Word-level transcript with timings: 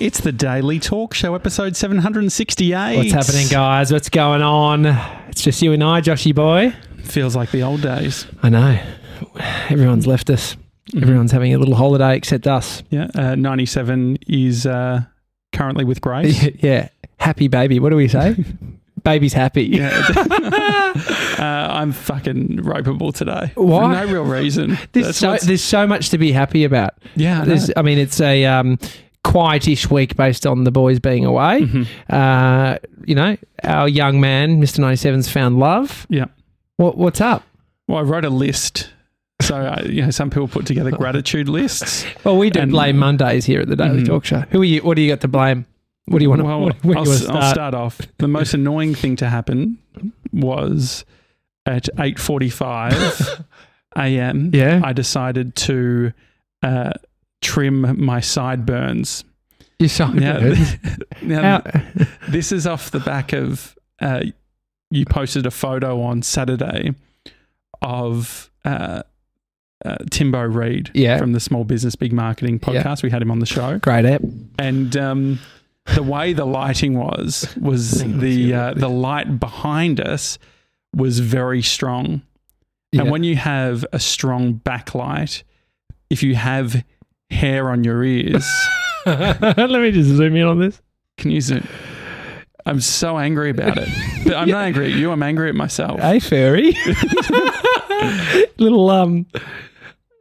It's 0.00 0.18
the 0.22 0.32
Daily 0.32 0.78
Talk 0.78 1.12
Show, 1.12 1.34
episode 1.34 1.76
768. 1.76 2.96
What's 2.96 3.12
happening, 3.12 3.48
guys? 3.48 3.92
What's 3.92 4.08
going 4.08 4.40
on? 4.40 4.86
It's 5.28 5.42
just 5.42 5.60
you 5.60 5.74
and 5.74 5.84
I, 5.84 6.00
Joshy 6.00 6.34
boy. 6.34 6.74
Feels 7.04 7.36
like 7.36 7.50
the 7.50 7.62
old 7.62 7.82
days. 7.82 8.26
I 8.42 8.48
know. 8.48 8.82
Everyone's 9.68 10.06
left 10.06 10.30
us. 10.30 10.54
Mm-hmm. 10.54 11.02
Everyone's 11.02 11.32
having 11.32 11.52
a 11.52 11.58
little 11.58 11.74
holiday 11.74 12.16
except 12.16 12.46
us. 12.46 12.82
Yeah, 12.88 13.08
uh, 13.14 13.34
97 13.34 14.20
is 14.26 14.64
uh, 14.64 15.02
currently 15.52 15.84
with 15.84 16.00
Grace. 16.00 16.48
yeah. 16.62 16.88
Happy 17.18 17.48
baby. 17.48 17.78
What 17.78 17.90
do 17.90 17.96
we 17.96 18.08
say? 18.08 18.42
Baby's 19.04 19.34
happy. 19.34 19.64
Yeah. 19.64 19.90
uh, 20.16 21.42
I'm 21.42 21.92
fucking 21.92 22.60
ropeable 22.62 23.14
today. 23.14 23.52
Why? 23.54 24.00
For 24.00 24.06
no 24.06 24.12
real 24.12 24.24
reason. 24.24 24.78
There's 24.92 25.18
so, 25.18 25.36
there's 25.36 25.62
so 25.62 25.86
much 25.86 26.08
to 26.08 26.16
be 26.16 26.32
happy 26.32 26.64
about. 26.64 26.94
yeah, 27.16 27.44
I. 27.46 27.80
I 27.80 27.82
mean, 27.82 27.98
it's 27.98 28.20
a 28.20 28.46
um, 28.46 28.78
quietish 29.24 29.90
week 29.90 30.16
based 30.16 30.46
on 30.46 30.64
the 30.64 30.70
boys 30.70 30.98
being 30.98 31.24
away. 31.24 31.60
Mhm. 31.62 31.86
Uh, 32.08 32.78
you 33.04 33.14
know, 33.14 33.36
our 33.64 33.88
young 33.88 34.20
man, 34.20 34.60
Mr. 34.62 34.78
97's 34.80 35.28
found 35.30 35.58
love. 35.58 36.06
Yeah. 36.08 36.26
What, 36.76 36.96
what's 36.96 37.20
up? 37.20 37.42
Well, 37.88 37.98
I 37.98 38.02
wrote 38.02 38.24
a 38.24 38.30
list. 38.30 38.90
So, 39.42 39.56
uh, 39.56 39.82
you 39.86 40.02
know, 40.02 40.10
some 40.10 40.30
people 40.30 40.48
put 40.48 40.66
together 40.66 40.90
gratitude 40.90 41.48
lists. 41.48 42.04
Well, 42.24 42.36
we 42.38 42.50
do 42.50 42.60
And- 42.60 42.70
blame 42.72 42.96
Mondays 42.98 43.44
here 43.44 43.60
at 43.60 43.68
the 43.68 43.76
Daily 43.76 44.02
Mhm. 44.02 44.06
Talk 44.06 44.24
Show. 44.24 44.40
Who 44.50 44.62
are 44.62 44.64
you? 44.64 44.80
What 44.82 44.96
do 44.96 45.02
you 45.02 45.10
got 45.10 45.20
to 45.20 45.28
blame? 45.28 45.66
What 46.06 46.18
do 46.18 46.24
you 46.24 46.30
want 46.30 46.40
to? 46.40 46.44
Well, 46.46 46.60
what, 46.62 46.74
I'll, 46.74 46.80
do 46.82 46.88
you 46.88 46.94
want 46.94 47.06
to 47.06 47.12
I'll 47.12 47.18
start? 47.42 47.54
start 47.54 47.74
off. 47.74 48.00
The 48.18 48.28
most 48.28 48.54
annoying 48.54 48.94
thing 48.94 49.16
to 49.16 49.28
happen 49.28 49.78
was 50.32 51.04
at 51.66 51.88
8.45 51.98 53.44
a.m. 53.96 54.50
Yeah, 54.54 54.80
I 54.82 54.92
decided 54.92 55.54
to 55.56 56.12
uh, 56.62 56.92
trim 57.42 58.02
my 58.04 58.20
sideburns. 58.20 59.24
you 59.78 59.88
saw 59.88 60.10
Now, 60.12 60.52
now 61.22 61.62
this 62.28 62.52
is 62.52 62.66
off 62.66 62.90
the 62.90 63.00
back 63.00 63.32
of 63.32 63.76
uh, 64.00 64.24
you 64.90 65.04
posted 65.04 65.46
a 65.46 65.50
photo 65.50 66.02
on 66.02 66.22
Saturday 66.22 66.94
of 67.82 68.50
uh, 68.64 69.02
uh, 69.84 69.96
Timbo 70.10 70.42
Reid 70.42 70.90
Yeah. 70.94 71.18
from 71.18 71.32
the 71.32 71.40
Small 71.40 71.64
Business 71.64 71.94
Big 71.96 72.12
Marketing 72.12 72.60
Yeah. 72.62 72.82
podcast. 72.82 73.02
We 73.02 73.10
had 73.10 73.22
him 73.22 73.30
on 73.30 73.38
the 73.38 73.46
show, 73.46 73.78
Great 73.78 74.04
app. 74.04 74.22
and 74.58 74.96
um, 74.96 75.38
the 75.94 76.02
way 76.02 76.32
the 76.32 76.44
lighting 76.44 76.98
was 76.98 77.48
was 77.60 78.02
the 78.20 78.52
uh, 78.54 78.74
the 78.74 78.88
light 78.88 79.40
behind 79.40 80.00
us 80.00 80.38
was 80.94 81.20
very 81.20 81.62
strong. 81.62 82.22
Yeah. 82.92 83.02
And 83.02 83.10
when 83.10 83.22
you 83.24 83.36
have 83.36 83.86
a 83.92 84.00
strong 84.00 84.54
backlight, 84.64 85.42
if 86.10 86.22
you 86.22 86.34
have 86.34 86.84
hair 87.30 87.70
on 87.70 87.84
your 87.84 88.02
ears, 88.04 88.46
Let 89.06 89.56
me 89.58 89.90
just 89.92 90.10
zoom 90.10 90.36
in 90.36 90.46
on 90.46 90.58
this. 90.58 90.80
can 91.16 91.30
you 91.30 91.40
zoom? 91.40 91.66
I'm 92.66 92.80
so 92.80 93.18
angry 93.18 93.50
about 93.50 93.78
it. 93.78 93.88
But 94.24 94.34
I'm 94.34 94.48
not 94.48 94.64
angry 94.64 94.92
at 94.92 94.98
you. 94.98 95.10
I'm 95.10 95.22
angry 95.22 95.48
at 95.48 95.54
myself. 95.54 95.98
Hey, 96.00 96.20
fairy. 96.20 96.76
Little 98.58 98.90
um. 98.90 99.26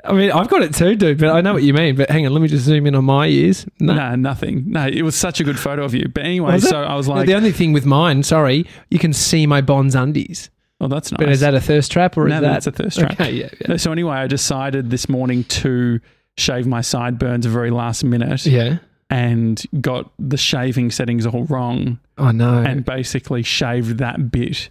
I 0.05 0.13
mean, 0.13 0.31
I've 0.31 0.47
got 0.47 0.61
it 0.61 0.73
too, 0.73 0.95
dude. 0.95 1.17
But 1.19 1.29
I 1.29 1.41
know 1.41 1.53
what 1.53 1.63
you 1.63 1.73
mean. 1.73 1.95
But 1.97 2.09
hang 2.09 2.25
on, 2.25 2.31
let 2.33 2.41
me 2.41 2.47
just 2.47 2.63
zoom 2.63 2.87
in 2.87 2.95
on 2.95 3.03
my 3.03 3.27
ears. 3.27 3.65
No. 3.81 3.93
Nah, 3.93 4.15
nothing. 4.15 4.63
No, 4.71 4.87
it 4.87 5.01
was 5.01 5.15
such 5.15 5.41
a 5.41 5.43
good 5.43 5.59
photo 5.59 5.83
of 5.83 5.93
you. 5.93 6.07
But 6.07 6.23
anyway, 6.25 6.53
Was 6.53 6.63
it? 6.65 6.69
so 6.69 6.81
I 6.81 6.95
was 6.95 7.07
No, 7.09 7.15
like, 7.15 7.27
the 7.27 7.35
only 7.35 7.51
thing 7.51 7.73
with 7.73 7.85
mine, 7.85 8.23
sorry, 8.23 8.65
you 8.89 8.97
can 8.99 9.11
see 9.11 9.45
my 9.45 9.59
Bonds 9.59 9.95
undies. 9.95 10.49
oh, 10.79 10.87
that's 10.87 11.11
nice. 11.11 11.17
But 11.19 11.29
is 11.29 11.41
that 11.41 11.53
a 11.53 11.59
thirst 11.59 11.91
trap 11.91 12.17
or 12.17 12.29
no, 12.29 12.35
is 12.35 12.41
that 12.41 12.47
that's 12.49 12.67
a 12.67 12.71
thirst 12.71 12.99
trap. 12.99 13.11
Okay, 13.11 13.31
yeah, 13.33 13.49
yeah. 13.67 13.75
So 13.75 13.91
anyway, 13.91 14.15
I 14.15 14.27
decided 14.27 14.89
this 14.89 15.09
morning 15.09 15.43
to 15.45 15.99
shave 16.39 16.65
my 16.67 16.81
sideburns 16.81 17.45
very 17.45 17.71
last 17.71 18.03
minute 18.03 18.45
Yeah. 18.45 18.77
and 19.09 19.61
got 19.81 20.11
the 20.19 20.37
shaving 20.37 20.91
settings 20.91 21.25
all 21.25 21.43
wrong 21.45 21.99
Oh 22.17 22.31
no. 22.31 22.59
and 22.63 22.83
basically 22.85 23.43
shaved 23.43 23.97
that 23.99 24.31
bit 24.31 24.69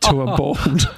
to 0.00 0.20
a 0.22 0.26
bald. 0.36 0.88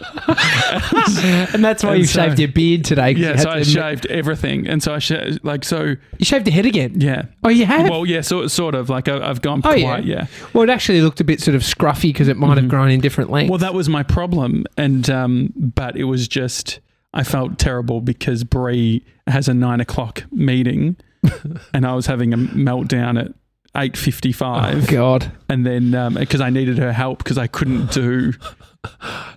and 1.55 1.65
that's 1.65 1.85
why 1.85 1.91
And 1.93 1.99
you 2.01 2.07
so- 2.07 2.23
shaved 2.23 2.39
your 2.39 2.49
beard 2.49 2.85
today. 2.85 3.13
yeah, 3.13 3.37
so 3.37 3.51
I 3.51 3.63
shaved 3.63 4.07
everything, 4.07 4.67
and 4.67 4.83
so 4.83 4.95
I 4.95 4.99
shaved 4.99 5.45
like 5.45 5.65
so. 5.65 5.95
You 6.19 6.25
shaved 6.25 6.47
your 6.47 6.55
head 6.55 6.67
again. 6.67 7.01
Yeah. 7.01 7.27
Oh, 7.45 7.49
you 7.51 7.67
have. 7.67 7.89
Well, 7.89 8.07
yeah, 8.07 8.23
sort 8.23 8.51
sort 8.51 8.75
of 8.75 8.89
like 8.89 9.09
I, 9.09 9.29
I've 9.29 9.43
gone 9.43 9.61
Oh, 9.65 9.73
quite 9.73 10.05
yeah. 10.05 10.27
Well, 10.53 10.65
it 10.65 10.71
actually 10.71 11.03
looked 11.03 11.21
a 11.21 11.25
bit 11.25 11.41
sort 11.41 11.55
of 11.55 11.63
scruffy 11.63 12.05
because 12.09 12.29
it 12.29 12.37
might 12.37 12.57
have 12.57 12.65
Mhm. 12.67 12.71
grown 12.71 12.91
in 12.91 13.01
different 13.01 13.31
lengths. 13.31 13.51
Well, 13.51 13.59
that 13.59 13.75
was 13.75 13.89
my 13.89 14.03
problem, 14.03 14.65
and 14.77 15.09
um, 15.11 15.53
but 15.57 15.97
it 15.97 16.05
was 16.05 16.27
just 16.27 16.81
I 17.17 17.23
felt 17.25 17.59
terrible 17.59 18.01
because 18.01 18.45
Brie 18.45 19.05
has 19.27 19.49
a 19.49 19.55
nine 19.55 19.81
o'clock 19.81 20.25
meeting, 20.31 20.97
and 21.75 21.87
I 21.87 21.95
was 21.95 22.07
having 22.07 22.33
a 22.33 22.37
meltdown 22.37 23.21
at 23.21 23.33
eight 23.77 23.97
fifty 23.97 24.31
oh, 24.31 24.33
five, 24.33 24.87
God. 24.89 25.33
and 25.49 25.67
then 25.67 25.95
um, 25.95 26.15
because 26.15 26.41
I 26.41 26.51
needed 26.51 26.79
her 26.79 26.93
help 26.93 27.19
because 27.19 27.39
I 27.39 27.47
couldn't 27.47 27.91
do 27.91 28.33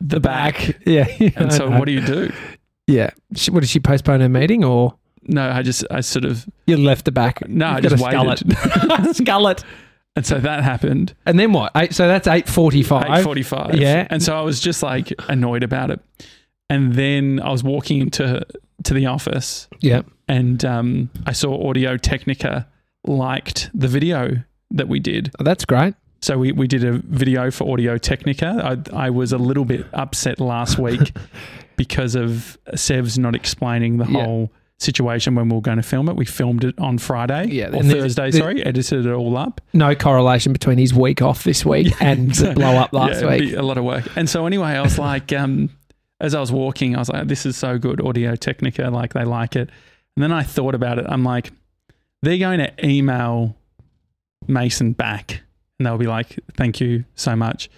the 0.01 0.19
back, 0.19 0.77
Yeah. 0.85 1.07
and 1.35 1.51
so 1.53 1.69
what 1.69 1.85
do 1.85 1.91
you 1.91 2.01
do? 2.05 2.31
Yeah. 2.87 3.11
She- 3.35 3.51
What 3.51 3.61
did 3.61 3.69
she 3.69 3.79
postpone 3.79 4.21
her 4.21 4.29
meeting 4.29 4.63
or 4.63 4.95
No, 5.23 5.49
I 5.49 5.61
just 5.61 5.83
I 5.91 6.01
sort 6.01 6.25
of 6.25 6.47
you 6.67 6.77
left 6.77 7.05
the 7.05 7.11
back? 7.11 7.47
no, 7.47 7.65
I 7.67 7.73
You've 7.79 7.91
just 7.91 8.03
got 8.03 8.13
a 8.25 8.29
waited, 8.29 8.47
skullet. 8.47 9.15
skullet. 9.15 9.63
and 10.15 10.25
so 10.25 10.39
that 10.39 10.63
happened. 10.63 11.13
And 11.25 11.39
then 11.39 11.51
what? 11.53 11.71
Eight, 11.75 11.93
so 11.93 12.07
that's 12.07 12.27
eight 12.27 12.47
forty-five. 12.47 13.07
Eight 13.19 13.23
forty-five. 13.23 13.75
Yeah. 13.75 14.07
and 14.09 14.21
so 14.23 14.37
I 14.37 14.41
was 14.41 14.59
just 14.59 14.81
like 14.83 15.13
annoyed 15.27 15.63
about 15.63 15.91
it, 15.91 15.99
and 16.69 16.93
then 16.93 17.39
I 17.39 17.49
was 17.51 17.63
walking 17.63 17.99
into 18.01 18.45
to 18.83 18.93
the 18.93 19.05
office, 19.07 19.67
Yeah. 19.81 20.01
and 20.27 20.63
um, 20.63 21.09
I 21.25 21.31
saw 21.33 21.67
Audio 21.69 21.97
Technica 21.97 22.67
liked 23.05 23.69
the 23.73 23.87
video 23.87 24.43
that 24.71 24.87
we 24.87 24.99
did. 24.99 25.31
Oh, 25.39 25.43
that's 25.43 25.65
great. 25.65 25.95
So 26.21 26.37
we, 26.37 26.51
we 26.51 26.67
did 26.67 26.83
a 26.83 26.93
video 26.99 27.49
for 27.49 27.71
Audio 27.71 27.97
Technica. 27.97 28.79
I, 28.93 29.05
I 29.07 29.09
was 29.09 29.31
a 29.31 29.37
little 29.37 29.65
bit 29.65 29.85
upset 29.93 30.39
last 30.39 30.77
week 30.77 31.13
because 31.77 32.15
of 32.15 32.57
Sev's 32.75 33.17
not 33.17 33.35
explaining 33.35 33.97
the 33.97 34.05
Yeah. 34.05 34.23
whole 34.25 34.51
situation 34.79 35.35
when 35.35 35.49
we 35.49 35.55
were 35.55 35.61
going 35.61 35.77
to 35.77 35.83
film 35.83 36.07
it. 36.09 36.15
We 36.15 36.25
filmed 36.25 36.63
it 36.63 36.77
on 36.79 36.97
Friday 36.97 37.47
Yeah, 37.51 37.67
or 37.75 37.83
Thursday, 37.83 38.31
the- 38.31 38.37
sorry, 38.37 38.65
edited 38.65 39.05
it 39.05 39.11
all 39.11 39.37
up. 39.37 39.59
No 39.73 39.93
correlation 39.95 40.53
between 40.53 40.77
his 40.77 40.93
week 40.93 41.21
off 41.21 41.43
this 41.43 41.65
week 41.65 41.93
and 42.01 42.33
the 42.35 42.53
blow 42.53 42.75
up 42.77 42.93
last 42.93 43.21
Yeah, 43.21 43.29
week. 43.37 43.53
a 43.55 43.61
lot 43.61 43.77
of 43.77 43.83
work. 43.83 44.05
And 44.15 44.29
so 44.29 44.45
anyway, 44.45 44.69
I 44.71 44.81
was 44.81 44.97
like, 44.99 45.31
um, 45.33 45.69
as 46.19 46.35
I 46.35 46.39
was 46.39 46.51
walking, 46.51 46.95
I 46.95 46.99
was 46.99 47.09
like, 47.09 47.27
this 47.27 47.45
is 47.45 47.55
so 47.57 47.77
good, 47.77 48.01
Audio 48.05 48.35
Technica, 48.35 48.89
like 48.89 49.13
they 49.13 49.23
like 49.23 49.55
it. 49.55 49.69
And 50.15 50.23
then 50.23 50.31
I 50.31 50.43
thought 50.43 50.75
about 50.75 50.99
it. 50.99 51.05
I'm 51.07 51.23
like, 51.23 51.51
they're 52.23 52.37
going 52.37 52.59
to 52.59 52.85
email 52.85 53.55
Mason 54.47 54.93
back, 54.93 55.41
and 55.77 55.85
they'll 55.85 55.97
be 55.97 56.07
like, 56.07 56.39
thank 56.57 56.81
you 56.81 57.05
so 57.15 57.35
much. 57.35 57.69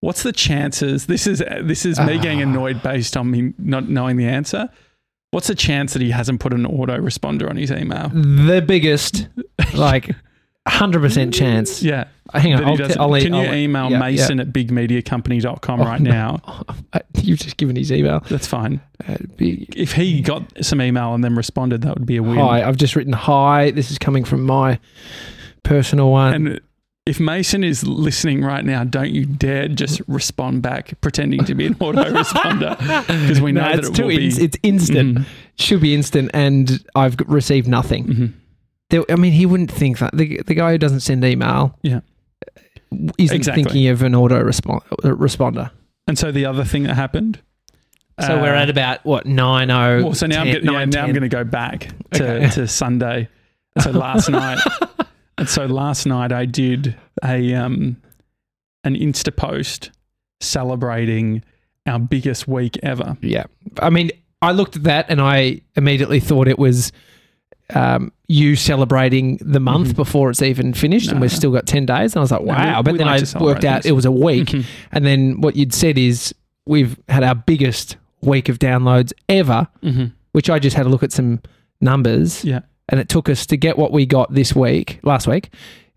What's 0.00 0.22
the 0.22 0.32
chances? 0.32 1.06
This 1.06 1.26
is 1.26 1.38
this 1.62 1.86
is 1.86 1.98
me 2.00 2.18
getting 2.18 2.40
Ah. 2.40 2.48
annoyed 2.48 2.82
based 2.82 3.16
on 3.16 3.30
me 3.30 3.54
not 3.58 3.88
knowing 3.88 4.16
the 4.16 4.26
answer. 4.26 4.68
What's 5.30 5.46
the 5.48 5.54
chance 5.54 5.92
that 5.94 6.02
he 6.02 6.10
hasn't 6.10 6.40
put 6.40 6.52
an 6.52 6.64
autoresponder 6.66 7.48
on 7.48 7.56
his 7.56 7.70
email? 7.72 8.10
The 8.10 8.62
biggest, 8.66 9.28
like, 9.74 10.10
hundred 10.66 11.00
percent 11.00 11.32
chance. 11.34 11.82
Yeah. 11.82 12.04
Hang 12.34 12.54
on. 12.54 12.64
I'll, 12.64 12.76
doesn't- 12.76 13.00
I'll, 13.00 13.12
Can 13.20 13.34
you 13.34 13.40
I'll- 13.40 13.54
email 13.54 13.90
yeah, 13.90 13.98
Mason 14.00 14.40
at 14.40 14.48
bigmediacompany.com 14.48 15.80
Oh, 15.80 15.84
right 15.84 16.00
no. 16.00 16.10
now? 16.10 16.40
yeah. 16.94 17.00
You've 17.14 17.38
just 17.38 17.56
given 17.56 17.76
his 17.76 17.92
email. 17.92 18.20
That's 18.28 18.46
fine. 18.46 18.80
Uh, 19.06 19.16
be- 19.36 19.68
if 19.76 19.92
he 19.92 20.20
got 20.22 20.42
some 20.64 20.80
email 20.82 21.14
and 21.14 21.22
then 21.22 21.36
responded, 21.36 21.82
that 21.82 21.96
would 21.96 22.06
be 22.06 22.16
a 22.16 22.22
win. 22.22 22.36
Hi, 22.38 22.62
I've 22.66 22.76
just 22.76 22.96
written 22.96 23.12
hi. 23.12 23.70
This 23.70 23.90
is 23.90 23.98
coming 23.98 24.24
from 24.24 24.42
my 24.42 24.78
personal 25.62 26.10
one. 26.10 26.34
And 26.34 26.60
if 27.06 27.20
Mason 27.20 27.62
is 27.62 27.86
listening 27.86 28.42
right 28.42 28.64
now, 28.64 28.82
don't 28.82 29.10
you 29.10 29.24
dare 29.24 29.68
just 29.68 30.00
respond 30.08 30.62
back 30.62 31.00
pretending 31.00 31.44
to 31.44 31.54
be 31.54 31.66
an 31.66 31.74
autoresponder 31.76 32.76
because 33.06 33.40
we 33.40 33.52
know 33.52 33.60
no, 33.62 33.68
that 33.76 33.78
it's 33.84 33.98
it 33.98 34.02
will 34.02 34.08
be. 34.08 34.26
it's 34.26 34.56
instant. 34.64 35.18
Mhm, 35.18 35.24
Should 35.58 35.80
be 35.80 35.94
instant, 35.94 36.32
and 36.34 36.84
I've 36.96 37.16
received 37.26 37.68
nothing. 37.68 38.04
mhm. 38.06 38.32
There, 38.90 39.04
I 39.10 39.16
mean, 39.16 39.32
he 39.32 39.46
wouldn't 39.46 39.70
think 39.72 39.98
that 39.98 40.16
the, 40.16 40.40
the 40.46 40.54
guy 40.54 40.72
who 40.72 40.78
doesn't 40.78 41.00
send 41.00 41.24
email, 41.24 41.76
Yeah. 41.82 42.00
isn't 43.18 43.36
Exactly. 43.36 43.64
thinking 43.64 43.88
of 43.88 44.02
an 44.02 44.14
auto 44.14 44.42
respon- 44.42 44.82
uh, 45.04 45.08
responder. 45.16 45.70
And 46.06 46.16
so 46.18 46.30
the 46.30 46.44
other 46.46 46.64
thing 46.64 46.84
that 46.84 46.94
happened. 46.94 47.40
So 48.20 48.38
uh, 48.38 48.42
we're 48.42 48.54
at 48.54 48.70
about 48.70 49.04
what 49.04 49.26
nine 49.26 49.70
oh. 49.70 50.04
Well, 50.04 50.14
so 50.14 50.26
now 50.26 50.40
I'm 50.42 50.46
10, 50.46 50.54
gonna, 50.64 50.72
yeah, 50.72 50.78
nine, 50.78 50.90
now 50.90 51.02
I'm 51.04 51.10
going 51.12 51.22
to 51.22 51.28
go 51.28 51.44
back 51.44 51.88
to, 52.12 52.32
Okay. 52.44 52.50
to 52.54 52.68
Sunday. 52.68 53.28
So 53.82 53.90
last 53.90 54.28
night, 54.30 54.58
and 55.36 55.48
so 55.48 55.66
last 55.66 56.06
night 56.06 56.32
I 56.32 56.46
did 56.46 56.96
a 57.22 57.52
um 57.54 57.96
an 58.84 58.94
Insta 58.94 59.34
post 59.36 59.90
celebrating 60.40 61.42
our 61.86 61.98
biggest 61.98 62.48
week 62.48 62.78
ever. 62.82 63.16
Yeah. 63.20 63.44
I 63.80 63.90
mean, 63.90 64.10
I 64.40 64.52
looked 64.52 64.76
at 64.76 64.84
that 64.84 65.06
and 65.10 65.20
I 65.20 65.60
immediately 65.74 66.20
thought 66.20 66.48
it 66.48 66.58
was 66.58 66.92
um, 67.74 68.12
you 68.28 68.54
celebrating 68.56 69.38
the 69.40 69.60
month 69.60 69.88
Mhm. 69.92 69.96
before 69.96 70.30
it's 70.30 70.42
even 70.42 70.72
finished, 70.72 71.10
and 71.10 71.20
we've 71.20 71.32
still 71.32 71.50
got 71.52 71.66
10 71.66 71.86
days. 71.86 72.14
And 72.14 72.18
I 72.18 72.20
was 72.20 72.30
like, 72.30 72.42
No, 72.44 72.52
wow. 72.52 72.78
we- 72.78 72.82
but 72.84 72.98
then 72.98 73.06
like 73.06 73.36
I 73.36 73.42
worked 73.42 73.64
out 73.64 73.82
things. 73.82 73.86
it 73.86 73.92
was 73.94 74.04
a 74.04 74.10
week. 74.10 74.48
Mhm. 74.48 74.64
And 74.92 75.04
then 75.04 75.40
what 75.40 75.56
you'd 75.56 75.72
said 75.74 75.98
is 75.98 76.34
we've 76.66 76.96
had 77.08 77.22
our 77.24 77.34
biggest 77.34 77.96
week 78.22 78.48
of 78.48 78.58
downloads 78.58 79.12
ever, 79.28 79.66
Mhm. 79.84 80.12
which 80.32 80.48
I 80.50 80.58
just 80.58 80.76
had 80.76 80.86
a 80.86 80.88
look 80.88 81.02
at 81.02 81.12
some 81.12 81.40
numbers. 81.80 82.44
Yeah. 82.44 82.60
and 82.88 83.00
it 83.00 83.08
took 83.08 83.28
us 83.28 83.46
to 83.46 83.56
get 83.56 83.76
what 83.76 83.90
we 83.90 84.06
got 84.06 84.32
this 84.32 84.54
week, 84.54 85.00
last 85.02 85.26
week. 85.26 85.50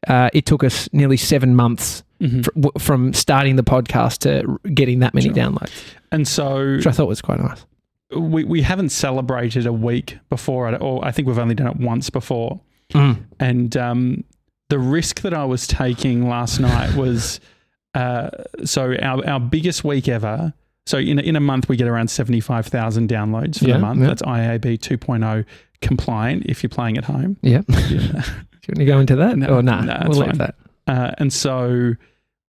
Uh, 0.08 0.28
it 0.34 0.48
took 0.48 0.64
us 0.64 0.90
nearly 0.92 1.18
seven 1.18 1.56
months 1.56 2.02
Mhm. 2.20 2.44
fr- 2.46 2.50
w- 2.56 2.72
from 2.80 3.14
starting 3.14 3.58
the 3.58 3.64
podcast 3.64 4.18
to 4.22 4.44
r- 4.48 4.58
getting 4.74 4.98
that 5.02 5.14
many 5.14 5.28
Sure. 5.28 5.36
downloads, 5.36 5.70
And 6.12 6.28
so 6.28 6.78
which 6.78 6.88
I 6.88 6.92
thought 6.92 7.08
was 7.08 7.22
quite 7.22 7.40
nice. 7.40 7.64
We, 8.16 8.44
we 8.44 8.62
haven't 8.62 8.90
celebrated 8.90 9.66
a 9.66 9.74
week 9.74 10.18
before, 10.30 10.74
or 10.76 11.06
I 11.06 11.12
think 11.12 11.28
we've 11.28 11.38
only 11.40 11.56
done 11.56 11.68
it 11.68 11.78
once 11.78 12.10
before. 12.10 12.62
And 13.40 13.78
um, 13.78 14.24
the 14.70 14.80
risk 14.80 15.22
that 15.22 15.34
I 15.34 15.46
was 15.46 15.68
taking 15.68 16.28
last 16.28 16.60
night 16.60 16.96
was 16.96 17.40
uh, 17.94 18.30
so 18.66 18.96
our, 19.02 19.28
our 19.28 19.40
biggest 19.40 19.84
week 19.84 20.08
ever. 20.08 20.54
So 20.88 20.98
in 20.98 21.20
a, 21.20 21.22
in 21.22 21.36
a 21.36 21.40
month, 21.40 21.70
we 21.70 21.78
get 21.78 21.88
around 21.88 22.08
75,000 22.10 23.08
downloads 23.08 23.60
for 23.60 23.66
Yeah, 23.68 23.74
the 23.76 23.80
month. 23.80 24.00
yeah. 24.02 24.08
That's 24.08 24.22
IAB 24.24 24.80
2.0 24.80 25.46
compliant 25.82 26.46
if 26.48 26.64
you're 26.64 26.70
playing 26.70 26.98
at 26.98 27.06
home. 27.06 27.38
Yeah. 27.42 27.62
Yeah. 27.90 28.24
Do 28.62 28.74
you 28.74 28.74
want 28.74 28.80
to 28.80 28.86
go 28.86 29.00
into 29.00 29.16
that? 29.16 29.38
No, 29.38 29.48
or 29.58 29.64
nah, 29.64 29.82
no, 29.82 30.04
we'll 30.08 30.20
leave 30.20 30.30
fine. 30.30 30.38
that. 30.38 30.56
Uh, 30.86 31.12
and 31.18 31.32
so 31.34 31.94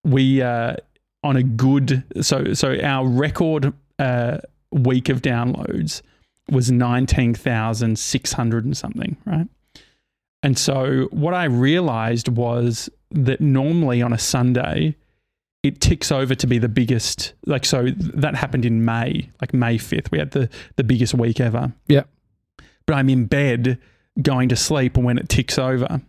we 0.05 0.43
uh, 0.43 0.77
on 1.23 1.37
a 1.37 1.43
good 1.43 2.03
so 2.21 2.53
so 2.53 2.79
our 2.83 3.07
record 3.07 3.73
uh, 3.99 4.39
week 4.73 5.09
of 5.09 5.23
downloads 5.23 6.03
was 6.51 6.71
nineteen 6.71 7.35
thousand 7.35 7.99
six 7.99 8.33
hundred 8.33 8.65
and 8.65 8.77
something, 8.77 9.17
right? 9.25 9.49
And 10.43 10.59
so 10.59 11.09
what 11.11 11.35
I 11.35 11.45
realized 11.45 12.29
was 12.29 12.89
that 13.11 13.41
normally 13.41 14.01
on 14.01 14.13
a 14.13 14.19
Sunday 14.19 14.97
it 15.63 15.81
ticks 15.81 16.11
over 16.11 16.35
to 16.35 16.47
be 16.47 16.59
the 16.59 16.69
biggest 16.69 17.35
like 17.47 17.67
so 17.67 17.91
that 17.97 18.35
happened 18.35 18.65
in 18.65 18.85
May, 18.85 19.29
like 19.41 19.53
May 19.53 19.77
5th. 19.77 20.11
We 20.11 20.19
had 20.19 20.31
the 20.31 20.49
the 20.77 20.85
biggest 20.85 21.15
week 21.15 21.41
ever. 21.41 21.73
Yeah. 21.87 22.05
But 22.87 22.95
I'm 22.95 23.11
in 23.11 23.27
bed 23.27 23.79
going 24.23 24.49
to 24.49 24.57
sleep 24.57 24.97
when 24.97 25.19
it 25.19 25.29
ticks 25.29 25.59
over. 25.59 26.01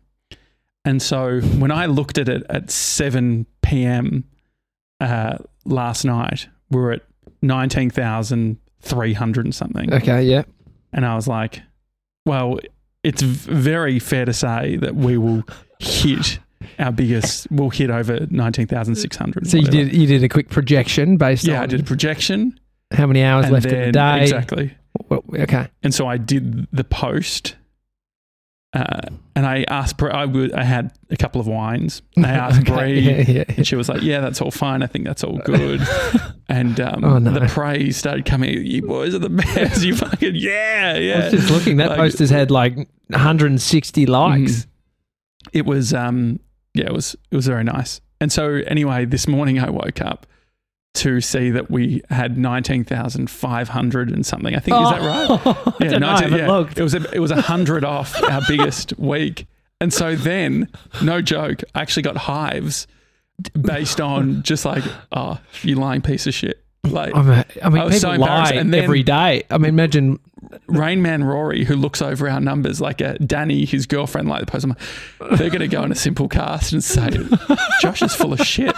And 0.86 1.02
so 1.02 1.42
when 1.42 1.72
I 1.72 1.86
looked 1.86 2.18
at 2.18 2.28
it 2.28 2.44
at 2.50 2.72
7 2.72 3.46
p.m. 3.62 4.24
Uh, 5.00 5.38
last 5.66 6.06
night, 6.06 6.48
we 6.70 6.80
were 6.80 6.94
at 6.94 7.04
19,300 7.42 9.46
and 9.46 9.56
something. 9.56 9.94
Okay, 9.94 10.24
yeah. 10.24 10.44
And 10.94 11.06
I 11.06 11.16
was 11.16 11.28
like, 11.28 11.62
well, 12.26 12.60
it's 13.04 13.22
very 13.22 14.00
fair 14.00 14.26
to 14.26 14.34
say 14.34 14.78
that 14.78 14.96
we 14.96 15.18
will 15.18 15.44
hit 15.80 16.40
our 16.78 16.92
biggest, 16.92 17.48
we'll 17.52 17.70
hit 17.70 17.90
over 17.90 18.28
19,600. 18.30 19.48
So 19.48 19.58
you 19.58 19.68
did 19.68 19.94
you 19.94 20.08
did 20.08 20.24
a 20.24 20.30
quick 20.30 20.50
projection 20.50 21.18
based 21.18 21.46
Yeah, 21.46 21.58
on 21.58 21.64
I 21.64 21.68
did 21.68 21.82
a 21.82 21.84
projection. 21.84 22.60
how 22.92 23.08
many 23.08 23.24
hours 23.24 23.50
left 23.50 23.66
in 23.68 23.80
the 23.88 23.92
day. 23.92 24.22
Exactly. 24.22 24.76
Well, 25.10 25.24
okay. 25.40 25.68
And 25.84 25.94
so 25.94 26.08
I 26.08 26.18
did 26.18 26.68
the 26.72 26.84
post. 26.84 27.56
Uh, 28.74 29.02
and 29.36 29.46
I 29.46 29.66
asked, 29.68 30.02
I, 30.02 30.26
would, 30.26 30.54
I 30.54 30.64
had 30.64 30.94
a 31.10 31.18
couple 31.18 31.42
of 31.42 31.48
wines. 31.48 32.02
And 32.16 32.26
I 32.28 32.30
asked 32.32 32.62
Okay, 32.62 32.72
Brie, 32.72 33.00
yeah, 33.00 33.12
yeah, 33.18 33.32
yeah. 33.32 33.44
and 33.58 33.68
she 33.68 33.76
was 33.76 33.90
like, 33.90 34.02
"Yeah, 34.02 34.22
that's 34.22 34.40
all 34.42 34.50
fine. 34.52 34.82
I 34.82 34.88
think 34.88 35.04
that's 35.06 35.26
all 35.26 35.40
good." 35.40 35.82
and 36.50 36.80
um, 36.80 37.04
Oh, 37.04 37.18
no. 37.18 37.32
the 37.34 37.48
praise 37.48 37.98
started 37.98 38.24
coming. 38.26 38.66
You 38.66 38.82
boys 38.84 39.14
are 39.14 39.20
the 39.20 39.30
best. 39.30 39.84
You 39.84 39.94
fucking 39.96 40.36
yeah, 40.36 40.96
yeah. 40.98 41.14
I 41.14 41.24
was 41.26 41.34
just 41.34 41.50
looking. 41.52 41.78
That 41.78 41.90
Like- 41.90 41.98
post 42.00 42.20
has 42.20 42.30
had 42.30 42.50
like 42.50 42.78
160 43.10 44.06
likes. 44.06 44.52
Mhm. 44.52 44.66
It 45.54 45.66
was 45.66 45.94
um, 45.94 46.40
yeah, 46.74 46.86
it 46.86 46.94
was 46.94 47.16
it 47.30 47.36
was 47.36 47.48
very 47.48 47.64
nice. 47.66 48.00
And 48.22 48.32
so 48.32 48.62
anyway, 48.68 49.04
this 49.06 49.28
morning 49.28 49.60
I 49.60 49.70
woke 49.70 50.00
up 50.02 50.28
to 50.94 51.22
see 51.22 51.50
that 51.52 51.72
we 51.72 52.02
had 52.10 52.38
nineteen 52.38 52.84
thousand 52.84 53.30
five 53.30 53.70
hundred 53.70 54.12
and 54.12 54.26
something. 54.26 54.56
I 54.56 54.60
think 54.60 54.78
is 54.78 54.90
that 54.90 55.02
oh. 55.02 55.08
right? 55.08 55.42
Oh, 55.46 55.76
I 55.80 55.88
don't 55.88 56.02
know. 56.02 56.10
I 56.10 56.26
yeah. 56.26 56.48
looked. 56.48 56.78
It 56.78 56.84
was 56.84 56.94
a, 56.94 57.10
it 57.16 57.20
was 57.20 57.32
a 57.32 57.42
hundred 57.42 57.84
off 57.84 58.22
our 58.24 58.42
biggest 58.48 58.98
week, 59.00 59.48
and 59.80 59.94
so 59.94 60.16
then, 60.16 60.68
no 61.02 61.22
joke, 61.22 61.64
I 61.74 61.82
actually 61.82 62.04
got 62.04 62.18
hives 62.18 62.88
based 63.60 64.00
on 64.00 64.44
just 64.44 64.66
like, 64.66 64.84
oh, 65.12 65.40
you 65.64 65.76
lying 65.76 66.02
piece 66.02 66.28
of 66.28 66.34
shit. 66.34 66.64
Like 66.84 67.14
a, 67.14 67.46
I 67.64 67.70
mean, 67.70 67.82
I 67.82 67.86
was 67.86 68.02
so 68.02 68.12
people 68.12 68.26
lie. 68.26 68.52
And 68.52 68.74
then- 68.74 68.84
every 68.84 69.04
day. 69.04 69.44
I 69.50 69.58
mean, 69.58 69.70
imagine. 69.70 70.20
Rain 70.68 71.02
Man 71.02 71.24
Rory, 71.24 71.64
who 71.64 71.76
looks 71.76 72.02
over 72.02 72.28
our 72.28 72.42
numbers, 72.42 72.82
like 72.82 73.02
uh, 73.02 73.14
Danny, 73.26 73.64
his 73.64 73.86
girlfriend, 73.86 74.28
like 74.28 74.40
the 74.42 74.46
person. 74.52 74.76
They're 75.20 75.50
going 75.50 75.60
to 75.62 75.68
go 75.68 75.82
on 75.84 75.92
a 75.92 75.96
Simplecast 75.96 76.74
and 76.74 76.84
say, 76.84 77.10
Josh 77.80 78.02
is 78.02 78.14
full 78.16 78.34
of 78.34 78.40
shit. 78.42 78.76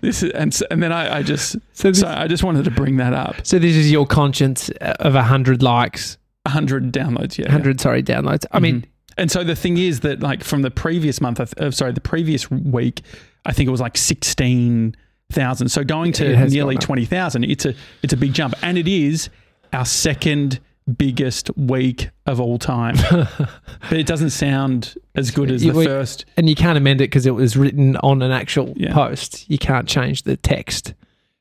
This 0.00 0.22
is, 0.22 0.30
and 0.32 0.58
and 0.70 0.82
then 0.82 0.92
I, 0.92 1.18
I 1.18 1.22
just 1.22 1.56
So 1.72 1.90
this, 1.90 2.00
so 2.00 2.08
I 2.08 2.26
just 2.26 2.42
wanted 2.42 2.64
to 2.64 2.70
bring 2.70 2.96
that 2.96 3.14
up. 3.14 3.36
so 3.46 3.58
this 3.58 3.76
is 3.76 3.90
your 3.90 4.04
conscience 4.06 4.68
of 4.80 5.14
100 5.14 5.62
likes, 5.62 6.18
hundred 6.46 6.92
downloads, 6.92 7.38
yeah. 7.38 7.44
100, 7.46 7.80
sorry, 7.80 8.02
downloads. 8.02 8.44
I 8.52 8.58
mean, 8.58 8.82
Mhm. 8.82 8.84
and 9.16 9.30
so 9.30 9.42
the 9.44 9.56
thing 9.56 9.78
is 9.78 10.00
that 10.00 10.20
like 10.20 10.42
from 10.44 10.62
the 10.62 10.70
previous 10.70 11.20
month, 11.20 11.40
uh, 11.40 11.70
sorry, 11.70 11.92
the 11.92 12.00
previous 12.00 12.50
week, 12.50 13.02
I 13.46 13.52
think 13.52 13.68
it 13.68 13.70
was 13.70 13.80
like 13.80 13.96
sixteen 13.96 14.96
thousand. 15.30 15.68
So 15.68 15.84
going 15.84 16.12
to 16.14 16.46
nearly 16.48 16.76
twenty 16.76 17.04
thousand, 17.04 17.44
it's 17.44 17.64
a 17.64 17.74
it's 18.02 18.12
a 18.12 18.16
big 18.16 18.32
jump, 18.34 18.54
and 18.62 18.78
it 18.78 18.88
is 18.88 19.28
our 19.72 19.84
second 19.84 20.60
biggest 20.98 21.50
week 21.56 22.10
of 22.26 22.40
all 22.40 22.58
time. 22.58 22.94
but 23.10 23.92
it 23.92 24.06
doesn't 24.06 24.30
sound 24.30 24.94
as 25.16 25.30
good 25.32 25.50
as 25.50 25.64
You- 25.64 25.72
the 25.72 25.78
we- 25.78 25.84
first. 25.84 26.24
and 26.36 26.48
you 26.48 26.54
can't 26.54 26.78
amend 26.78 27.00
it 27.00 27.04
because 27.04 27.26
it 27.26 27.34
was 27.34 27.56
written 27.56 27.96
on 27.98 28.22
an 28.22 28.30
actual 28.30 28.72
Yeah. 28.76 28.94
post. 28.94 29.50
You 29.50 29.58
can't 29.58 29.88
change 29.88 30.22
the 30.22 30.36
text. 30.36 30.94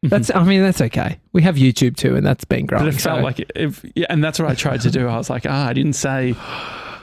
Mhm. 0.04 0.10
That's, 0.10 0.32
I 0.34 0.44
mean, 0.44 0.62
that's 0.64 0.82
okay. 0.82 1.20
We 1.32 1.44
have 1.44 1.56
YouTube 1.58 1.96
too, 1.96 2.16
and 2.16 2.26
that's 2.26 2.44
been 2.44 2.66
growing. 2.66 2.86
But 2.86 2.94
it 2.96 3.00
felt 3.00 3.20
so- 3.20 3.24
like 3.24 3.52
if 3.56 3.86
yeah, 3.96 4.08
and 4.10 4.24
that's 4.24 4.40
what 4.40 4.50
I 4.50 4.56
tried 4.56 4.82
to 4.82 4.90
do. 4.92 5.08
I 5.08 5.16
was 5.18 5.30
like, 5.30 5.46
ah, 5.48 5.68
I 5.68 5.74
didn't 5.74 5.94
say 5.94 6.34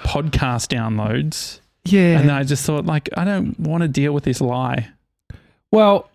podcast 0.03 0.67
downloads, 0.69 1.61
yeah. 1.85 2.19
and 2.19 2.29
then 2.29 2.35
I 2.37 2.43
just 2.43 2.67
thought 2.67 2.87
like 2.87 3.09
I 3.17 3.25
don't 3.25 3.59
want 3.61 3.83
to 3.83 3.89
deal 3.89 4.13
with 4.13 4.25
this 4.25 4.41
lie. 4.41 4.89
well, 5.71 6.11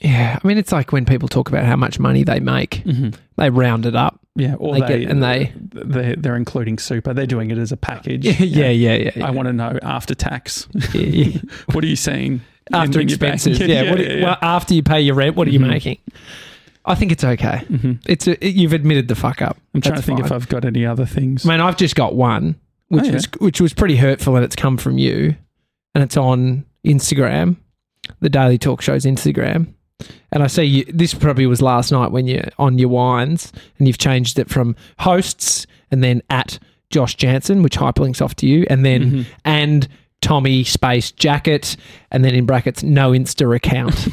yeah. 0.00 0.38
I 0.42 0.46
mean, 0.46 0.58
it's 0.58 0.72
like 0.72 0.92
when 0.92 1.04
people 1.04 1.28
talk 1.28 1.48
about 1.48 1.64
how 1.64 1.76
much 1.76 1.98
money 1.98 2.22
they 2.24 2.40
make, 2.40 2.82
Mm-hmm. 2.84 3.10
they 3.36 3.50
round 3.50 3.86
it 3.86 3.94
up. 3.96 4.20
Yeah, 4.36 4.54
or 4.56 4.74
They 4.74 4.80
they, 4.80 5.00
get- 5.00 5.10
and 5.10 5.22
they- 5.22 5.52
they're, 5.56 6.16
they're 6.16 6.36
including 6.36 6.78
super. 6.78 7.14
They're 7.14 7.24
doing 7.26 7.50
it 7.52 7.58
as 7.58 7.70
a 7.70 7.76
package. 7.76 8.24
Yeah, 8.24 8.32
yeah, 8.40 8.68
yeah. 8.70 8.94
yeah, 8.94 9.10
yeah. 9.16 9.26
I 9.26 9.30
want 9.30 9.46
to 9.46 9.52
know 9.52 9.78
after 9.82 10.14
tax. 10.14 10.66
Yeah, 10.92 11.00
yeah. 11.02 11.40
What 11.72 11.84
are 11.84 11.86
you 11.86 11.94
seeing 11.96 12.40
after 12.72 13.00
in 13.00 13.08
your 13.08 13.18
bank? 13.18 13.34
expenses. 13.34 13.60
Yeah. 13.68 13.90
what 13.90 13.98
do 13.98 14.04
you- 14.04 14.24
Well, 14.24 14.36
after 14.42 14.74
you 14.74 14.82
pay 14.82 15.00
your 15.00 15.14
rent, 15.14 15.36
what 15.36 15.46
are 15.46 15.52
you 15.52 15.60
Mhm. 15.60 15.68
making? 15.68 15.98
I 16.84 16.94
think 16.96 17.12
it's 17.12 17.22
okay. 17.24 17.62
Mhm. 17.70 18.00
It's 18.06 18.26
a, 18.26 18.36
you've 18.46 18.72
admitted 18.72 19.06
the 19.08 19.14
fuck 19.14 19.40
up. 19.40 19.56
I'm 19.72 19.80
trying 19.80 19.94
to 19.96 20.02
think 20.02 20.18
if. 20.20 20.32
I've 20.32 20.48
got 20.48 20.64
any 20.64 20.84
other 20.84 21.06
things. 21.06 21.46
I 21.46 21.50
mean, 21.52 21.60
I've 21.60 21.76
just 21.76 21.94
got 21.94 22.14
one, 22.16 22.56
which 22.88 23.04
Oh, 23.04 23.06
yeah. 23.06 23.12
was 23.14 23.28
which 23.38 23.60
was 23.60 23.72
pretty 23.72 23.96
hurtful, 23.96 24.34
and 24.36 24.44
it's 24.44 24.56
come 24.56 24.76
from 24.76 24.98
you, 24.98 25.36
and 25.94 26.02
it's 26.04 26.16
on 26.16 26.64
Instagram, 26.84 27.56
the 28.20 28.28
Daily 28.28 28.58
Talk 28.58 28.82
Show's 28.82 29.04
Instagram. 29.04 29.68
And 30.32 30.42
I 30.42 30.48
see 30.48 30.64
you, 30.64 30.84
this 30.92 31.14
probably 31.14 31.46
was 31.46 31.62
last 31.62 31.92
night 31.92 32.10
when 32.10 32.26
you're 32.26 32.44
on 32.58 32.78
your 32.78 32.88
wines, 32.88 33.52
and 33.78 33.86
you've 33.86 33.98
changed 33.98 34.38
it 34.38 34.50
from 34.50 34.74
hosts 34.98 35.66
and 35.90 36.02
then 36.02 36.22
at 36.30 36.58
Josh 36.90 37.14
Janssen, 37.14 37.62
which 37.62 37.78
hyperlinks 37.78 38.20
off 38.20 38.34
to 38.36 38.46
you, 38.46 38.66
and 38.68 38.84
then 38.84 39.10
Mhm. 39.10 39.26
and 39.44 39.88
Tommy 40.20 40.64
Space 40.64 41.12
Jacket, 41.12 41.76
and 42.10 42.24
then 42.24 42.34
in 42.34 42.46
brackets 42.46 42.82
no 42.82 43.12
Insta 43.12 43.54
account. 43.54 44.08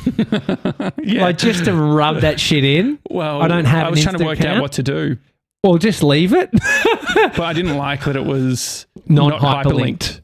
yeah. 1.03 1.23
Like 1.23 1.37
just 1.37 1.65
to 1.65 1.73
rub 1.73 2.21
that 2.21 2.39
shit 2.39 2.63
in, 2.63 2.99
well, 3.09 3.41
I 3.41 3.47
don't 3.47 3.65
have 3.65 3.87
I 3.87 3.89
was 3.89 4.03
trying 4.03 4.17
to 4.17 4.25
work 4.25 4.39
account. 4.39 4.57
out 4.57 4.61
what 4.61 4.71
to 4.73 4.83
do, 4.83 5.17
Well, 5.63 5.77
just 5.77 6.03
leave 6.03 6.33
it. 6.33 6.49
but 6.51 7.39
I 7.39 7.53
didn't 7.53 7.77
like 7.77 8.03
that 8.05 8.15
it 8.15 8.25
was 8.25 8.85
not, 9.07 9.39
hyperlinked. 9.41 10.20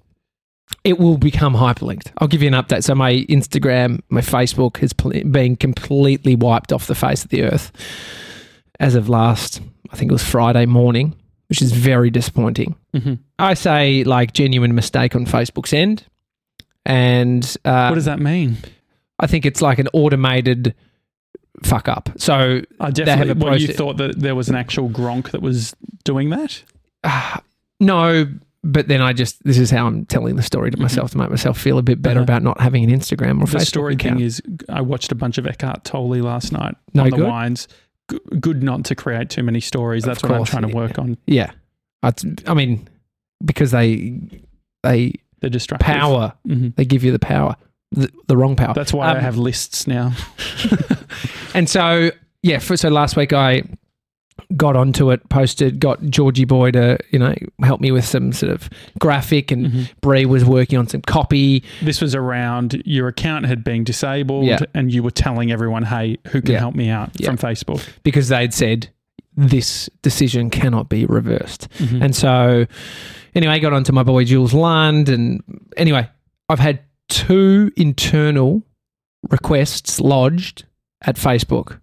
It 0.83 0.99
will 0.99 1.17
become 1.17 1.53
hyperlinked. 1.53 2.11
I'll 2.19 2.27
give 2.27 2.41
you 2.41 2.47
an 2.47 2.53
update. 2.53 2.83
So 2.83 2.95
my 2.95 3.13
Instagram, 3.29 4.01
my 4.09 4.21
Facebook 4.21 4.77
has 4.77 4.93
pl- 4.93 5.23
been 5.25 5.55
completely 5.55 6.35
wiped 6.35 6.71
off 6.73 6.87
the 6.87 6.95
face 6.95 7.23
of 7.23 7.29
the 7.29 7.43
earth 7.43 7.71
as 8.79 8.95
of 8.95 9.09
last, 9.09 9.61
I 9.91 9.95
think 9.95 10.11
it 10.11 10.13
was 10.13 10.23
Friday 10.23 10.65
morning, 10.65 11.15
which 11.49 11.61
is 11.61 11.71
very 11.71 12.09
disappointing. 12.09 12.75
Mhm. 12.93 13.19
I 13.39 13.53
say 13.53 14.03
like 14.03 14.33
genuine 14.33 14.75
mistake 14.75 15.15
on 15.15 15.25
Facebook's 15.25 15.73
end, 15.73 16.03
and 16.85 17.43
uh, 17.65 17.87
What 17.87 17.95
does 17.95 18.05
that 18.05 18.19
mean? 18.19 18.57
I 19.19 19.27
think 19.27 19.45
it's 19.45 19.61
like 19.61 19.79
an 19.79 19.87
automated 19.93 20.75
fuck 21.63 21.87
up. 21.89 22.09
So 22.17 22.61
I 22.79 22.91
definitely. 22.91 23.27
have 23.29 23.41
a 23.41 23.45
Well, 23.45 23.57
you 23.59 23.73
thought 23.73 23.97
that 23.97 24.19
there 24.19 24.35
was 24.35 24.47
an 24.49 24.55
actual 24.55 24.89
Gronk 24.89 25.31
that 25.31 25.41
was 25.41 25.75
doing 26.03 26.29
that? 26.29 26.63
uh, 27.03 27.39
no. 27.79 28.27
But 28.69 28.89
then 28.89 29.01
I 29.01 29.13
just 29.13 29.41
this 29.45 29.57
is 29.57 29.71
how 29.71 29.87
I'm 29.87 30.05
telling 30.07 30.35
the 30.35 30.43
story 30.43 30.71
to 30.71 30.77
myself 30.77 31.11
to 31.11 31.17
make 31.17 31.29
myself 31.29 31.57
feel 31.57 31.77
a 31.77 31.81
bit 31.83 32.01
better 32.01 32.19
Uh-huh. 32.19 32.23
about 32.23 32.43
not 32.43 32.59
having 32.59 32.83
an 32.83 32.89
Instagram 32.89 33.41
or 33.41 33.45
the 33.47 33.59
Facebook 33.59 33.65
story 33.67 33.93
account. 33.93 34.17
thing 34.17 34.25
is, 34.25 34.41
I 34.67 34.81
watched 34.81 35.11
a 35.11 35.15
bunch 35.15 35.37
of 35.37 35.47
Eckhart 35.47 35.85
Tolle 35.85 36.17
last 36.21 36.51
night 36.51 36.75
No 36.93 37.03
on 37.03 37.09
the 37.11 37.15
good? 37.17 37.27
wines. 37.27 37.67
G- 38.11 38.19
good 38.41 38.63
not 38.63 38.83
to 38.85 38.95
create 38.95 39.29
too 39.29 39.43
many 39.43 39.61
stories. 39.61 40.03
That's 40.03 40.21
what 40.21 40.33
I'm 40.33 40.43
trying 40.43 40.63
to 40.63 40.69
yeah. 40.69 40.75
work 40.75 40.99
on. 40.99 41.17
Yeah, 41.27 41.51
I, 42.03 42.11
I 42.45 42.53
mean, 42.53 42.87
because 43.45 43.71
they 43.71 44.19
they 44.83 45.13
The 45.41 45.49
destructive 45.49 45.85
power 45.87 46.33
Mhm. 46.47 46.75
they 46.75 46.83
give 46.85 47.03
you 47.05 47.11
the 47.13 47.19
power, 47.19 47.55
the, 47.91 48.11
the 48.27 48.35
wrong 48.35 48.55
power. 48.57 48.73
That's 48.73 48.91
why 48.91 49.07
I 49.07 49.15
Um, 49.15 49.21
have 49.21 49.37
lists 49.37 49.87
now. 49.87 50.11
And 51.53 51.67
so 51.69 52.11
yeah, 52.43 52.59
for, 52.59 52.77
so 52.77 52.89
last 52.89 53.15
week 53.15 53.33
I 53.33 53.63
got 54.55 54.75
onto 54.75 55.11
it, 55.11 55.27
posted, 55.29 55.79
got 55.79 56.01
Georgie 56.03 56.45
Boy 56.45 56.71
to 56.71 56.97
you 57.11 57.19
know 57.19 57.33
help 57.63 57.81
me 57.81 57.91
with 57.91 58.05
some 58.05 58.31
sort 58.31 58.51
of 58.51 58.69
graphic, 58.99 59.51
and 59.51 59.67
Mm-hmm. 59.67 59.81
Bree 60.01 60.25
was 60.25 60.45
working 60.45 60.77
on 60.79 60.87
some 60.87 61.01
copy. 61.01 61.63
This 61.81 62.01
was 62.01 62.15
around 62.15 62.81
your 62.85 63.07
account 63.07 63.45
had 63.45 63.63
been 63.63 63.83
disabled, 63.83 64.45
Yeah. 64.45 64.59
and 64.73 64.91
you 64.93 65.03
were 65.03 65.11
telling 65.11 65.51
everyone, 65.51 65.83
"Hey, 65.83 66.17
who 66.27 66.41
can 66.41 66.53
Yeah. 66.53 66.59
help 66.59 66.75
me 66.75 66.89
out 66.89 67.11
Yeah. 67.19 67.27
from 67.27 67.37
Facebook?" 67.37 67.81
because 68.03 68.29
they'd 68.29 68.53
said 68.53 68.89
this 69.35 69.89
decision 70.01 70.49
cannot 70.49 70.89
be 70.89 71.05
reversed. 71.05 71.67
Mhm. 71.77 72.01
And 72.03 72.15
so, 72.15 72.65
anyway, 73.35 73.53
I 73.53 73.59
got 73.59 73.71
onto 73.73 73.91
my 73.91 74.01
boy 74.03 74.23
Jules 74.25 74.53
Lund. 74.53 75.09
And 75.09 75.43
anyway, 75.77 76.07
I've 76.49 76.59
had 76.59 76.79
two 77.07 77.71
internal 77.77 78.63
requests 79.29 79.99
lodged 79.99 80.65
at 81.03 81.15
Facebook. 81.17 81.79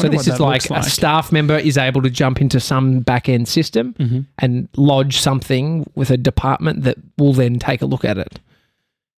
So 0.00 0.08
this 0.08 0.26
is 0.26 0.40
like, 0.40 0.68
like. 0.70 0.84
a 0.86 0.90
staff 0.90 1.30
member 1.30 1.56
is 1.56 1.78
able 1.78 2.02
to 2.02 2.10
jump 2.10 2.40
into 2.40 2.58
some 2.58 3.00
back 3.00 3.28
end 3.28 3.46
system 3.48 3.94
Mhm. 3.98 4.26
and 4.38 4.68
lodge 4.76 5.18
something 5.18 5.88
with 5.94 6.10
a 6.10 6.16
department 6.16 6.82
that 6.82 6.96
will 7.16 7.32
then 7.32 7.58
take 7.60 7.80
a 7.80 7.86
look 7.86 8.04
at 8.04 8.18
it. 8.18 8.40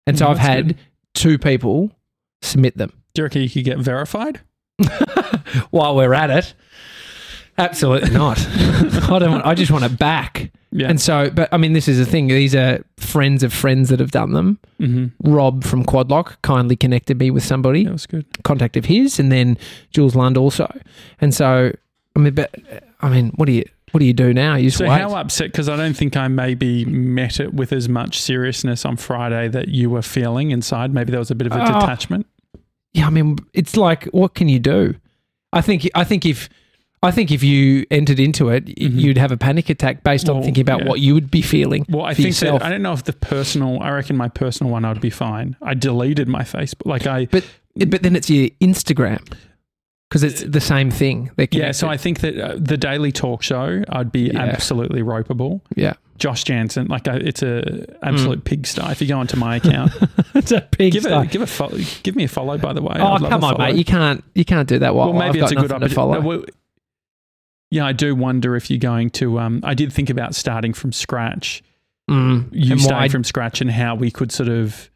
And 0.06 0.18
so 0.18 0.26
Mm, 0.26 0.30
I've 0.30 0.38
had 0.38 0.66
good. 0.68 0.76
two 1.14 1.38
people 1.38 1.90
submit 2.42 2.76
them. 2.76 2.92
Do 3.14 3.22
you 3.22 3.24
reckon 3.24 3.40
you 3.42 3.48
could 3.48 3.64
get 3.64 3.78
verified? 3.78 4.40
While 5.70 5.96
we're 5.96 6.12
at 6.14 6.28
it, 6.30 6.54
absolutely 7.56 8.10
not. 8.10 8.38
I 8.56 9.18
don't. 9.18 9.30
Want, 9.30 9.46
I 9.46 9.54
just 9.54 9.70
want 9.72 9.84
it 9.84 9.98
back. 9.98 10.52
Yeah. 10.76 10.88
And 10.90 11.00
so, 11.00 11.30
but 11.30 11.48
I 11.52 11.56
mean, 11.56 11.72
this 11.72 11.88
is 11.88 11.96
the 11.98 12.04
thing. 12.04 12.28
These 12.28 12.54
are 12.54 12.84
friends 12.98 13.42
of 13.42 13.52
friends 13.52 13.88
that 13.88 13.98
have 14.00 14.10
done 14.10 14.32
them. 14.32 14.58
hmm 14.78 15.06
Rob 15.22 15.64
from 15.64 15.84
Quad 15.84 16.10
Lock 16.10 16.40
kindly 16.42 16.76
connected 16.76 17.18
me 17.18 17.30
with 17.30 17.44
somebody, 17.44 17.84
That 17.84 17.92
was 17.92 18.06
good. 18.06 18.26
contact 18.44 18.76
of 18.76 18.84
his, 18.84 19.18
and 19.18 19.32
then 19.32 19.56
Jules 19.90 20.14
Lund 20.14 20.36
also. 20.36 20.66
And 21.20 21.34
so, 21.34 21.72
I 22.14 22.18
mean, 22.18 22.34
but 22.34 22.54
I 23.00 23.08
mean, 23.08 23.30
what 23.36 23.46
do 23.46 23.52
you 23.52 23.64
what 23.92 24.00
do 24.00 24.04
you 24.06 24.12
do 24.12 24.34
now? 24.34 24.56
You 24.56 24.68
So 24.70 24.84
wait. 24.86 25.00
how 25.00 25.14
upset? 25.14 25.52
Because 25.52 25.68
I 25.70 25.76
don't 25.76 25.96
think 25.96 26.16
I 26.16 26.28
maybe 26.28 26.84
met 26.84 27.40
it 27.40 27.54
with 27.54 27.72
as 27.72 27.88
much 27.88 28.20
seriousness 28.20 28.84
on 28.84 28.96
Friday 28.96 29.48
that 29.48 29.68
you 29.68 29.88
were 29.88 30.02
feeling 30.02 30.50
inside. 30.50 30.92
Maybe 30.92 31.10
there 31.12 31.20
was 31.20 31.30
a 31.30 31.34
bit 31.34 31.46
of 31.46 31.52
a 31.54 31.62
Oh. 31.62 31.80
detachment. 31.80 32.26
yeah, 32.92 33.06
I 33.06 33.10
mean, 33.10 33.38
it's 33.54 33.76
like, 33.76 34.04
what 34.06 34.34
can 34.34 34.48
you 34.48 34.58
do? 34.58 34.94
I 35.52 35.62
think 35.62 35.88
I 35.94 36.04
think 36.04 36.26
if 36.26 36.48
I 37.06 37.10
think 37.10 37.30
if 37.30 37.42
you 37.42 37.86
entered 37.90 38.20
into 38.20 38.48
it, 38.50 38.66
y 38.66 38.74
Mhm. 38.88 39.00
you'd 39.00 39.18
have 39.18 39.32
a 39.32 39.36
panic 39.36 39.70
attack 39.70 40.02
based 40.02 40.28
on 40.28 40.36
Well, 40.36 40.44
thinking 40.44 40.62
about 40.62 40.82
yeah. 40.82 40.88
what 40.88 41.00
you 41.00 41.14
would 41.14 41.30
be 41.30 41.42
feeling. 41.42 41.86
Well, 41.88 42.04
I 42.04 42.14
think 42.14 42.26
yourself. 42.28 42.60
that 42.60 42.66
I 42.66 42.70
don't 42.70 42.82
know 42.82 42.92
if 42.92 43.04
the 43.04 43.12
personal. 43.12 43.80
I 43.80 43.90
reckon 43.90 44.16
my 44.16 44.28
personal 44.28 44.70
one 44.72 44.84
I'd 44.84 45.00
be 45.00 45.10
fine. 45.10 45.56
I 45.62 45.74
deleted 45.74 46.28
my 46.28 46.42
Facebook. 46.42 46.86
Like 46.86 47.06
I 47.06 47.26
But 47.30 47.44
but 47.88 48.02
then 48.02 48.16
it's 48.16 48.28
your 48.30 48.48
Instagram 48.60 49.20
because 50.08 50.22
it's 50.22 50.42
the 50.42 50.60
same 50.60 50.90
thing. 50.90 51.30
Yeah. 51.50 51.72
So. 51.72 51.88
I 51.88 51.96
think 51.96 52.20
that 52.20 52.38
uh, 52.38 52.54
the 52.58 52.76
daily 52.76 53.12
talk 53.12 53.42
show 53.42 53.82
I'd 53.88 54.12
be 54.12 54.30
Yeah. 54.32 54.40
absolutely 54.40 55.02
ropeable. 55.02 55.60
yeah, 55.76 55.94
Josh 56.18 56.44
Janssen, 56.44 56.86
like 56.86 57.06
I, 57.08 57.16
it's 57.16 57.42
a 57.42 57.62
Mm. 57.62 57.84
absolute 58.02 58.44
pigsty. 58.44 58.80
If 58.92 59.02
you 59.02 59.08
go 59.08 59.18
onto 59.18 59.36
my 59.36 59.56
account, 59.56 59.92
it's 60.34 60.52
a 60.52 60.66
big 60.78 60.92
give 60.94 61.04
a 61.06 61.26
give 61.26 61.42
a 61.42 61.46
follow, 61.46 61.76
give 62.02 62.16
me 62.16 62.24
a 62.24 62.28
follow. 62.28 62.56
By 62.56 62.72
the 62.72 62.80
way, 62.82 62.96
Oh 62.98 63.12
I'd 63.14 63.20
come 63.20 63.44
on, 63.44 63.54
follow. 63.56 63.58
mate! 63.58 63.76
You 63.76 63.84
can't 63.84 64.24
you 64.34 64.44
can't 64.46 64.68
do 64.68 64.78
that. 64.78 64.94
While 64.94 65.12
well, 65.12 65.18
maybe 65.26 65.40
I've 65.42 65.50
it's 65.50 65.52
a 65.52 65.56
good 65.56 65.72
opportunity. 65.72 66.52
Follow. 67.72 67.80
No, 67.80 67.84
well, 67.84 67.86
yeah, 67.86 67.86
I 67.86 67.92
do 67.92 68.14
wonder 68.14 68.56
if 68.56 68.70
you're 68.70 68.78
going 68.78 69.10
to. 69.10 69.38
Um, 69.40 69.60
I 69.64 69.74
did 69.74 69.92
think 69.92 70.10
about 70.10 70.34
starting 70.34 70.72
from 70.72 70.92
scratch. 70.92 71.62
Mm. 72.10 72.48
You 72.52 72.78
starting 72.78 73.10
from 73.10 73.24
scratch, 73.24 73.60
and 73.60 73.70
how 73.70 73.94
we 73.96 74.10
could 74.10 74.30
sort 74.32 74.48
of 74.48 74.90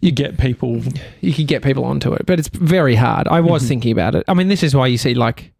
you 0.00 0.10
get 0.10 0.38
people. 0.38 0.82
you 1.20 1.32
could 1.32 1.46
get 1.46 1.62
people 1.62 1.84
onto 1.84 2.12
it, 2.12 2.26
but 2.26 2.38
it's 2.38 2.48
very 2.48 2.96
hard. 2.96 3.28
I 3.28 3.40
was 3.40 3.62
Mhm. 3.64 3.68
thinking 3.68 3.92
about 3.92 4.14
it. 4.16 4.24
I 4.26 4.34
mean, 4.34 4.48
this 4.48 4.62
is 4.62 4.74
why 4.74 4.86
you 4.88 4.98
see 4.98 5.14
like 5.14 5.52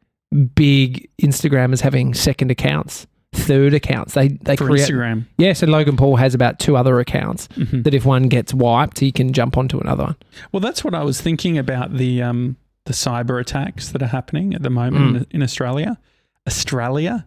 big 0.55 1.09
Instagrammers 1.23 1.81
having 1.81 2.15
second 2.15 2.51
accounts, 2.51 3.07
third 3.33 3.75
accounts. 3.75 4.15
They 4.15 4.29
they 4.29 4.57
For 4.57 4.67
create. 4.67 4.89
Instagram, 4.89 5.27
Yeah, 5.39 5.53
so 5.53 5.67
Logan 5.67 5.97
Paul 5.97 6.17
has 6.17 6.35
about 6.35 6.59
two 6.59 6.77
other 6.77 6.99
accounts 6.99 7.47
Mhm. 7.57 7.85
that 7.85 7.95
if 7.95 8.05
one 8.05 8.29
gets 8.29 8.53
wiped, 8.55 8.99
he 8.99 9.13
can 9.13 9.33
jump 9.33 9.57
onto 9.57 9.79
another 9.79 10.05
one. 10.05 10.17
Well, 10.53 10.61
that's 10.61 10.83
what 10.85 10.95
I 10.95 11.05
was 11.05 11.21
thinking 11.21 11.57
about 11.59 11.97
the 11.97 12.23
um, 12.23 12.57
the 12.87 12.93
cyber 12.93 13.41
attacks 13.41 13.91
that 13.91 14.03
are 14.03 14.07
happening 14.09 14.55
at 14.55 14.63
the 14.63 14.71
moment 14.71 15.13
Mm. 15.13 15.17
in, 15.19 15.27
in 15.31 15.43
Australia. 15.43 15.99
Australia? 16.47 17.27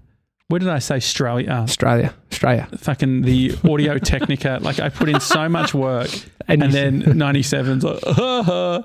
Where 0.49 0.59
did 0.59 0.69
I 0.69 0.79
say 0.79 0.95
Australia? 0.97 1.49
Uh, 1.49 1.61
Australia, 1.63 2.13
Australia, 2.31 2.67
fucking 2.77 3.21
the 3.23 3.55
Audio 3.67 3.97
Technica. 3.97 4.59
like 4.61 4.79
I 4.79 4.89
put 4.89 5.09
in 5.09 5.19
so 5.19 5.47
much 5.49 5.73
work, 5.73 6.09
and, 6.47 6.61
you- 6.63 6.67
then 6.71 7.01
97's 7.03 7.83
like, 7.83 8.03
ha, 8.03 8.43
ha, 8.43 8.83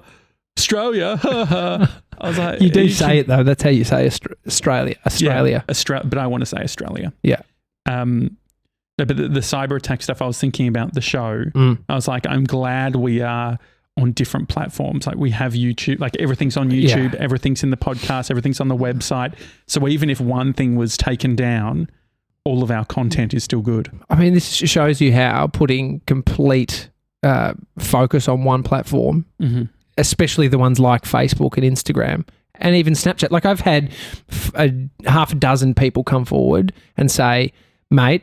Australia. 0.59 1.17
Ha. 1.17 2.01
I 2.21 2.29
was 2.29 2.39
like, 2.39 2.61
you 2.61 2.71
do 2.71 2.87
can- 2.87 2.95
say 2.95 3.19
it 3.19 3.27
though. 3.27 3.43
That's 3.43 3.63
how 3.63 3.71
you 3.71 3.85
say 3.85 4.07
Aust- 4.07 4.27
Australia, 4.47 4.97
Australia. 5.07 5.65
Yeah, 5.69 5.73
Austra- 5.75 6.09
but 6.09 6.19
I 6.19 6.27
want 6.27 6.43
to 6.43 6.47
say 6.47 6.59
Australia. 6.59 7.13
Yeah. 7.23 7.43
Um, 7.87 8.37
but 8.97 9.09
the, 9.09 9.15
the 9.29 9.41
cyber 9.41 9.77
attack 9.77 10.03
stuff, 10.03 10.21
I 10.23 10.27
was 10.27 10.39
thinking 10.41 10.67
about 10.69 10.95
the 10.95 11.01
show. 11.01 11.45
Mm. 11.55 11.79
I 11.89 11.95
was 11.95 12.09
like, 12.09 12.27
I'm 12.27 12.45
glad 12.45 12.97
we 12.97 13.21
are 13.21 13.59
on 13.99 14.13
different 14.13 14.49
platforms. 14.49 15.07
Like 15.07 15.17
we 15.17 15.31
have 15.33 15.53
YouTube, 15.55 15.99
like 16.01 16.17
everything's 16.19 16.57
on 16.57 16.71
YouTube, 16.71 17.13
Yeah. 17.15 17.19
everything's 17.21 17.63
in 17.63 17.71
the 17.71 17.77
podcast, 17.77 18.31
everything's 18.31 18.61
on 18.61 18.69
the 18.69 18.77
website. 18.77 19.35
So 19.67 19.87
even 19.89 20.09
if 20.11 20.21
one 20.21 20.53
thing 20.53 20.77
was 20.77 20.97
taken 20.97 21.37
down, 21.37 21.91
all 22.45 22.63
of 22.63 22.71
our 22.71 22.85
content 22.85 23.35
is 23.35 23.45
still 23.45 23.61
good. 23.61 23.91
I 24.09 24.17
mean, 24.17 24.33
this 24.35 24.51
shows 24.53 25.01
you 25.01 25.13
how 25.13 25.49
putting 25.49 26.01
complete 26.07 26.89
uh, 27.23 27.53
focus 27.79 28.29
on 28.29 28.45
one 28.45 28.63
platform 28.63 29.27
Mm-hmm. 29.41 29.65
especially 29.99 30.47
the 30.49 30.59
ones 30.59 30.79
like 30.79 31.03
Facebook 31.03 31.57
and 31.57 31.65
Instagram 31.77 32.27
and 32.55 32.75
even 32.77 32.93
Snapchat. 32.95 33.31
Like 33.33 33.45
I've 33.45 33.61
had 33.61 33.91
a 34.55 34.73
half 35.07 35.33
a 35.33 35.35
dozen 35.35 35.75
people 35.75 36.05
come 36.05 36.25
forward 36.25 36.73
and 36.97 37.11
say, 37.11 37.53
"Mate, 37.91 38.23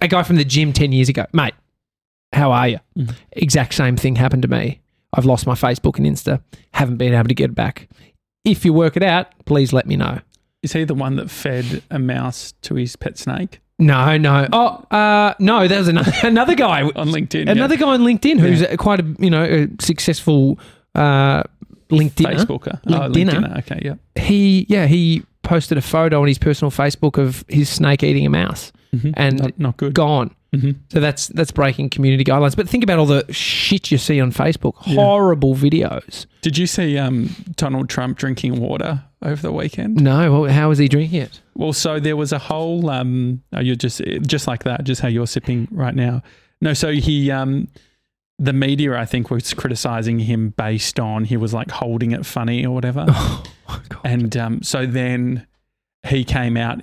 a 0.00 0.06
guy 0.08 0.22
from 0.22 0.36
the 0.36 0.44
gym 0.44 0.72
10 0.72 0.92
years 0.92 1.08
ago, 1.08 1.24
mate, 1.32 1.54
how 2.32 2.52
are 2.52 2.68
you?" 2.68 2.78
Mhm. 2.98 3.14
Exact 3.32 3.74
same 3.74 3.96
thing 3.96 4.16
happened 4.16 4.42
to 4.42 4.48
me. 4.48 4.80
I've 5.14 5.24
lost 5.24 5.46
my 5.46 5.54
Facebook 5.54 5.96
and 5.98 6.06
Insta, 6.06 6.40
haven't 6.72 6.96
been 6.98 7.14
able 7.14 7.28
to 7.28 7.34
get 7.34 7.50
it 7.50 7.54
back. 7.54 7.88
If 8.44 8.64
you 8.64 8.72
work 8.72 8.96
it 8.96 9.02
out, 9.02 9.26
please 9.46 9.72
let 9.72 9.86
me 9.86 9.96
know. 9.96 10.18
Is 10.62 10.72
he 10.72 10.84
the 10.84 10.94
one 10.94 11.16
that 11.16 11.30
fed 11.30 11.82
a 11.90 11.98
mouse 11.98 12.52
to 12.62 12.74
his 12.74 12.96
pet 12.96 13.16
snake 13.16 13.60
No, 13.78 14.16
no. 14.18 14.48
Oh, 14.52 14.84
uh, 14.90 15.34
no, 15.38 15.68
there's 15.68 15.86
another, 15.88 16.12
another 16.24 16.54
guy. 16.56 16.82
on 16.82 17.08
LinkedIn? 17.10 17.46
yeah. 17.46 17.52
Another 17.52 17.76
guy 17.76 17.86
on 17.94 18.00
LinkedIn 18.00 18.40
who's 18.40 18.62
a, 18.62 18.76
quite 18.76 18.98
a, 19.00 19.06
you 19.20 19.30
know, 19.30 19.44
a 19.44 19.68
successful 19.80 20.58
uh, 20.96 21.44
LinkedIn. 21.90 22.26
Facebooker. 22.34 22.80
Oh, 22.88 22.90
LinkedIner. 23.08 23.30
LinkedIner. 23.30 23.58
Okay, 23.58 23.80
yeah. 23.84 23.94
he 24.22 24.66
yeah 24.68 24.86
he 24.86 25.22
posted 25.42 25.78
a 25.78 25.82
photo 25.82 26.20
on 26.20 26.26
his 26.28 26.38
personal 26.38 26.70
Facebook 26.70 27.18
of 27.18 27.44
his 27.48 27.68
snake 27.68 28.02
eating 28.02 28.26
a 28.26 28.30
mouse 28.30 28.72
Mhm. 28.94 29.14
And- 29.16 29.38
not, 29.40 29.58
not 29.58 29.76
good. 29.76 29.94
gone. 29.94 30.30
Hmm 30.54 30.70
So 30.90 31.00
that's 31.00 31.28
that's 31.28 31.50
breaking 31.50 31.90
community 31.90 32.24
guidelines. 32.24 32.56
But 32.56 32.68
think 32.68 32.82
about 32.84 32.98
all 32.98 33.06
the 33.06 33.24
shit 33.32 33.90
you 33.90 33.98
see 33.98 34.20
on 34.20 34.32
Facebook. 34.32 34.74
Yeah. 34.86 34.94
Horrible 34.96 35.54
videos. 35.54 36.26
Did 36.42 36.56
you 36.56 36.66
see 36.66 36.96
um, 36.96 37.34
Donald 37.56 37.88
Trump 37.88 38.16
drinking 38.18 38.60
water 38.60 39.04
over 39.22 39.42
the 39.42 39.52
weekend? 39.52 40.02
No, 40.02 40.40
well, 40.40 40.68
was 40.68 40.78
he 40.78 40.88
drinking 40.88 41.20
it? 41.22 41.40
Well, 41.54 41.72
so 41.72 42.00
there 42.00 42.16
was 42.16 42.32
a 42.32 42.38
whole. 42.38 42.88
Um, 42.88 43.42
oh, 43.52 43.60
you're 43.60 43.76
just 43.76 44.00
just 44.22 44.46
like 44.46 44.64
that, 44.64 44.84
just 44.84 45.00
how 45.02 45.08
you're 45.08 45.26
sipping 45.26 45.68
right 45.70 45.94
now. 45.94 46.22
No, 46.60 46.72
so 46.72 46.92
he, 46.92 47.30
um, 47.30 47.68
the 48.38 48.52
media, 48.52 48.96
I 48.96 49.04
think, 49.04 49.30
was 49.30 49.52
criticizing 49.54 50.18
him 50.20 50.50
based 50.56 50.98
on 50.98 51.24
he 51.24 51.36
was 51.36 51.52
like 51.54 51.70
holding 51.70 52.12
it 52.12 52.24
funny 52.26 52.64
or 52.64 52.74
whatever, 52.74 53.04
Oh 53.08 53.42
my 53.68 53.80
god. 53.88 54.00
and 54.04 54.36
um, 54.36 54.62
so 54.62 54.86
then 54.86 55.46
he 56.06 56.24
came 56.24 56.56
out 56.56 56.80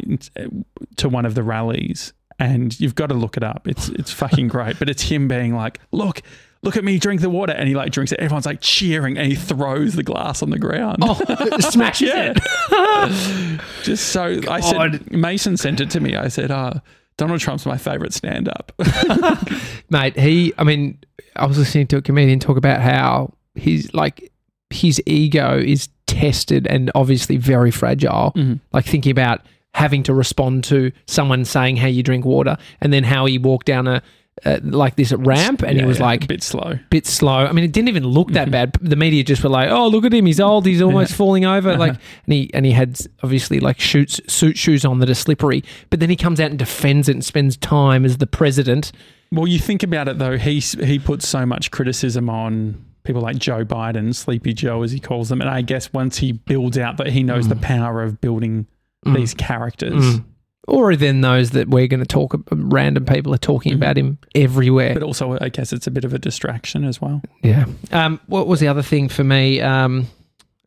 to 0.97 1.09
one 1.09 1.25
of 1.25 1.35
the 1.35 1.43
rallies, 1.43 2.13
and 2.39 2.77
you've 2.79 2.95
got 2.95 3.07
to 3.07 3.15
look 3.15 3.37
it 3.37 3.43
up. 3.43 3.67
It's 3.67 3.89
it's 3.89 4.11
fucking 4.11 4.47
great, 4.47 4.77
but 4.79 4.89
it's 4.89 5.03
him 5.03 5.27
being 5.27 5.55
like, 5.55 5.79
look. 5.91 6.21
Look 6.63 6.77
at 6.77 6.83
me 6.83 6.97
drink 6.97 7.21
the 7.21 7.29
water, 7.29 7.53
and 7.53 7.69
he 7.69 7.75
like 7.75 7.91
drinks 7.91 8.11
it. 8.11 8.19
Everyone's 8.19 8.47
like 8.47 8.59
cheering, 8.59 9.19
and 9.19 9.27
he 9.27 9.35
throws 9.35 9.93
the 9.93 10.01
glass 10.01 10.41
on 10.41 10.49
the 10.49 10.57
ground. 10.57 10.97
Oh, 11.03 11.13
smashes 11.59 12.09
it. 12.11 13.61
Just 13.83 14.07
so 14.07 14.39
I 14.49 14.61
said, 14.61 15.11
Mason 15.11 15.57
sent 15.57 15.79
it 15.79 15.91
to 15.91 15.99
me. 15.99 16.15
I 16.15 16.27
said, 16.27 16.49
uh, 16.49 16.73
Donald 17.17 17.39
Trump's 17.39 17.67
my 17.67 17.77
favorite 17.77 18.13
stand 18.13 18.49
up. 18.49 18.71
Mate, 19.91 20.17
he 20.17 20.53
I 20.57 20.63
mean, 20.63 20.97
I 21.35 21.45
was 21.45 21.59
listening 21.59 21.85
to 21.87 21.97
a 21.97 22.01
comedian 22.01 22.39
talk 22.39 22.57
about 22.57 22.81
how 22.81 23.33
he's 23.53 23.93
like 23.93 24.31
his 24.71 24.99
ego 25.05 25.59
is 25.59 25.87
tested 26.07 26.65
and 26.65 26.89
obviously 26.95 27.37
very 27.37 27.69
fragile. 27.69 28.33
Mhm. 28.35 28.59
Like 28.73 28.85
thinking 28.85 29.11
about 29.11 29.41
having 29.75 30.03
to 30.03 30.13
respond 30.13 30.63
to 30.65 30.91
someone 31.07 31.45
saying 31.45 31.77
how 31.77 31.87
you 31.87 32.01
drink 32.01 32.25
water 32.25 32.57
and 32.81 32.91
then 32.93 33.03
how 33.03 33.25
he 33.25 33.37
walked 33.37 33.65
down 33.67 33.87
a 33.87 34.01
uh, 34.45 34.59
like 34.63 34.97
this 34.97 35.13
ramp 35.13 35.63
and 35.63 35.79
he 35.79 35.85
was 35.85 35.97
yeah, 35.97 36.05
like 36.07 36.25
a 36.25 36.27
bit 36.27 36.43
slow. 36.43 36.77
bit 36.89 37.05
slow. 37.05 37.45
I 37.45 37.53
mean, 37.53 37.63
it 37.63 37.71
didn't 37.71 37.87
even 37.87 38.05
look 38.05 38.31
that 38.31 38.49
Mhm. 38.49 38.51
bad. 38.51 38.77
The 38.81 38.97
media 38.97 39.23
just 39.23 39.41
were 39.41 39.49
like, 39.49 39.69
"Oh, 39.69 39.87
look 39.87 40.03
at 40.03 40.13
him. 40.13 40.25
He's 40.25 40.41
old. 40.41 40.65
He's 40.65 40.81
almost 40.81 41.11
Yeah. 41.11 41.15
falling 41.17 41.45
over." 41.45 41.69
Uh-huh. 41.69 41.79
Like, 41.79 41.91
and 42.25 42.33
he 42.33 42.49
and 42.53 42.65
he 42.65 42.73
had 42.73 42.99
obviously 43.23 43.61
like 43.61 43.79
shoots 43.79 44.19
suit 44.27 44.57
shoes 44.57 44.83
on 44.83 44.99
that 44.99 45.09
are 45.09 45.13
slippery. 45.13 45.63
But 45.89 46.01
then 46.01 46.09
he 46.09 46.17
comes 46.17 46.41
out 46.41 46.49
and 46.49 46.59
defends 46.59 47.07
it 47.07 47.13
and 47.13 47.23
spends 47.23 47.55
time 47.55 48.03
as 48.03 48.17
the 48.17 48.27
president. 48.27 48.91
Well, 49.31 49.47
you 49.47 49.57
think 49.59 49.83
about 49.83 50.09
it 50.09 50.19
though. 50.19 50.37
He 50.37 50.59
he 50.59 50.99
puts 50.99 51.25
so 51.27 51.45
much 51.45 51.71
criticism 51.71 52.29
on 52.29 52.75
people 53.05 53.21
like 53.21 53.37
Joe 53.37 53.63
Biden, 53.63 54.13
Sleepy 54.13 54.53
Joe, 54.53 54.83
as 54.83 54.91
he 54.91 54.99
calls 54.99 55.29
them, 55.29 55.39
and 55.39 55.49
I 55.49 55.61
guess 55.61 55.93
once 55.93 56.17
he 56.17 56.33
builds 56.33 56.77
out 56.77 56.97
that 56.97 57.07
he 57.11 57.23
knows 57.23 57.45
Mm. 57.45 57.49
the 57.49 57.55
power 57.55 58.03
of 58.03 58.19
building 58.19 58.65
Mm. 59.05 59.15
these 59.15 59.33
characters. 59.33 60.03
Mm. 60.03 60.23
Or 60.67 60.95
then 60.95 61.21
those 61.21 61.51
that 61.51 61.69
we're 61.69 61.87
going 61.87 61.99
to 61.99 62.07
talk. 62.07 62.35
Random 62.51 63.05
people 63.05 63.31
are 63.33 63.37
talking 63.37 63.73
Mhm. 63.73 63.75
about 63.75 63.97
him 63.99 64.17
everywhere. 64.33 64.95
But 64.95 65.03
also, 65.03 65.37
I 65.39 65.49
guess 65.49 65.71
it's 65.71 65.85
a 65.85 65.91
bit 65.91 66.03
of 66.05 66.13
a 66.13 66.17
distraction 66.19 66.83
as 66.83 66.99
well. 66.99 67.21
Yeah. 67.43 67.65
Um, 67.91 68.19
what 68.25 68.47
was 68.47 68.59
the 68.61 68.67
other 68.67 68.81
thing 68.81 69.07
for 69.07 69.23
me? 69.23 69.61
Um, 69.61 70.07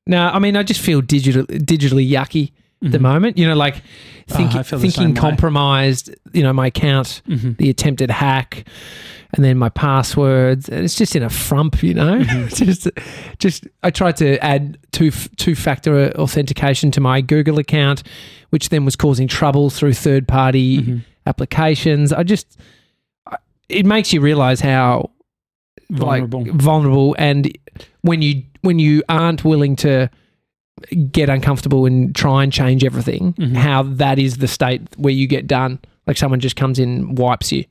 no, 0.07 0.29
I 0.29 0.39
mean, 0.39 0.57
I 0.57 0.63
just 0.63 0.81
feel 0.81 1.01
digital, 1.01 1.45
digitally 1.47 2.09
yucky 2.09 2.53
at 2.85 2.93
the 2.93 2.99
moment. 2.99 3.37
You 3.39 3.47
know, 3.49 3.55
like 3.57 3.83
think, 4.29 4.55
Oh, 4.55 4.59
I 4.59 4.63
feel 4.63 4.79
the 4.79 4.89
thinking 4.91 5.15
compromised. 5.15 6.15
You 6.33 6.43
know, 6.43 6.53
my 6.53 6.67
account, 6.69 7.23
Mhm. 7.29 7.57
the 7.57 7.71
attempted 7.71 8.11
hack, 8.11 8.65
and 9.35 9.45
then 9.45 9.57
my 9.59 9.69
passwords. 9.69 10.69
And 10.69 10.85
it's 10.85 10.95
just 10.97 11.17
in 11.17 11.23
a 11.23 11.31
frump. 11.31 11.83
You 11.83 11.95
know, 11.95 12.19
Mhm. 12.21 12.55
just, 12.67 12.89
just. 13.39 13.67
I 13.83 13.91
tried 13.91 14.17
to 14.19 14.43
add 14.45 14.79
two 14.93 15.11
two 15.37 15.55
factor 15.55 16.11
authentication 16.17 16.91
to 16.93 17.01
my 17.01 17.21
Google 17.21 17.59
account, 17.59 18.03
which 18.51 18.69
then 18.69 18.85
was 18.85 18.97
causing 18.97 19.29
trouble 19.29 19.71
through 19.71 19.95
third 19.95 20.29
party 20.29 20.79
Mhm. 20.83 21.05
applications. 21.27 22.13
I 22.13 22.23
just. 22.23 22.59
It 23.69 23.85
makes 23.85 24.13
you 24.15 24.21
realize 24.23 24.61
how 24.61 25.11
Vulnerable. 25.91 26.45
like 26.45 26.53
vulnerable 26.55 27.17
and 27.19 27.51
when 28.01 28.23
you 28.23 28.43
when 28.63 28.79
you 28.79 29.03
aren't 29.11 29.45
willing 29.45 29.77
to 29.77 30.09
get 31.13 31.29
uncomfortable 31.29 31.87
and 31.87 32.15
try 32.15 32.43
and 32.43 32.53
change 32.53 32.85
everything 32.85 33.33
Mhm. 33.35 33.55
how 33.57 33.83
that 33.85 34.19
is 34.19 34.39
the 34.39 34.49
state 34.49 34.83
where 34.97 35.13
you 35.13 35.27
get 35.27 35.47
done 35.47 35.79
like 36.07 36.17
someone 36.17 36.41
just 36.41 36.57
comes 36.57 36.79
in 36.79 37.15
wipes 37.15 37.53
you 37.53 37.65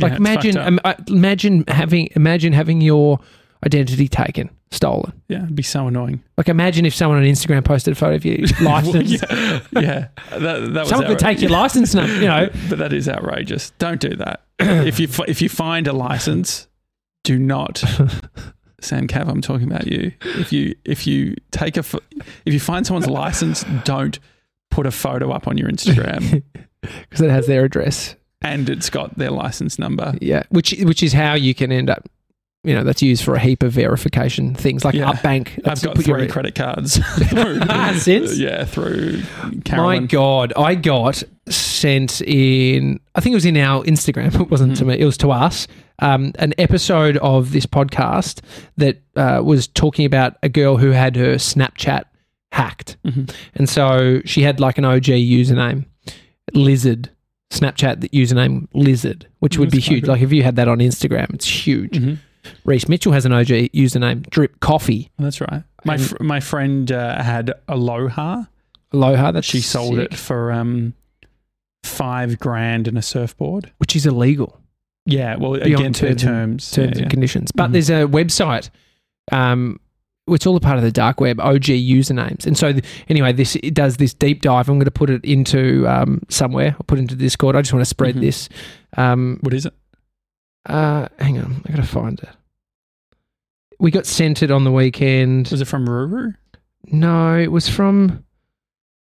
like 0.00 0.12
Yeah, 0.12 0.16
imagine 0.18 0.56
um, 0.58 0.80
uh, 0.84 0.94
imagine 1.08 1.64
having 1.68 2.08
imagine 2.16 2.52
having 2.52 2.80
your 2.80 3.18
identity 3.64 4.06
taken 4.08 4.50
stolen 4.70 5.12
yeah, 5.28 5.42
it'd 5.44 5.56
be 5.56 5.62
so 5.62 5.86
annoying. 5.88 6.22
like 6.36 6.48
imagine 6.48 6.84
if 6.86 6.94
someone 6.94 7.18
on 7.18 7.24
instagram 7.24 7.64
posted 7.64 7.92
a 7.92 7.94
photo 7.94 8.14
of 8.16 8.24
you 8.24 8.44
license 8.60 9.10
yeah, 9.30 9.60
yeah. 9.72 10.08
That, 10.30 10.38
that 10.40 10.80
was 10.80 10.88
someone 10.90 11.08
could 11.08 11.18
take 11.18 11.40
your 11.40 11.50
license 11.50 11.94
number 11.94 12.14
you 12.14 12.26
know 12.26 12.48
but 12.68 12.78
that 12.78 12.92
is 12.92 13.08
outrageous. 13.08 13.70
Don't 13.78 14.00
do 14.00 14.14
that. 14.16 14.42
if 14.60 15.00
you 15.00 15.08
if 15.26 15.40
you 15.40 15.48
find 15.48 15.86
a 15.88 15.92
license, 15.92 16.66
do 17.24 17.38
not. 17.38 17.82
Sam 18.80 19.08
Cav, 19.08 19.28
I'm 19.28 19.40
talking 19.40 19.66
about 19.70 19.86
you. 19.86 20.12
If 20.22 20.52
you 20.52 20.74
if 20.84 21.06
you 21.06 21.34
take 21.50 21.76
a 21.76 21.80
if 22.44 22.52
you 22.54 22.60
find 22.60 22.86
someone's 22.86 23.08
license, 23.08 23.64
don't 23.84 24.18
put 24.70 24.86
a 24.86 24.90
photo 24.90 25.30
up 25.32 25.48
on 25.48 25.56
your 25.58 25.68
Instagram 25.68 26.42
because 26.82 27.20
it 27.20 27.30
has 27.30 27.46
their 27.46 27.64
address 27.64 28.14
and 28.42 28.70
it's 28.70 28.88
got 28.90 29.16
their 29.18 29.30
license 29.30 29.78
number. 29.78 30.14
Yeah, 30.20 30.44
which 30.50 30.72
which 30.80 31.02
is 31.02 31.12
how 31.12 31.34
you 31.34 31.54
can 31.54 31.72
end 31.72 31.90
up. 31.90 32.08
You 32.64 32.74
know, 32.74 32.82
that's 32.82 33.02
used 33.02 33.22
for 33.24 33.34
a 33.34 33.38
heap 33.38 33.62
of 33.62 33.72
verification 33.72 34.52
things 34.54 34.84
like 34.84 34.94
Yeah. 34.94 35.12
Upbank. 35.12 35.60
I've 35.66 35.80
got 35.80 35.94
put 35.94 36.06
your- 36.06 36.18
three 36.18 36.28
credit 36.28 36.54
cards. 36.56 36.98
through, 37.28 37.60
Since? 37.98 38.36
yeah, 38.36 38.64
through 38.64 39.22
My 39.70 40.00
God, 40.00 40.52
I 40.56 40.74
got 40.74 41.22
sent 41.48 42.20
in. 42.22 42.98
I 43.14 43.20
think 43.20 43.32
it 43.32 43.36
was 43.36 43.44
in 43.46 43.56
our 43.56 43.84
Instagram. 43.84 44.34
It 44.38 44.50
wasn't 44.50 44.76
to 44.78 44.84
Mhm. 44.84 44.88
me. 44.88 44.98
It 44.98 45.04
was 45.04 45.16
to 45.18 45.30
us. 45.30 45.68
Um, 46.00 46.32
an 46.38 46.54
episode 46.58 47.16
of 47.18 47.52
this 47.52 47.66
podcast 47.66 48.40
that 48.76 49.02
uh, 49.16 49.42
was 49.44 49.66
talking 49.66 50.04
about 50.06 50.36
a 50.42 50.48
girl 50.48 50.76
who 50.76 50.90
had 50.90 51.16
her 51.16 51.34
Snapchat 51.34 52.04
hacked, 52.52 52.96
Mhm. 53.04 53.30
and 53.54 53.68
so 53.68 54.22
she 54.24 54.42
had 54.42 54.60
like 54.60 54.78
an 54.78 54.84
OG 54.84 55.06
username, 55.06 55.84
Lizard. 56.54 57.10
Snapchat 57.50 58.00
the 58.02 58.08
username 58.10 58.68
Lizard, 58.74 59.26
which 59.38 59.56
would 59.58 59.70
be 59.70 59.80
huge. 59.80 60.02
good. 60.02 60.08
Like 60.08 60.20
if 60.22 60.32
you 60.32 60.42
had 60.42 60.56
that 60.56 60.68
on 60.68 60.78
Instagram, 60.78 61.32
it's 61.34 61.46
huge. 61.66 61.92
Mhm. 61.92 62.18
Reese 62.64 62.88
Mitchell 62.88 63.12
has 63.12 63.24
an 63.24 63.32
OG 63.32 63.70
username, 63.74 64.28
Drip 64.30 64.60
Coffee. 64.60 65.10
That's 65.18 65.40
right. 65.40 65.62
My 65.86 65.96
fr- 65.96 66.22
my 66.22 66.40
friend 66.40 66.92
uh, 66.92 67.22
had 67.22 67.52
Aloha. 67.66 68.44
Aloha. 68.92 69.30
That 69.32 69.44
She 69.44 69.60
sold 69.62 69.96
sick, 69.96 70.12
it 70.12 70.14
for 70.14 70.52
um 70.52 70.92
five 71.84 72.38
grand 72.38 72.86
and 72.88 72.98
a 72.98 73.02
surfboard. 73.02 73.72
which 73.78 73.96
is 73.96 74.06
illegal. 74.06 74.60
Yeah, 75.08 75.36
well, 75.36 75.52
their 75.52 75.64
terms 75.76 76.02
and- 76.02 76.18
terms. 76.18 76.70
terms 76.70 76.96
yeah, 76.96 77.02
and 77.02 77.10
conditions. 77.10 77.50
But 77.52 77.70
Mhm. 77.70 77.72
there's 77.72 77.90
a 77.90 78.06
website. 78.06 78.70
Um, 79.32 79.80
it's 80.28 80.46
all 80.46 80.56
a 80.56 80.60
part 80.60 80.76
of 80.76 80.84
the 80.84 80.92
dark 80.92 81.20
web. 81.20 81.40
OG 81.40 81.78
usernames, 81.80 82.46
and 82.46 82.56
so 82.56 82.72
th- 82.72 82.84
anyway, 83.08 83.32
this 83.32 83.56
it 83.56 83.72
does 83.74 83.96
this 83.96 84.12
deep 84.14 84.42
dive. 84.42 84.68
I'm 84.68 84.76
going 84.76 84.84
to 84.84 84.90
put 84.90 85.08
it 85.10 85.24
into 85.24 85.86
um, 85.88 86.20
somewhere. 86.28 86.72
I'll 86.74 86.84
put 86.86 86.98
it 86.98 87.02
into 87.02 87.16
Discord. 87.16 87.56
I 87.56 87.62
just 87.62 87.72
want 87.72 87.80
to 87.82 87.88
spread 87.88 88.16
Mhm. 88.16 88.20
this. 88.20 88.48
Um, 88.96 89.38
What 89.42 89.54
is 89.54 89.64
it? 89.66 89.72
uh, 90.66 91.08
hang 91.18 91.38
on, 91.38 91.62
I 91.66 91.70
got 91.70 91.76
to 91.78 91.82
find 91.88 92.18
it. 92.20 92.28
We 93.80 93.90
got 93.90 94.06
sent 94.06 94.42
it 94.42 94.50
on 94.50 94.64
the 94.64 94.72
weekend. 94.72 95.48
Was 95.50 95.60
it 95.60 95.66
from 95.66 95.86
Ruru? 95.86 96.34
No, 96.90 97.38
it 97.38 97.52
was 97.52 97.68
from 97.68 98.24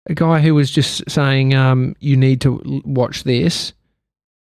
a 0.09 0.13
guy 0.15 0.39
who 0.39 0.55
was 0.55 0.71
just 0.71 1.09
saying, 1.09 1.53
um, 1.53 1.95
"You 1.99 2.15
need 2.17 2.41
to 2.41 2.81
watch 2.85 3.23
this." 3.25 3.73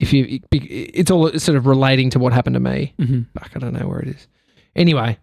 If 0.00 0.12
you, 0.12 0.40
it's 0.52 1.10
all 1.10 1.30
sort 1.38 1.56
of 1.56 1.66
relating 1.66 2.10
to 2.10 2.18
what 2.18 2.32
happened 2.32 2.54
to 2.54 2.60
me. 2.60 2.92
Mm-hmm. 2.98 3.22
Fuck, 3.38 3.52
I 3.54 3.58
don't 3.58 3.72
know 3.72 3.86
where 3.86 4.00
it 4.00 4.08
is. 4.08 4.26
Anyway, 4.76 5.18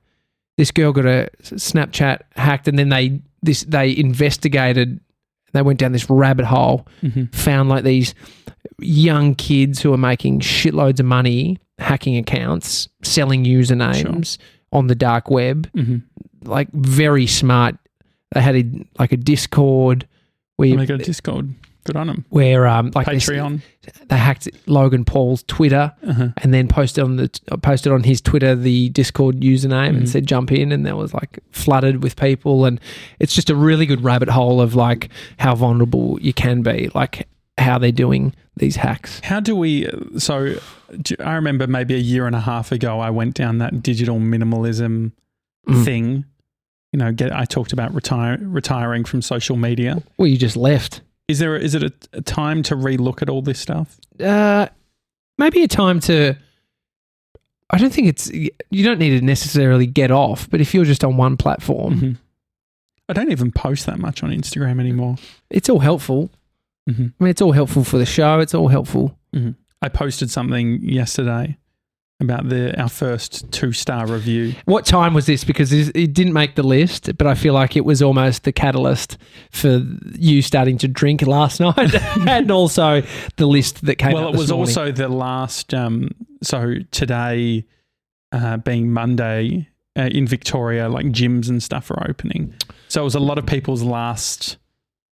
this 0.57 0.71
girl 0.71 0.91
got 0.93 1.05
a 1.05 1.29
Snapchat 1.43 2.21
hacked, 2.35 2.67
and 2.67 2.79
then 2.79 2.89
they 2.89 3.19
this 3.41 3.63
they 3.63 3.95
investigated. 3.95 4.99
They 5.53 5.61
went 5.61 5.79
down 5.79 5.91
this 5.91 6.09
rabbit 6.09 6.45
hole, 6.45 6.87
Mm-hmm. 7.03 7.25
found 7.25 7.67
like 7.69 7.83
these 7.83 8.15
young 8.79 9.35
kids 9.35 9.81
who 9.81 9.93
are 9.93 9.97
making 9.97 10.39
shitloads 10.39 10.99
of 11.01 11.05
money 11.05 11.57
hacking 11.77 12.15
accounts, 12.15 12.87
selling 13.03 13.43
usernames 13.43 14.37
on 14.71 14.87
the 14.87 14.95
dark 14.95 15.29
web. 15.29 15.69
Mm-hmm. 15.73 15.97
Like 16.49 16.71
very 16.71 17.27
smart. 17.27 17.75
They 18.33 18.39
had 18.41 18.55
a, 18.55 18.63
like 18.97 19.11
a 19.11 19.17
Discord 19.17 20.07
where 20.55 20.67
Oh 20.67 20.71
you, 20.71 20.77
my 20.77 20.85
god, 20.85 21.03
Discord. 21.03 21.53
Good 21.83 21.95
on 21.95 22.07
them. 22.07 22.25
where 22.29 22.67
um 22.67 22.91
like 22.93 23.07
this- 23.07 23.27
Patreon. 23.27 23.61
they 24.07 24.17
hacked 24.17 24.47
Logan 24.67 25.03
Paul's 25.05 25.43
Twitter 25.47 25.91
Uh-huh. 26.05 26.27
and 26.37 26.53
then 26.53 26.67
posted 26.67 27.03
on 27.03 27.15
the 27.15 27.29
posted 27.61 27.91
on 27.91 28.03
his 28.03 28.21
Twitter 28.21 28.55
the 28.55 28.89
Discord 28.89 29.41
username 29.41 29.91
Mhm. 29.93 29.97
and 29.97 30.09
said 30.09 30.27
jump 30.27 30.51
in 30.51 30.71
and 30.71 30.85
that 30.85 30.95
was 30.97 31.13
like 31.13 31.39
flooded 31.51 32.03
with 32.03 32.15
people 32.15 32.65
and 32.65 32.79
it's 33.19 33.33
just 33.33 33.49
a 33.49 33.55
really 33.55 33.85
good 33.85 34.03
rabbit 34.03 34.29
hole 34.29 34.61
of 34.61 34.75
like 34.75 35.09
how 35.37 35.55
vulnerable 35.55 36.17
you 36.21 36.33
can 36.33 36.61
be 36.61 36.89
like 36.93 37.27
how 37.57 37.77
they're 37.77 37.91
doing 37.91 38.33
these 38.57 38.75
hacks. 38.77 39.19
How 39.23 39.39
do 39.39 39.55
we? 39.55 39.87
So, 40.17 40.55
do- 41.01 41.15
I 41.19 41.33
remember 41.33 41.67
maybe 41.67 41.93
a 41.95 41.99
year 41.99 42.25
and 42.27 42.35
a 42.35 42.39
half 42.41 42.71
ago, 42.71 42.99
I 42.99 43.09
went 43.09 43.33
down 43.35 43.59
that 43.59 43.81
digital 43.81 44.19
minimalism 44.19 45.11
Mm. 45.69 45.85
thing. 45.85 46.25
You 46.91 46.99
know, 46.99 47.11
get 47.13 47.31
I 47.31 47.45
talked 47.45 47.71
about 47.71 47.93
retire, 47.93 48.37
retiring 48.41 49.05
from 49.05 49.21
social 49.21 49.55
media. 49.55 50.01
Well, 50.17 50.27
you 50.27 50.37
just 50.37 50.57
left. 50.57 51.01
Is 51.27 51.39
there 51.39 51.55
is 51.55 51.75
it 51.75 51.83
a, 51.83 51.91
a 52.13 52.21
time 52.21 52.61
to 52.63 52.75
relook 52.75 53.21
at 53.21 53.29
all 53.29 53.41
this 53.41 53.59
stuff? 53.59 53.99
Uh, 54.19 54.67
maybe 55.37 55.63
a 55.63 55.67
time 55.67 55.99
to. 56.01 56.35
I 57.69 57.77
don't 57.77 57.93
think 57.93 58.07
it's 58.07 58.29
you 58.31 58.83
don't 58.83 58.99
need 58.99 59.17
to 59.17 59.25
necessarily 59.25 59.85
get 59.85 60.11
off, 60.11 60.49
but 60.49 60.59
if 60.59 60.73
you're 60.73 60.83
just 60.85 61.03
on 61.05 61.15
one 61.17 61.37
platform, 61.37 61.99
Mhm. 62.01 62.17
I 63.07 63.13
don't 63.13 63.31
even 63.31 63.51
post 63.51 63.85
that 63.87 63.97
much 63.99 64.23
on 64.23 64.31
Instagram 64.31 64.79
anymore. 64.79 65.15
it's 65.49 65.69
all 65.69 65.79
helpful. 65.79 66.31
hmm 66.87 67.07
I 67.19 67.23
mean, 67.23 67.29
it's 67.31 67.41
all 67.41 67.51
helpful 67.53 67.83
for 67.83 67.97
the 67.97 68.05
show. 68.05 68.39
It's 68.39 68.53
all 68.53 68.67
helpful. 68.67 69.17
I 69.81 69.89
posted 69.89 70.29
something 70.29 70.81
yesterday 70.83 71.57
about 72.21 72.49
the 72.49 72.79
our 72.79 72.89
first 72.89 73.51
two 73.51 73.71
star 73.71 74.07
review. 74.07 74.53
What 74.65 74.85
time 74.85 75.13
was 75.13 75.25
this? 75.25 75.43
Because 75.43 75.71
it 75.73 76.13
didn't 76.13 76.33
make 76.33 76.55
the 76.55 76.63
list, 76.63 77.17
but 77.17 77.27
I 77.27 77.35
feel 77.35 77.53
like 77.53 77.75
it 77.75 77.85
was 77.85 78.01
almost 78.01 78.43
the 78.43 78.51
catalyst 78.51 79.17
for 79.51 79.85
you 80.13 80.41
starting 80.41 80.77
to 80.79 80.87
drink 80.87 81.21
last 81.23 81.59
night, 81.59 81.93
and 82.27 82.51
also 82.51 83.03
the 83.37 83.45
list 83.45 83.85
that 83.85 83.95
came. 83.95 84.13
well, 84.13 84.27
it 84.27 84.37
was 84.37 84.49
morning. 84.49 84.67
also 84.67 84.91
the 84.91 85.09
last. 85.09 85.73
Um, 85.73 86.09
so 86.43 86.75
today, 86.91 87.65
uh, 88.31 88.57
being 88.57 88.91
Monday 88.91 89.67
uh, 89.97 90.09
in 90.11 90.27
Victoria, 90.27 90.89
like 90.89 91.07
gyms 91.07 91.49
and 91.49 91.61
stuff 91.61 91.91
are 91.91 92.07
opening. 92.09 92.53
So 92.87 93.01
it 93.01 93.03
was 93.03 93.15
a 93.15 93.19
lot 93.19 93.37
of 93.37 93.45
people's 93.45 93.83
last 93.83 94.57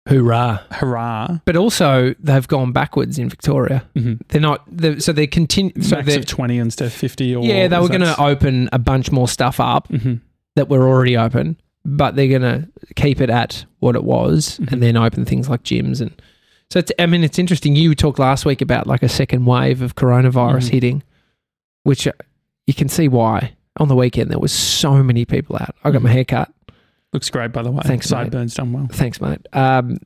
hoorah. 0.08 0.64
hurrah. 0.70 1.38
But 1.44 1.56
also, 1.56 2.14
they've 2.20 2.46
gone 2.48 2.72
backwards 2.72 3.18
in 3.18 3.28
Victoria. 3.28 3.84
Mm-hmm. 3.94 4.14
They're 4.28 4.40
not. 4.40 4.62
They're, 4.70 5.00
so 5.00 5.12
they 5.12 5.26
continue. 5.26 5.72
So 5.82 5.96
Max 5.96 6.08
they're, 6.08 6.18
of 6.18 6.26
twenty 6.26 6.58
instead 6.58 6.86
of 6.86 6.92
fifty. 6.92 7.34
Or 7.34 7.44
yeah, 7.44 7.68
they 7.68 7.78
were 7.78 7.88
going 7.88 8.00
to 8.02 8.20
open 8.20 8.68
a 8.72 8.78
bunch 8.78 9.10
more 9.12 9.28
stuff 9.28 9.60
up 9.60 9.88
Mhm. 9.88 10.20
that 10.56 10.68
were 10.68 10.86
already 10.88 11.16
open, 11.16 11.56
but 11.84 12.16
they're 12.16 12.28
going 12.38 12.42
to 12.42 12.68
keep 12.96 13.20
it 13.20 13.30
at 13.30 13.64
what 13.80 13.96
it 13.96 14.04
was, 14.04 14.58
Mhm. 14.58 14.72
and 14.72 14.82
then 14.82 14.96
open 14.96 15.24
things 15.24 15.48
like 15.48 15.62
gyms 15.62 16.00
and. 16.00 16.10
So 16.70 16.78
it's, 16.78 16.90
I 16.98 17.06
mean, 17.06 17.22
it's 17.22 17.38
interesting. 17.38 17.76
You 17.76 17.94
talked 17.94 18.18
last 18.18 18.44
week 18.46 18.60
about 18.62 18.86
like 18.86 19.02
a 19.02 19.08
second 19.08 19.44
wave 19.44 19.82
of 19.82 19.94
coronavirus 19.96 20.68
Mhm. 20.68 20.70
hitting, 20.70 21.02
which 21.84 22.06
uh, 22.08 22.12
you 22.66 22.74
can 22.74 22.88
see 22.88 23.06
why. 23.06 23.52
On 23.78 23.88
the 23.88 23.94
weekend, 23.94 24.30
there 24.30 24.38
was 24.38 24.50
so 24.52 25.02
many 25.02 25.24
people 25.24 25.56
out. 25.56 25.74
I 25.84 25.90
got 25.90 26.00
my 26.02 26.08
Mhm. 26.08 26.12
hair 26.14 26.24
cut. 26.24 26.52
Looks 27.14 27.30
great, 27.30 27.52
by 27.52 27.62
the 27.62 27.70
way. 27.70 27.80
Thanks, 27.84 28.10
mate. 28.10 28.16
Sideburns 28.18 28.54
done 28.54 28.72
well. 28.74 28.88
Thanks, 28.92 29.20
mate. 29.20 29.46
Um, 29.54 29.96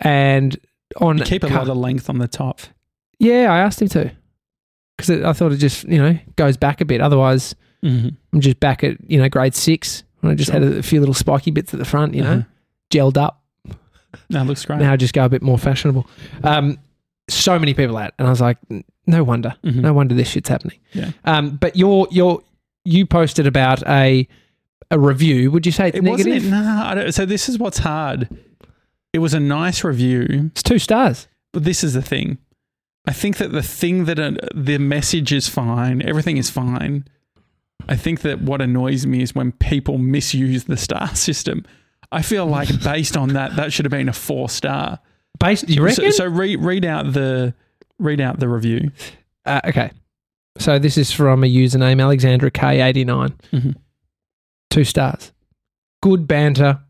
and 0.00 0.56
on 1.00 1.18
You 1.18 1.24
keep 1.24 1.42
a 1.42 1.48
lot 1.48 1.68
of 1.68 1.76
length 1.76 2.08
on 2.08 2.18
the 2.18 2.28
top. 2.28 2.60
yeah, 3.18 3.52
I 3.52 3.58
asked 3.58 3.82
him 3.82 3.88
to 3.88 4.10
because 4.96 5.10
I 5.22 5.32
thought 5.32 5.52
it 5.52 5.56
just 5.56 5.84
you 5.84 5.98
know 5.98 6.18
goes 6.36 6.56
back 6.56 6.80
a 6.80 6.84
bit. 6.86 7.00
Otherwise, 7.02 7.54
Mm-hmm. 7.84 8.08
I'm 8.32 8.40
just 8.40 8.60
back 8.60 8.82
at 8.82 8.96
you 9.10 9.18
know 9.18 9.28
grade 9.28 9.54
six 9.54 10.04
when 10.20 10.32
I 10.32 10.34
just 10.34 10.50
Sure. 10.50 10.58
had 10.58 10.72
a 10.72 10.82
few 10.82 11.00
little 11.00 11.12
spiky 11.14 11.50
bits 11.50 11.74
at 11.74 11.78
the 11.78 11.84
front, 11.84 12.14
you 12.14 12.22
know, 12.22 12.30
Uh-huh. 12.32 12.42
gelled 12.90 13.18
up. 13.18 13.42
That 14.30 14.46
looks 14.46 14.64
great. 14.64 14.78
now 14.78 14.92
I 14.92 14.96
just 14.96 15.12
go 15.12 15.22
a 15.24 15.28
bit 15.28 15.42
more 15.42 15.58
fashionable. 15.58 16.08
Um, 16.42 16.78
so 17.28 17.58
many 17.58 17.74
people 17.74 17.98
out, 17.98 18.14
and 18.18 18.26
I 18.26 18.30
was 18.30 18.40
like, 18.40 18.56
no 19.06 19.22
wonder, 19.22 19.54
Mhm. 19.64 19.76
no 19.82 19.92
wonder 19.92 20.14
this 20.14 20.28
shit's 20.28 20.48
happening. 20.48 20.78
Yeah. 20.94 21.10
Um, 21.26 21.56
but 21.56 21.76
you're 21.76 22.06
you're 22.10 22.42
you 22.86 23.04
posted 23.06 23.46
about 23.46 23.82
a 23.86 24.26
a 24.90 24.98
review. 24.98 25.50
Would 25.50 25.66
you 25.66 25.72
say 25.72 25.88
it's 25.88 25.98
It 25.98 26.02
negative? 26.04 26.34
wasn't. 26.44 26.50
Nah, 26.50 26.90
I 26.90 26.94
don't, 26.94 27.12
so 27.12 27.24
this 27.26 27.48
is 27.48 27.58
what's 27.58 27.78
hard. 27.78 28.28
It 29.12 29.18
was 29.20 29.34
a 29.34 29.40
nice 29.40 29.84
review, 29.84 30.26
It's 30.52 30.62
two 30.62 30.78
stars. 30.78 31.28
but 31.52 31.64
this 31.64 31.84
is 31.84 31.94
the 31.94 32.02
thing. 32.02 32.38
I 33.06 33.12
think 33.12 33.36
that 33.36 33.52
the 33.52 33.62
thing 33.62 34.06
that 34.06 34.18
uh, 34.18 34.32
the 34.54 34.78
message 34.78 35.32
is 35.32 35.48
fine, 35.48 36.02
everything 36.02 36.36
is 36.36 36.50
fine. 36.50 37.06
I 37.88 37.96
think 37.96 38.22
that 38.22 38.40
what 38.40 38.60
annoys 38.62 39.04
me 39.06 39.22
is 39.22 39.34
when 39.34 39.52
people 39.52 39.98
misuse 39.98 40.64
the 40.64 40.76
star 40.76 41.08
system. 41.14 41.64
I 42.10 42.22
feel 42.22 42.46
like 42.46 42.68
based 42.82 43.16
on 43.16 43.30
that, 43.34 43.56
that 43.56 43.72
should 43.72 43.84
have 43.84 43.90
been 43.90 44.08
a 44.08 44.12
four 44.12 44.48
star. 44.48 45.00
Based, 45.38 45.68
you 45.68 45.82
reckon? 45.82 46.12
So, 46.12 46.24
so 46.24 46.26
read 46.26 46.60
read 46.62 46.84
out 46.84 47.12
the 47.12 47.54
read 47.98 48.20
out 48.20 48.38
the 48.40 48.48
review. 48.48 48.90
Uh, 49.44 49.60
okay. 49.66 49.90
So 50.58 50.78
this 50.78 50.96
is 50.96 51.10
from 51.12 51.44
a 51.44 51.46
username 51.48 52.00
Alexandra 52.00 52.50
K89. 52.50 53.32
Mhm. 53.52 53.74
Two 54.74 54.84
stars. 54.84 55.32
Good 56.02 56.26
banter, 56.26 56.80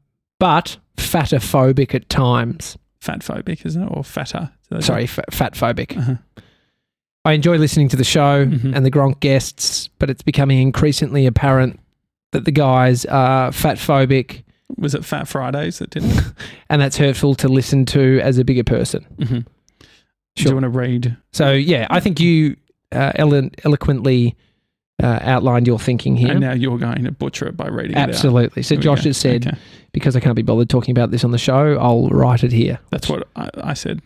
but 0.40 0.78
fatophobic 0.96 1.94
at 1.94 2.08
times. 2.08 2.76
Fat 3.00 3.20
phobic, 3.20 3.66
isn't 3.66 3.82
it? 3.82 3.86
Or 3.92 4.02
fatter? 4.02 4.50
Sorry, 4.80 5.06
fa- 5.06 5.24
fat 5.30 5.54
phobic. 5.54 5.96
Uh-huh. 5.96 6.14
I 7.26 7.32
enjoy 7.32 7.58
listening 7.58 7.88
to 7.90 7.96
the 7.96 8.04
show 8.04 8.46
Mhm. 8.46 8.74
and 8.74 8.84
the 8.84 8.90
Gronk 8.90 9.20
guests, 9.20 9.88
but 9.98 10.08
it's 10.10 10.22
becoming 10.22 10.60
increasingly 10.60 11.26
apparent 11.26 11.78
that 12.32 12.44
the 12.44 12.50
guys 12.52 13.04
are 13.06 13.52
fat 13.52 13.76
phobic 13.78 14.42
Was 14.78 14.94
it 14.94 15.04
Fat 15.04 15.28
Fridays 15.28 15.78
that 15.78 15.90
did 15.90 16.04
it? 16.04 16.24
and 16.70 16.80
that's 16.82 16.96
hurtful 16.96 17.34
to 17.36 17.48
listen 17.48 17.84
to 17.86 18.18
as 18.20 18.38
a 18.38 18.44
bigger 18.44 18.64
person. 18.64 19.04
hmm 19.22 19.38
Do 20.36 20.42
you 20.42 20.52
want 20.52 20.64
to 20.64 20.68
read? 20.70 21.16
So, 21.32 21.52
yeah, 21.52 21.86
I 21.90 22.00
think 22.00 22.18
you 22.18 22.56
uh, 22.92 23.12
elo- 23.16 23.50
eloquently 23.64 24.36
uh, 25.02 25.18
outlined 25.22 25.66
your 25.66 25.78
thinking 25.78 26.16
here. 26.16 26.30
And 26.30 26.40
now 26.40 26.52
you're 26.52 26.78
going 26.78 27.04
to 27.04 27.10
butcher 27.12 27.46
it 27.46 27.56
by 27.56 27.68
reading 27.68 27.92
it. 27.96 27.98
Absolutely. 27.98 28.62
So 28.62 28.76
Josh 28.76 29.04
has 29.04 29.16
said, 29.16 29.46
Okay. 29.46 29.56
because 29.92 30.14
I 30.16 30.20
can't 30.20 30.36
be 30.36 30.42
bothered 30.42 30.70
talking 30.70 30.92
about 30.92 31.10
this 31.10 31.24
on 31.24 31.30
the 31.32 31.38
show, 31.38 31.76
I'll 31.78 32.08
write 32.08 32.44
it 32.44 32.52
here. 32.52 32.78
That's 32.90 33.08
what 33.08 33.26
I, 33.36 33.50
I 33.62 33.74
said. 33.74 34.00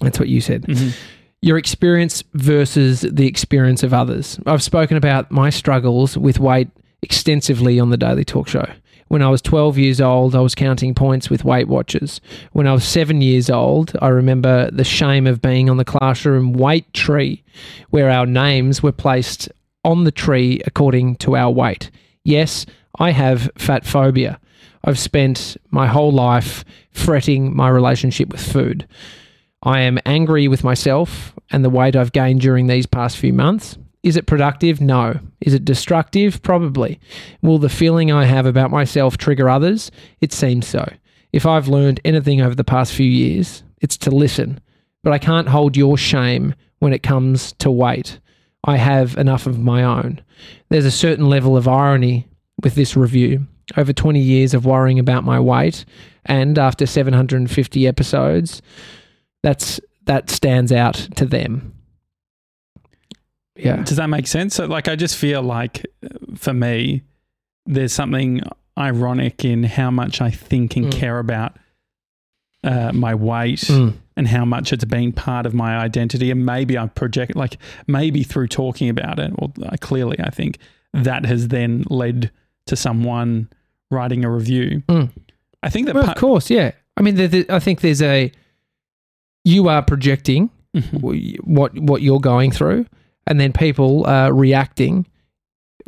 That's 0.00 0.18
what 0.18 0.28
you 0.28 0.40
said. 0.40 0.62
Mhm. 0.64 0.94
Your 1.40 1.58
experience 1.58 2.22
versus 2.34 3.02
the 3.02 3.26
experience 3.26 3.82
of 3.82 3.92
others. 3.92 4.38
I've 4.46 4.62
spoken 4.62 4.96
about 4.96 5.30
my 5.30 5.50
struggles 5.50 6.16
with 6.16 6.38
weight 6.38 6.68
extensively 7.02 7.78
on 7.78 7.90
the 7.90 7.96
Daily 7.96 8.24
Talk 8.24 8.48
Show. 8.48 8.66
When 9.08 9.20
I 9.22 9.28
was 9.28 9.42
12 9.42 9.76
years 9.78 10.00
old, 10.00 10.34
I 10.34 10.40
was 10.40 10.54
counting 10.54 10.94
points 10.94 11.28
with 11.28 11.44
Weight 11.44 11.68
Watchers. 11.68 12.20
When 12.52 12.66
I 12.66 12.72
was 12.72 12.84
seven 12.84 13.20
years 13.20 13.50
old, 13.50 13.92
I 14.00 14.08
remember 14.08 14.70
the 14.70 14.84
shame 14.84 15.26
of 15.26 15.42
being 15.42 15.68
on 15.68 15.76
the 15.76 15.84
classroom 15.84 16.54
weight 16.54 16.92
tree, 16.94 17.44
where 17.90 18.08
our 18.10 18.24
names 18.24 18.82
were 18.82 18.92
placed 18.92 19.50
on 19.84 20.04
the 20.04 20.10
tree 20.10 20.60
according 20.66 21.16
to 21.16 21.36
our 21.36 21.50
weight. 21.50 21.90
Yes, 22.24 22.66
I 22.98 23.10
have 23.10 23.50
fat 23.56 23.84
phobia. 23.84 24.40
I've 24.84 24.98
spent 24.98 25.56
my 25.70 25.86
whole 25.86 26.12
life 26.12 26.64
fretting 26.90 27.54
my 27.54 27.68
relationship 27.68 28.30
with 28.30 28.40
food. 28.40 28.86
I 29.62 29.80
am 29.80 29.98
angry 30.04 30.46
with 30.46 30.62
myself 30.62 31.34
and 31.50 31.64
the 31.64 31.70
weight 31.70 31.96
I've 31.96 32.12
gained 32.12 32.42
during 32.42 32.66
these 32.66 32.86
past 32.86 33.16
few 33.16 33.32
months. 33.32 33.78
Is 34.02 34.16
it 34.16 34.26
productive? 34.26 34.82
No. 34.82 35.18
Is 35.40 35.54
it 35.54 35.64
destructive? 35.64 36.42
Probably. 36.42 37.00
Will 37.40 37.58
the 37.58 37.70
feeling 37.70 38.12
I 38.12 38.26
have 38.26 38.44
about 38.44 38.70
myself 38.70 39.16
trigger 39.16 39.48
others? 39.48 39.90
It 40.20 40.32
seems 40.32 40.66
so. 40.66 40.86
If 41.32 41.46
I've 41.46 41.68
learned 41.68 42.00
anything 42.04 42.42
over 42.42 42.54
the 42.54 42.62
past 42.62 42.92
few 42.92 43.10
years, 43.10 43.62
it's 43.80 43.96
to 43.98 44.10
listen. 44.10 44.60
But 45.02 45.14
I 45.14 45.18
can't 45.18 45.48
hold 45.48 45.76
your 45.76 45.96
shame 45.96 46.54
when 46.80 46.92
it 46.92 47.02
comes 47.02 47.52
to 47.54 47.70
weight. 47.70 48.20
I 48.64 48.76
have 48.78 49.16
enough 49.18 49.46
of 49.46 49.58
my 49.58 49.82
own. 49.82 50.20
There's 50.70 50.86
a 50.86 50.90
certain 50.90 51.28
level 51.28 51.56
of 51.56 51.68
irony 51.68 52.26
with 52.62 52.74
this 52.74 52.96
review. 52.96 53.46
Over 53.76 53.92
20 53.92 54.20
years 54.20 54.52
of 54.54 54.66
worrying 54.66 54.98
about 54.98 55.24
my 55.24 55.40
weight, 55.40 55.84
and 56.26 56.58
after 56.58 56.84
750 56.86 57.86
episodes, 57.86 58.60
that's 59.42 59.80
that 60.06 60.28
stands 60.30 60.70
out 60.70 60.94
to 61.16 61.24
them. 61.24 61.74
Yeah. 63.56 63.82
Does 63.84 63.96
that 63.96 64.08
make 64.08 64.26
sense? 64.26 64.54
So, 64.56 64.66
like, 64.66 64.88
I 64.88 64.96
just 64.96 65.16
feel 65.16 65.42
like 65.42 65.86
uh, 66.04 66.08
for 66.36 66.52
me, 66.52 67.02
there's 67.66 67.92
something 67.92 68.42
ironic 68.78 69.44
in 69.44 69.62
how 69.64 69.90
much 69.90 70.20
I 70.20 70.30
think 70.30 70.76
and 70.76 70.86
Mm. 70.86 70.92
care 70.92 71.18
about 71.18 71.56
uh, 72.64 72.92
my 72.92 73.14
weight 73.14 73.60
Mm. 73.60 73.94
And 74.16 74.28
how 74.28 74.44
much 74.44 74.72
it's 74.72 74.84
been 74.84 75.12
part 75.12 75.46
of 75.46 75.54
my 75.54 75.76
identity. 75.76 76.30
And 76.30 76.46
maybe 76.46 76.78
I 76.78 76.86
project, 76.86 77.34
like, 77.36 77.58
maybe 77.86 78.22
through 78.22 78.48
talking 78.48 78.88
about 78.88 79.18
it, 79.18 79.32
or 79.38 79.52
uh, 79.64 79.76
clearly, 79.80 80.18
I 80.20 80.30
think 80.30 80.58
that 80.92 81.24
has 81.26 81.48
then 81.48 81.84
led 81.90 82.30
to 82.66 82.76
someone 82.76 83.48
writing 83.90 84.24
a 84.24 84.30
review. 84.30 84.82
Mm. 84.88 85.10
I 85.62 85.70
think 85.70 85.86
that 85.86 85.94
Well, 85.94 86.04
part, 86.04 86.16
of 86.16 86.20
course, 86.20 86.50
yeah. 86.50 86.72
I 86.96 87.02
mean, 87.02 87.16
the, 87.16 87.26
the, 87.26 87.46
I 87.50 87.58
think 87.58 87.80
there's 87.80 88.02
a 88.02 88.30
you 89.44 89.68
are 89.68 89.82
projecting 89.82 90.50
Mhm. 90.74 91.40
what 91.44 91.78
what 91.78 92.02
you're 92.02 92.18
going 92.20 92.50
through, 92.50 92.86
and 93.28 93.38
then 93.38 93.52
people 93.52 94.04
are 94.06 94.32
reacting 94.32 95.06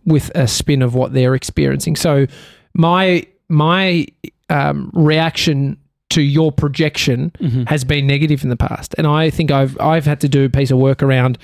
with 0.05 0.31
a 0.37 0.47
spin 0.47 0.81
of 0.83 0.95
what 0.95 1.13
they're 1.13 1.35
experiencing. 1.35 1.97
So 1.97 2.27
my 2.75 3.27
my 3.49 4.07
um, 4.49 4.91
reaction 4.95 5.77
to 6.11 6.23
your 6.23 6.53
projection 6.53 7.33
Mhm. 7.41 7.69
has 7.69 7.85
been 7.85 8.07
negative 8.07 8.43
in 8.45 8.49
the 8.51 8.57
past, 8.57 8.95
and 8.99 9.07
I 9.07 9.31
think 9.31 9.51
I've 9.51 9.77
I've 9.81 10.07
had 10.07 10.21
to 10.21 10.29
do 10.29 10.45
a 10.45 10.49
piece 10.51 10.71
of 10.71 10.79
work 10.79 11.03
around 11.03 11.39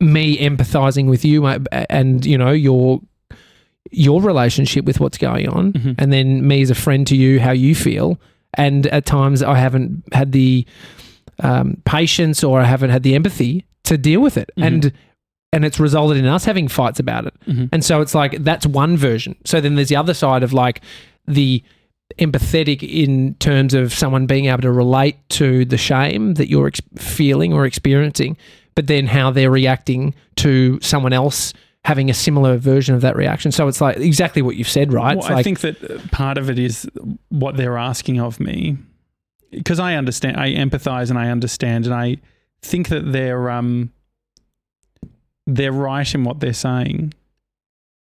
me 0.00 0.38
empathizing 0.38 1.06
with 1.06 1.24
you 1.24 1.44
uh, 1.46 1.58
and 1.90 2.24
you 2.24 2.38
know 2.38 2.52
your 2.52 3.00
your 3.90 4.20
relationship 4.22 4.84
with 4.84 5.00
what's 5.00 5.18
going 5.18 5.48
on, 5.48 5.72
Mhm. 5.72 5.94
and 5.98 6.12
then 6.12 6.46
me 6.46 6.60
as 6.62 6.70
a 6.70 6.74
friend 6.74 7.06
to 7.06 7.16
you, 7.16 7.40
how 7.40 7.52
you 7.52 7.74
feel. 7.74 8.20
And 8.54 8.86
at 8.88 9.06
times, 9.06 9.42
I 9.42 9.58
haven't 9.58 10.02
had 10.12 10.32
the 10.32 10.66
um, 11.40 11.76
patience 11.84 12.42
or 12.42 12.60
I 12.60 12.64
haven't 12.64 12.90
had 12.90 13.02
the 13.04 13.14
empathy 13.14 13.64
to 13.84 13.96
deal 13.96 14.20
with 14.20 14.36
it, 14.36 14.50
Mhm. 14.58 14.66
and 14.66 14.92
and 15.52 15.64
it's 15.64 15.80
resulted 15.80 16.18
in 16.18 16.26
us 16.26 16.44
having 16.44 16.68
fights 16.68 17.00
about 17.00 17.26
it. 17.26 17.32
Mhm. 17.48 17.70
And 17.72 17.82
so 17.84 18.02
it's 18.02 18.14
like 18.14 18.44
that's 18.44 18.66
one 18.66 18.96
version. 18.98 19.34
So 19.44 19.60
then 19.62 19.76
there's 19.76 19.88
the 19.88 19.96
other 19.96 20.12
side 20.14 20.42
of 20.42 20.52
like 20.52 20.82
the 21.26 21.62
empathetic 22.18 22.82
in 22.82 23.34
terms 23.34 23.74
of 23.74 23.92
someone 23.92 24.26
being 24.26 24.46
able 24.46 24.62
to 24.62 24.72
relate 24.72 25.16
to 25.28 25.64
the 25.64 25.76
shame 25.76 26.34
that 26.34 26.48
you're 26.48 26.68
ex- 26.68 26.80
feeling 26.96 27.52
or 27.52 27.66
experiencing, 27.66 28.36
but 28.74 28.86
then 28.86 29.06
how 29.06 29.30
they're 29.30 29.50
reacting 29.50 30.14
to 30.36 30.80
someone 30.80 31.12
else 31.12 31.52
having 31.84 32.10
a 32.10 32.14
similar 32.14 32.56
version 32.56 32.94
of 32.94 33.00
that 33.02 33.16
reaction. 33.16 33.52
So 33.52 33.68
it's 33.68 33.80
like 33.80 33.96
exactly 33.98 34.42
what 34.42 34.56
you've 34.56 34.68
said, 34.68 34.92
right? 34.92 35.16
Well, 35.16 35.26
I 35.26 35.34
like, 35.34 35.44
think 35.44 35.60
that 35.60 35.90
uh, 35.90 35.98
part 36.10 36.38
of 36.38 36.50
it 36.50 36.58
is 36.58 36.88
what 37.28 37.56
they're 37.56 37.78
asking 37.78 38.20
of 38.20 38.40
me, 38.40 38.76
because 39.50 39.78
I 39.78 39.94
understand, 39.94 40.36
I 40.38 40.52
empathize, 40.52 41.10
and 41.10 41.18
I 41.18 41.30
understand, 41.30 41.86
and 41.86 41.94
I 41.94 42.18
think 42.62 42.88
that 42.88 43.12
they're 43.12 43.50
um 43.50 43.92
they're 45.46 45.72
right 45.72 46.14
in 46.14 46.24
what 46.24 46.40
they're 46.40 46.52
saying. 46.52 47.14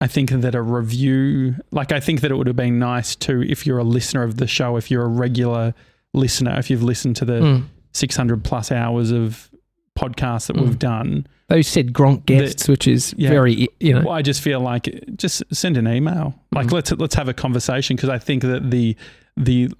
I 0.04 0.06
think 0.06 0.30
that 0.30 0.54
a 0.54 0.60
review, 0.60 1.54
like 1.70 1.90
I 1.90 1.98
think 1.98 2.20
that 2.20 2.30
it 2.30 2.34
would 2.36 2.46
have 2.46 2.56
been 2.56 2.78
nice 2.78 3.16
too 3.16 3.42
if 3.42 3.66
you're 3.66 3.78
a 3.78 3.84
listener 3.84 4.22
of 4.22 4.36
the 4.36 4.46
show, 4.46 4.76
if 4.76 4.90
you're 4.90 5.04
a 5.04 5.08
regular 5.08 5.72
listener, 6.12 6.58
if 6.58 6.68
you've 6.70 6.82
listened 6.82 7.16
to 7.16 7.24
the 7.24 7.40
Mm. 7.40 7.62
600 7.92 8.44
plus 8.44 8.70
hours 8.70 9.10
of 9.10 9.50
podcasts 9.98 10.48
that 10.48 10.56
Mm. 10.56 10.62
we've 10.62 10.78
done. 10.78 11.26
They 11.48 11.62
said 11.62 11.92
Gronk 11.94 12.26
guests, 12.26 12.68
which 12.68 12.86
is 12.86 13.14
Yeah. 13.16 13.30
very, 13.30 13.68
you 13.80 13.94
know. 13.94 14.02
Well, 14.02 14.12
I 14.12 14.20
just 14.22 14.42
feel 14.42 14.60
like 14.60 14.84
just 15.16 15.42
send 15.52 15.76
an 15.78 15.88
email. 15.88 16.34
Like 16.52 16.66
Mhm. 16.66 16.72
let's 16.72 16.92
let's 16.92 17.14
have 17.14 17.28
a 17.28 17.34
conversation 17.34 17.96
because 17.96 18.10
I 18.10 18.18
think 18.18 18.42
that 18.42 18.70
the 18.70 18.96
the 19.38 19.70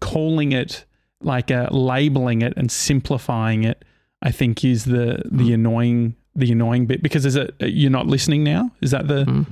calling 0.00 0.52
it 0.52 0.84
like 1.22 1.50
uh, 1.50 1.68
labeling 1.72 2.42
it 2.42 2.52
and 2.56 2.70
simplifying 2.70 3.64
it, 3.64 3.84
I 4.22 4.30
think 4.30 4.64
is 4.64 4.84
the 4.84 5.22
the 5.24 5.50
Mm. 5.50 5.54
annoying 5.54 6.14
the 6.36 6.52
annoying 6.52 6.86
bit 6.86 7.02
because 7.02 7.24
is 7.26 7.36
it 7.36 7.54
you're 7.60 7.90
not 7.90 8.06
listening 8.06 8.44
now? 8.44 8.70
Is 8.80 8.90
that 8.92 9.08
the 9.08 9.24
Mm. 9.24 9.46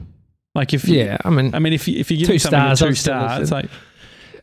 like 0.55 0.73
if 0.75 0.87
you, 0.89 0.99
Yeah, 0.99 1.17
I 1.25 1.31
mean, 1.31 1.55
I 1.55 1.59
mean 1.59 1.73
if 1.73 1.89
you, 1.89 1.99
if 1.99 2.11
you 2.11 2.19
give 2.19 2.27
Two 2.29 2.39
something 2.39 2.59
stars, 2.77 2.79
two 2.81 2.95
stars, 2.95 3.41
listen. 3.41 3.55
like 3.57 3.71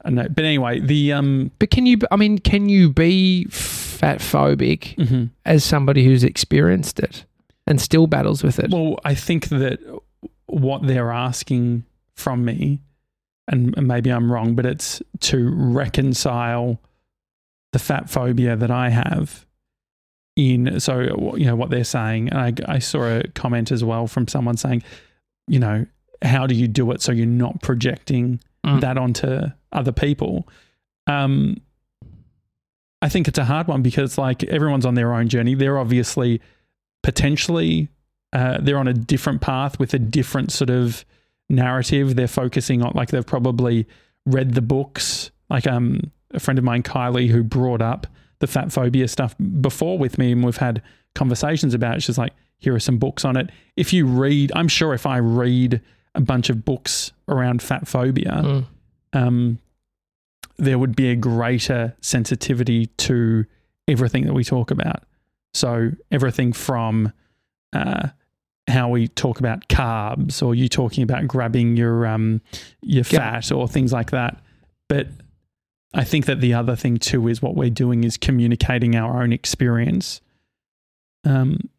I 0.04 0.10
don't 0.10 0.16
know. 0.16 0.28
But 0.30 0.46
anyway, 0.46 0.80
the 0.80 1.14
um 1.14 1.52
but 1.60 1.70
can 1.72 1.86
you? 1.86 1.98
I 2.12 2.16
mean, 2.16 2.40
can 2.40 2.70
you 2.70 2.90
be 2.92 3.46
fat 3.46 4.20
phobic 4.20 4.96
mhm. 4.98 5.30
as 5.46 5.64
somebody 5.64 6.04
who's 6.04 6.24
experienced 6.24 7.00
it 7.00 7.26
and 7.68 7.80
still 7.80 8.08
battles 8.08 8.44
with 8.44 8.58
it? 8.60 8.72
Well, 8.72 8.98
I 9.06 9.14
think 9.16 9.50
that 9.50 9.80
what 10.48 10.86
they're 10.88 11.12
asking 11.12 11.86
from 12.16 12.44
me, 12.44 12.82
and 13.48 13.76
maybe 13.78 14.10
I'm 14.10 14.32
wrong, 14.32 14.56
but 14.56 14.66
it's 14.66 15.02
to 15.22 15.50
reconcile 15.54 16.80
the 17.74 17.80
fat 17.80 18.10
phobia 18.10 18.56
that 18.56 18.72
I 18.72 18.90
have 18.90 19.46
in. 20.36 20.80
So, 20.80 21.36
you 21.38 21.46
know, 21.46 21.56
what 21.56 21.70
they're 21.70 21.84
saying. 21.84 22.30
And 22.30 22.38
I, 22.68 22.76
I 22.76 22.80
saw 22.80 23.04
a 23.20 23.28
comment 23.30 23.72
as 23.72 23.84
well 23.84 24.08
from 24.08 24.28
someone 24.28 24.58
saying, 24.58 24.84
you 25.48 25.60
know, 25.60 25.86
how 26.22 26.48
do 26.48 26.56
you 26.56 26.68
do 26.68 26.92
it 26.92 27.02
so 27.02 27.12
you're 27.12 27.26
not 27.26 27.62
projecting 27.62 28.40
Mm. 28.66 28.80
that 28.82 28.96
onto 28.96 29.40
other 29.72 29.92
people? 29.92 30.48
Um, 31.08 31.58
I 33.02 33.10
think 33.10 33.28
it's 33.28 33.40
a 33.40 33.46
hard 33.46 33.68
one 33.68 33.82
because 33.82 34.20
like 34.20 34.44
everyone's 34.44 34.86
on 34.86 34.94
their 34.94 35.14
own 35.16 35.30
journey. 35.30 35.56
They're 35.56 35.80
obviously 35.80 36.42
potentially 37.02 37.90
uh, 38.34 38.60
they're 38.62 38.78
on 38.78 38.88
a 38.88 38.94
different 38.94 39.42
path 39.42 39.80
with 39.80 39.94
a 39.96 40.00
different 40.00 40.52
sort 40.52 40.70
of 40.70 41.04
narrative. 41.50 42.16
They're 42.16 42.28
focusing 42.28 42.84
on 42.84 42.92
like 42.94 43.10
they've 43.10 43.26
probably 43.26 43.88
read 44.28 44.54
the 44.54 44.62
books. 44.62 45.32
Like 45.50 45.66
um, 45.66 46.12
a 46.32 46.40
friend 46.40 46.60
of 46.60 46.64
mine, 46.64 46.84
Kylie, 46.84 47.28
who 47.30 47.44
brought 47.44 47.82
up 47.82 48.06
the 48.42 48.48
fat 48.48 48.72
phobia 48.72 49.08
stuff 49.08 49.34
before 49.62 49.98
with 49.98 50.18
me, 50.18 50.34
and 50.34 50.44
we've 50.44 50.58
had 50.58 50.82
conversations 51.16 51.74
about 51.74 51.96
it. 51.98 52.04
She's 52.04 52.18
like, 52.18 52.34
here 52.60 52.76
are 52.76 52.80
some 52.80 52.98
books 52.98 53.24
on 53.26 53.38
it. 53.38 53.50
If 53.76 53.94
you 53.94 54.06
read, 54.06 54.52
I'm 54.56 54.68
sure 54.68 54.94
if 54.94 55.06
I 55.06 55.18
read 55.18 55.82
a 56.14 56.22
bunch 56.22 56.50
of 56.50 56.64
books 56.66 57.12
around 57.28 57.62
fat 57.62 57.88
phobia, 57.88 58.42
Mm. 58.44 58.66
um, 59.14 59.60
there 60.58 60.78
would 60.78 60.96
be 60.96 61.10
a 61.10 61.16
greater 61.16 61.96
sensitivity 62.02 62.86
to 62.98 63.46
everything 63.88 64.26
that 64.26 64.34
we 64.34 64.44
talk 64.44 64.70
about. 64.70 65.04
So 65.54 65.92
everything 66.12 66.54
from 66.54 67.12
uh, 67.74 68.10
how 68.68 68.90
we 68.90 69.08
talk 69.08 69.40
about 69.40 69.68
carbs, 69.70 70.44
or 70.46 70.54
you 70.54 70.70
talking 70.70 71.04
about 71.04 71.28
grabbing 71.28 71.78
your 71.78 72.06
um, 72.06 72.42
your 72.82 73.04
fat, 73.04 73.52
or 73.52 73.68
things 73.68 73.92
like 73.92 74.12
that. 74.12 74.38
But 74.88 75.08
I 75.94 76.04
think 76.04 76.26
that 76.26 76.40
the 76.40 76.54
other 76.54 76.76
thing 76.76 76.98
too 76.98 77.28
is 77.28 77.42
what 77.42 77.56
we're 77.56 77.70
doing 77.70 78.04
is 78.04 78.16
communicating 78.18 78.96
our 78.96 79.22
own 79.22 79.34
experience. 79.34 80.22
Um, 81.26 81.70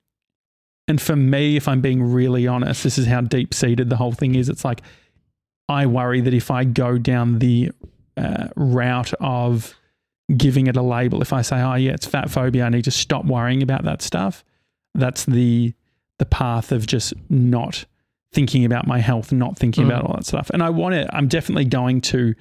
and 0.87 1.01
for 1.01 1.17
me, 1.17 1.57
if 1.57 1.67
I'm 1.69 1.81
being 1.81 2.03
really 2.03 2.47
honest, 2.47 2.83
this 2.85 2.99
is 2.99 3.07
how 3.07 3.23
deep 3.23 3.55
seated 3.55 3.89
the 3.89 3.97
whole 3.97 4.13
thing 4.13 4.35
is. 4.35 4.49
It's 4.49 4.65
like 4.65 4.83
I 5.69 5.87
worry 5.87 6.21
that 6.21 6.35
if 6.35 6.51
I 6.51 6.65
go 6.65 6.99
down 6.99 7.39
the 7.39 7.71
uh, 8.17 8.49
route 8.57 9.15
of 9.15 9.75
giving 10.37 10.67
it 10.67 10.77
a 10.77 10.83
label, 10.83 11.23
if 11.23 11.33
I 11.33 11.41
say, 11.43 11.61
"Oh 11.63 11.75
yeah, 11.75 11.93
it's 11.93 12.05
fat 12.07 12.31
phobia," 12.31 12.65
I 12.67 12.69
need 12.69 12.85
to 12.85 12.91
stop 12.91 13.25
worrying 13.25 13.63
about 13.63 13.85
that 13.85 14.03
stuff. 14.03 14.45
That's 14.95 15.25
the 15.25 15.73
the 16.19 16.27
path 16.27 16.73
of 16.73 16.87
just 16.87 17.15
not 17.31 17.85
thinking 18.33 18.65
about 18.65 18.87
my 18.87 18.99
health, 18.99 19.33
not 19.33 19.57
thinking 19.57 19.85
Mm. 19.85 19.89
about 19.89 20.05
all 20.05 20.15
that 20.15 20.27
stuff. 20.27 20.51
And 20.51 20.63
I 20.63 20.71
want 20.71 20.95
to. 20.95 21.17
I'm 21.17 21.29
definitely 21.29 21.65
going 21.65 22.01
to 22.03 22.35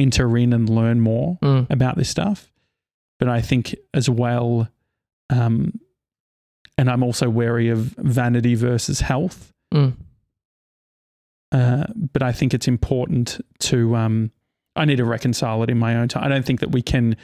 enter 0.00 0.36
in 0.36 0.52
and 0.52 0.68
learn 0.68 1.00
more 1.00 1.38
Mm. 1.42 1.68
about 1.70 1.96
this 1.96 2.08
stuff. 2.08 2.50
But 3.18 3.28
I 3.28 3.40
think 3.42 3.74
as 3.94 4.08
well, 4.08 4.68
um, 5.28 5.78
and 6.78 6.90
I'm 6.90 7.02
also 7.02 7.28
wary 7.28 7.68
of 7.68 7.78
vanity 7.98 8.54
versus 8.54 9.00
health. 9.00 9.52
Mm. 9.72 9.94
Uh, 11.52 11.84
but 12.12 12.22
I 12.22 12.32
think 12.32 12.54
it's 12.54 12.68
important 12.68 13.40
to. 13.60 13.96
Um, 13.96 14.30
I 14.76 14.84
need 14.84 14.96
to 14.96 15.04
reconcile 15.04 15.62
it 15.64 15.70
in 15.70 15.78
my 15.78 15.96
own 15.96 16.08
time. 16.08 16.24
I 16.24 16.28
don't 16.28 16.44
think 16.46 16.60
that 16.60 16.70
we 16.70 16.80
can 16.80 17.16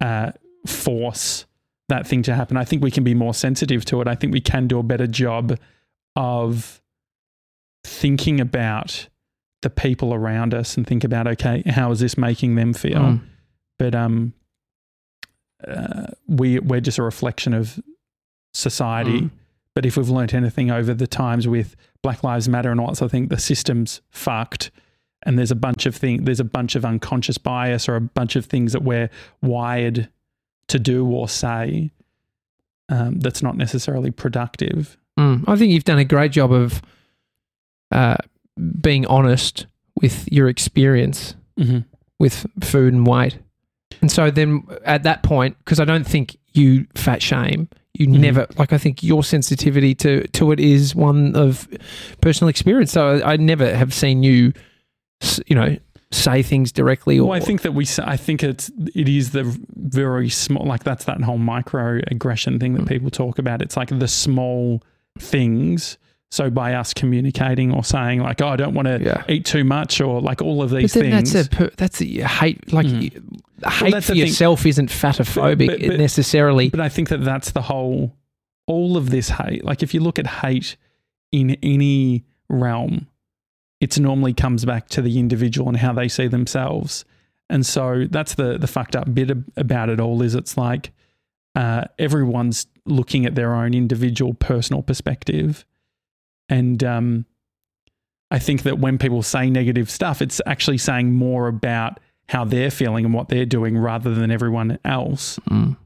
uh, 0.00 0.32
force 0.66 1.44
that 1.90 2.06
thing 2.06 2.22
to 2.22 2.34
happen. 2.34 2.56
I 2.56 2.64
think 2.64 2.82
we 2.82 2.90
can 2.90 3.04
be 3.04 3.14
more 3.14 3.34
sensitive 3.34 3.84
to 3.86 4.00
it. 4.00 4.08
I 4.08 4.14
think 4.14 4.32
we 4.32 4.40
can 4.40 4.66
do 4.66 4.78
a 4.78 4.82
better 4.82 5.06
job 5.06 5.58
of 6.16 6.80
thinking 7.84 8.40
about 8.40 9.08
the 9.64 9.70
people 9.70 10.14
around 10.14 10.54
us 10.54 10.76
and 10.76 10.86
think 10.86 11.02
about 11.02 11.26
okay, 11.26 11.64
how 11.66 11.90
is 11.90 11.98
this 11.98 12.16
making 12.16 12.54
them 12.54 12.72
feel? 12.72 13.00
Mm. 13.00 13.20
but 13.78 13.94
um, 13.94 14.32
uh, 15.66 16.06
we 16.28 16.60
we're 16.60 16.80
just 16.80 16.98
a 16.98 17.02
reflection 17.02 17.52
of 17.52 17.80
society. 18.52 19.22
Mm. 19.22 19.30
But 19.74 19.84
if 19.84 19.96
we've 19.96 20.08
learnt 20.08 20.34
anything 20.34 20.70
over 20.70 20.94
the 20.94 21.08
times 21.08 21.48
with 21.48 21.74
Black 22.02 22.22
Lives 22.22 22.48
Matter 22.48 22.70
and 22.70 22.80
all 22.80 22.86
that 22.88 22.96
sort 22.96 23.12
of 23.12 23.28
the 23.28 23.38
system's 23.38 24.00
fucked, 24.10 24.70
and 25.24 25.36
there's 25.36 25.50
a 25.50 25.56
bunch 25.56 25.86
of 25.86 25.96
thing, 25.96 26.24
there's 26.24 26.38
a 26.38 26.44
bunch 26.44 26.76
of 26.76 26.84
unconscious 26.84 27.38
bias 27.38 27.88
or 27.88 27.96
a 27.96 28.00
bunch 28.00 28.36
of 28.36 28.46
things 28.46 28.72
that 28.72 28.82
we're 28.82 29.10
wired 29.42 30.08
to 30.68 30.78
do 30.78 31.04
or 31.06 31.28
say 31.28 31.90
um, 32.88 33.18
that's 33.18 33.42
not 33.42 33.56
necessarily 33.56 34.10
productive. 34.12 34.96
Mm. 35.18 35.44
I 35.48 35.56
think 35.56 35.72
you've 35.72 35.84
done 35.84 35.98
a 35.98 36.04
great 36.04 36.30
job 36.30 36.52
of 36.52 36.82
uh, 37.90 38.16
being 38.80 39.06
honest 39.06 39.66
with 40.00 40.30
your 40.30 40.48
experience 40.48 41.34
Mm-hmm. 41.58 41.78
with 42.18 42.46
food 42.62 42.92
and 42.94 43.06
weight. 43.06 43.38
And 44.00 44.10
so 44.10 44.28
then 44.30 44.66
at 44.84 45.04
that 45.04 45.22
point, 45.22 45.56
because 45.58 45.78
I 45.78 45.84
don't 45.84 46.04
think 46.06 46.36
you 46.52 46.86
fat 46.96 47.22
shame, 47.22 47.68
you 47.94 48.08
Mhm. 48.08 48.18
never 48.18 48.46
like. 48.58 48.72
I 48.72 48.78
think 48.78 49.04
your 49.04 49.22
sensitivity 49.22 49.94
to 49.96 50.26
to 50.28 50.50
it 50.50 50.58
is 50.58 50.96
one 50.96 51.36
of 51.36 51.68
personal 52.20 52.48
experience. 52.48 52.90
So 52.90 53.18
I, 53.18 53.34
I 53.34 53.36
never 53.36 53.72
have 53.74 53.94
seen 53.94 54.24
you, 54.24 54.52
you 55.46 55.54
know, 55.54 55.76
say 56.10 56.42
things 56.42 56.72
directly. 56.72 57.20
Or 57.20 57.28
Well, 57.28 57.36
I 57.36 57.40
think 57.44 57.62
that 57.62 57.72
we, 57.72 57.86
I 58.02 58.16
think 58.16 58.42
it's, 58.42 58.68
it 58.94 59.08
is 59.08 59.30
the 59.30 59.44
very 59.76 60.28
small, 60.30 60.64
like 60.66 60.82
that's 60.82 61.04
that 61.04 61.20
whole 61.22 61.38
microaggression 61.38 62.58
thing 62.58 62.74
that 62.74 62.82
Mm. 62.82 62.88
people 62.88 63.10
talk 63.10 63.38
about. 63.38 63.62
It's 63.62 63.76
like 63.76 63.96
the 63.96 64.08
small 64.08 64.82
things. 65.18 65.98
So 66.34 66.50
by 66.50 66.74
us 66.74 66.92
communicating 66.92 67.72
or 67.72 67.84
saying 67.84 68.18
like, 68.20 68.42
oh, 68.42 68.48
I 68.48 68.56
don't 68.56 68.74
want 68.74 68.88
to 68.88 69.00
yeah. 69.00 69.22
eat 69.28 69.44
too 69.44 69.62
much 69.62 70.00
or 70.00 70.20
like 70.20 70.42
all 70.42 70.62
of 70.64 70.70
But 70.70 70.78
these 70.78 70.92
then 70.94 71.12
things. 71.12 71.32
that's 71.32 71.46
a 71.46 71.50
per- 71.50 71.70
that's 71.76 72.00
a 72.02 72.04
hate 72.06 72.72
like 72.72 72.86
you- 72.88 73.10
hate 73.64 73.92
that's 73.92 74.06
for 74.06 74.14
the 74.14 74.18
thing. 74.20 74.26
yourself 74.26 74.66
isn't 74.66 74.88
fatophobic 74.90 75.66
But- 75.68 75.80
but- 75.80 75.98
necessarily. 75.98 76.70
But 76.70 76.80
I 76.80 76.88
think 76.88 77.08
that 77.10 77.24
that's 77.24 77.52
the 77.52 77.62
whole, 77.62 78.16
all 78.66 78.96
of 78.96 79.10
this 79.10 79.28
hate. 79.28 79.64
Like 79.64 79.82
if 79.84 79.94
you 79.94 80.00
look 80.00 80.18
at 80.18 80.26
hate 80.26 80.76
in 81.30 81.50
any 81.62 82.24
realm, 82.48 83.06
it's 83.80 83.98
normally 83.98 84.34
comes 84.34 84.64
back 84.64 84.88
to 84.88 85.02
the 85.02 85.18
individual 85.20 85.68
and 85.68 85.76
how 85.76 85.92
they 85.92 86.08
see 86.08 86.26
themselves. 86.26 87.04
And 87.48 87.64
so 87.64 88.06
that's 88.10 88.34
the 88.34 88.58
the 88.58 88.66
fucked 88.66 88.96
up 88.96 89.14
bit 89.14 89.30
about 89.56 89.88
it 89.88 90.00
all 90.00 90.20
is 90.22 90.34
it's 90.34 90.56
like 90.56 90.90
uh, 91.54 91.84
everyone's 91.98 92.66
looking 92.86 93.24
at 93.24 93.36
their 93.36 93.54
own 93.54 93.72
individual 93.74 94.34
personal 94.34 94.82
perspective, 94.82 95.64
and 96.48 96.82
um, 96.84 97.26
I 98.30 98.38
think 98.38 98.62
that 98.62 98.78
when 98.78 98.98
people 98.98 99.22
say 99.22 99.50
negative 99.50 99.90
stuff, 99.90 100.20
it's 100.20 100.40
actually 100.46 100.78
saying 100.78 101.12
more 101.12 101.48
about 101.48 102.00
how 102.28 102.44
they're 102.44 102.70
feeling 102.70 103.04
and 103.04 103.14
what 103.14 103.28
they're 103.28 103.46
doing 103.46 103.76
rather 103.76 104.14
than 104.14 104.30
everyone 104.30 104.78
else. 104.84 105.38
Mm. 105.50 105.76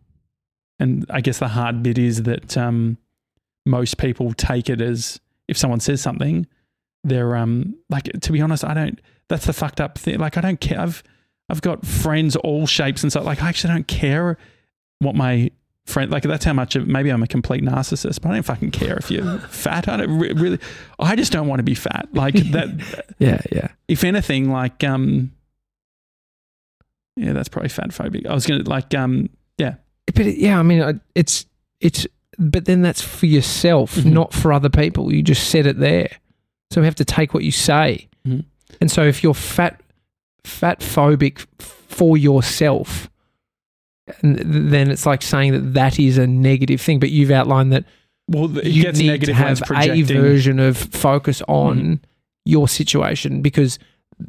And 0.79 1.07
I 1.11 1.21
guess 1.21 1.39
the 1.39 1.49
hard 1.49 1.83
bit 1.83 1.99
is 1.99 2.23
that 2.23 2.57
um, 2.57 2.97
most 3.67 3.99
people 3.99 4.33
take 4.33 4.71
it 4.71 4.81
as 4.81 5.21
if 5.49 5.57
someone 5.57 5.81
says 5.81 6.01
something, 6.01 6.47
they're 7.05 7.37
um 7.37 7.77
like 7.91 8.05
to 8.05 8.33
be 8.33 8.41
honest, 8.41 8.65
I 8.65 8.75
don't. 8.75 9.01
That's 9.29 9.47
the 9.47 9.53
fucked 9.53 9.81
up 9.81 9.99
thing. 9.99 10.19
Like 10.19 10.37
I 10.37 10.41
don't 10.41 10.61
care. 10.61 10.81
I've 10.81 11.03
I've 11.49 11.63
got 11.63 11.87
friends 11.87 12.37
all 12.37 12.67
shapes 12.67 13.03
and 13.03 13.13
so 13.13 13.23
like 13.23 13.43
I 13.43 13.49
actually 13.49 13.75
don't 13.75 13.89
care 13.89 14.37
what 15.01 15.15
my 15.15 15.51
friend 15.89 16.11
like 16.11 16.23
that's 16.23 16.45
how 16.45 16.53
much 16.53 16.77
of 16.77 16.87
maybe 16.87 17.11
I'm 17.11 17.23
a 17.23 17.27
complete 17.27 17.65
narcissist, 17.65 18.21
but 18.21 18.31
I 18.31 18.35
don't 18.35 18.43
fucking 18.45 18.71
care 18.71 18.97
if 18.97 19.11
you're 19.11 19.39
fat. 19.51 19.89
I 19.89 19.97
don't 19.97 20.19
re- 20.19 20.33
really. 20.33 20.59
I 20.99 21.17
just 21.17 21.33
don't 21.33 21.49
want 21.49 21.59
to 21.61 21.65
be 21.65 21.75
fat. 21.75 22.09
Like 22.13 22.35
that. 22.53 23.05
Yeah, 23.19 23.41
yeah. 23.51 23.69
if 23.89 24.05
anything, 24.05 24.51
like 24.51 24.85
um. 24.85 25.33
Yeah, 27.17 27.33
that's 27.33 27.49
probably 27.49 27.69
fat 27.69 27.91
phobic. 27.91 28.27
I 28.27 28.35
was 28.35 28.47
gonna 28.47 28.63
like 28.65 28.95
um 28.95 29.29
yeah. 29.59 29.75
But 30.15 30.27
it, 30.27 30.37
yeah, 30.39 30.59
I 30.59 30.63
mean, 30.63 31.01
it's 31.15 31.47
it's. 31.81 32.07
But 32.39 32.67
then 32.67 32.83
that's 32.83 33.03
for 33.03 33.27
yourself, 33.27 33.97
Mhm. 33.97 34.13
not 34.13 34.33
for 34.33 34.53
other 34.53 34.69
people. 34.71 35.13
You 35.13 35.23
just 35.25 35.51
said 35.51 35.67
it 35.67 35.81
there, 35.81 36.09
so 36.71 36.81
we 36.81 36.87
have 36.87 36.95
to 36.97 37.05
take 37.05 37.35
what 37.35 37.43
you 37.43 37.51
say. 37.51 38.07
Mhm. 38.27 38.45
And 38.81 38.91
so, 38.91 39.03
if 39.03 39.25
you're 39.25 39.35
fat, 39.35 39.81
fat 40.45 40.79
phobic 40.79 41.45
for 41.59 42.17
yourself, 42.17 43.11
then 44.23 44.91
it's 44.91 45.07
like 45.07 45.23
saying 45.23 45.53
that 45.53 45.75
that 45.75 45.99
is 45.99 46.19
a 46.19 46.27
negative 46.27 46.81
thing. 46.81 46.99
But 47.01 47.11
you've 47.11 47.31
outlined 47.31 47.73
that 47.73 47.85
well 48.29 48.57
it 48.59 48.67
you 48.67 48.83
gets 48.83 48.99
need 48.99 49.09
negative 49.09 49.37
to 49.37 49.43
have 49.43 49.61
a. 49.63 49.65
Mm-hmm. 49.65 50.07
version 50.21 50.59
of 50.61 50.77
focus 50.77 51.43
on 51.49 52.01
your 52.45 52.69
situation 52.69 53.43
because 53.43 53.79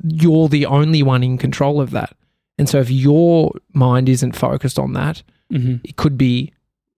you're 0.04 0.48
the 0.50 0.66
only 0.66 1.02
one 1.04 1.24
in 1.24 1.38
control 1.38 1.82
of 1.82 1.92
that. 1.92 2.16
And 2.58 2.68
so, 2.70 2.80
if 2.80 2.92
your 2.92 3.52
mind 3.74 4.10
isn't 4.10 4.34
focused 4.36 4.78
on 4.78 4.94
that, 4.94 5.24
Mhm. 5.52 5.80
it 5.84 5.96
could 5.96 6.18
be 6.18 6.52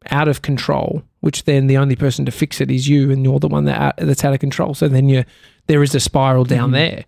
out 0.10 0.28
of 0.28 0.42
control, 0.42 1.04
which 1.20 1.44
then 1.46 1.68
the 1.68 1.78
only 1.78 1.96
person 1.96 2.26
to 2.26 2.32
fix 2.32 2.60
it 2.60 2.72
is 2.72 2.88
you, 2.90 3.12
and 3.12 3.24
you're 3.24 3.40
the 3.40 3.48
one 3.48 3.66
that 3.66 3.80
out, 3.80 3.94
that's 3.98 4.26
out 4.26 4.34
of 4.34 4.40
control. 4.40 4.74
So 4.74 4.88
then 4.88 5.08
you 5.08 5.24
there 5.68 5.84
is 5.84 5.94
a 5.94 6.00
spiral 6.00 6.44
down 6.44 6.70
Mhm. 6.72 6.74
there. 6.74 7.06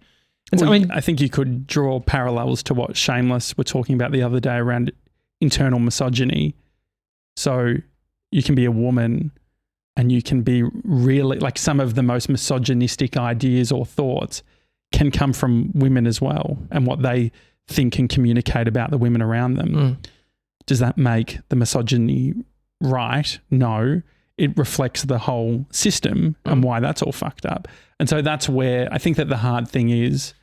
And 0.52 0.60
so, 0.60 0.68
I 0.68 0.78
mean, 0.80 0.92
I 0.92 1.02
think 1.02 1.20
you 1.20 1.30
could 1.30 1.66
draw 1.66 2.00
parallels 2.00 2.62
to 2.64 2.76
what 2.76 2.96
Shameless 2.96 3.58
were 3.58 3.64
talking 3.64 3.96
about 3.96 4.12
the 4.12 4.22
other 4.22 4.40
day 4.40 4.56
around 4.58 4.92
internal 5.44 5.80
misogyny. 5.80 6.56
So 7.36 7.76
you 8.32 8.42
can 8.44 8.56
be 8.56 8.66
a 8.66 8.72
woman 8.72 9.32
and 9.96 10.12
you 10.12 10.22
can 10.24 10.42
be 10.42 10.64
really 10.84 11.38
like 11.38 11.58
some 11.60 11.80
of 11.80 11.94
the 11.96 12.02
most 12.04 12.28
misogynistic 12.30 13.16
ideas 13.18 13.72
or 13.72 13.86
thoughts 13.86 14.42
can 14.92 15.12
come 15.12 15.34
from 15.34 15.72
women 15.74 16.08
as 16.08 16.20
well 16.22 16.58
and 16.72 16.88
what 16.88 17.02
they 17.04 17.32
think 17.68 18.00
and 18.00 18.10
communicate 18.10 18.68
about 18.68 18.90
the 18.92 18.98
women 18.98 19.22
around 19.22 19.56
them. 19.56 19.70
mm, 19.74 19.96
Does 20.66 20.80
that 20.80 20.98
make 20.98 21.40
the 21.50 21.56
misogyny 21.56 22.34
right? 22.82 23.40
No. 23.52 24.02
It 24.38 24.58
reflects 24.58 25.04
the 25.04 25.20
whole 25.20 25.66
system 25.72 26.36
and 26.46 26.62
Mm. 26.64 26.66
why 26.66 26.80
that's 26.80 27.02
all 27.04 27.12
fucked 27.12 27.46
up. 27.46 27.68
And 28.00 28.10
so 28.10 28.22
that's 28.22 28.50
where 28.50 28.88
I 28.92 28.98
think 28.98 29.18
that 29.18 29.30
the 29.30 29.38
hard 29.38 29.68
thing 29.68 29.90
is 29.90 30.34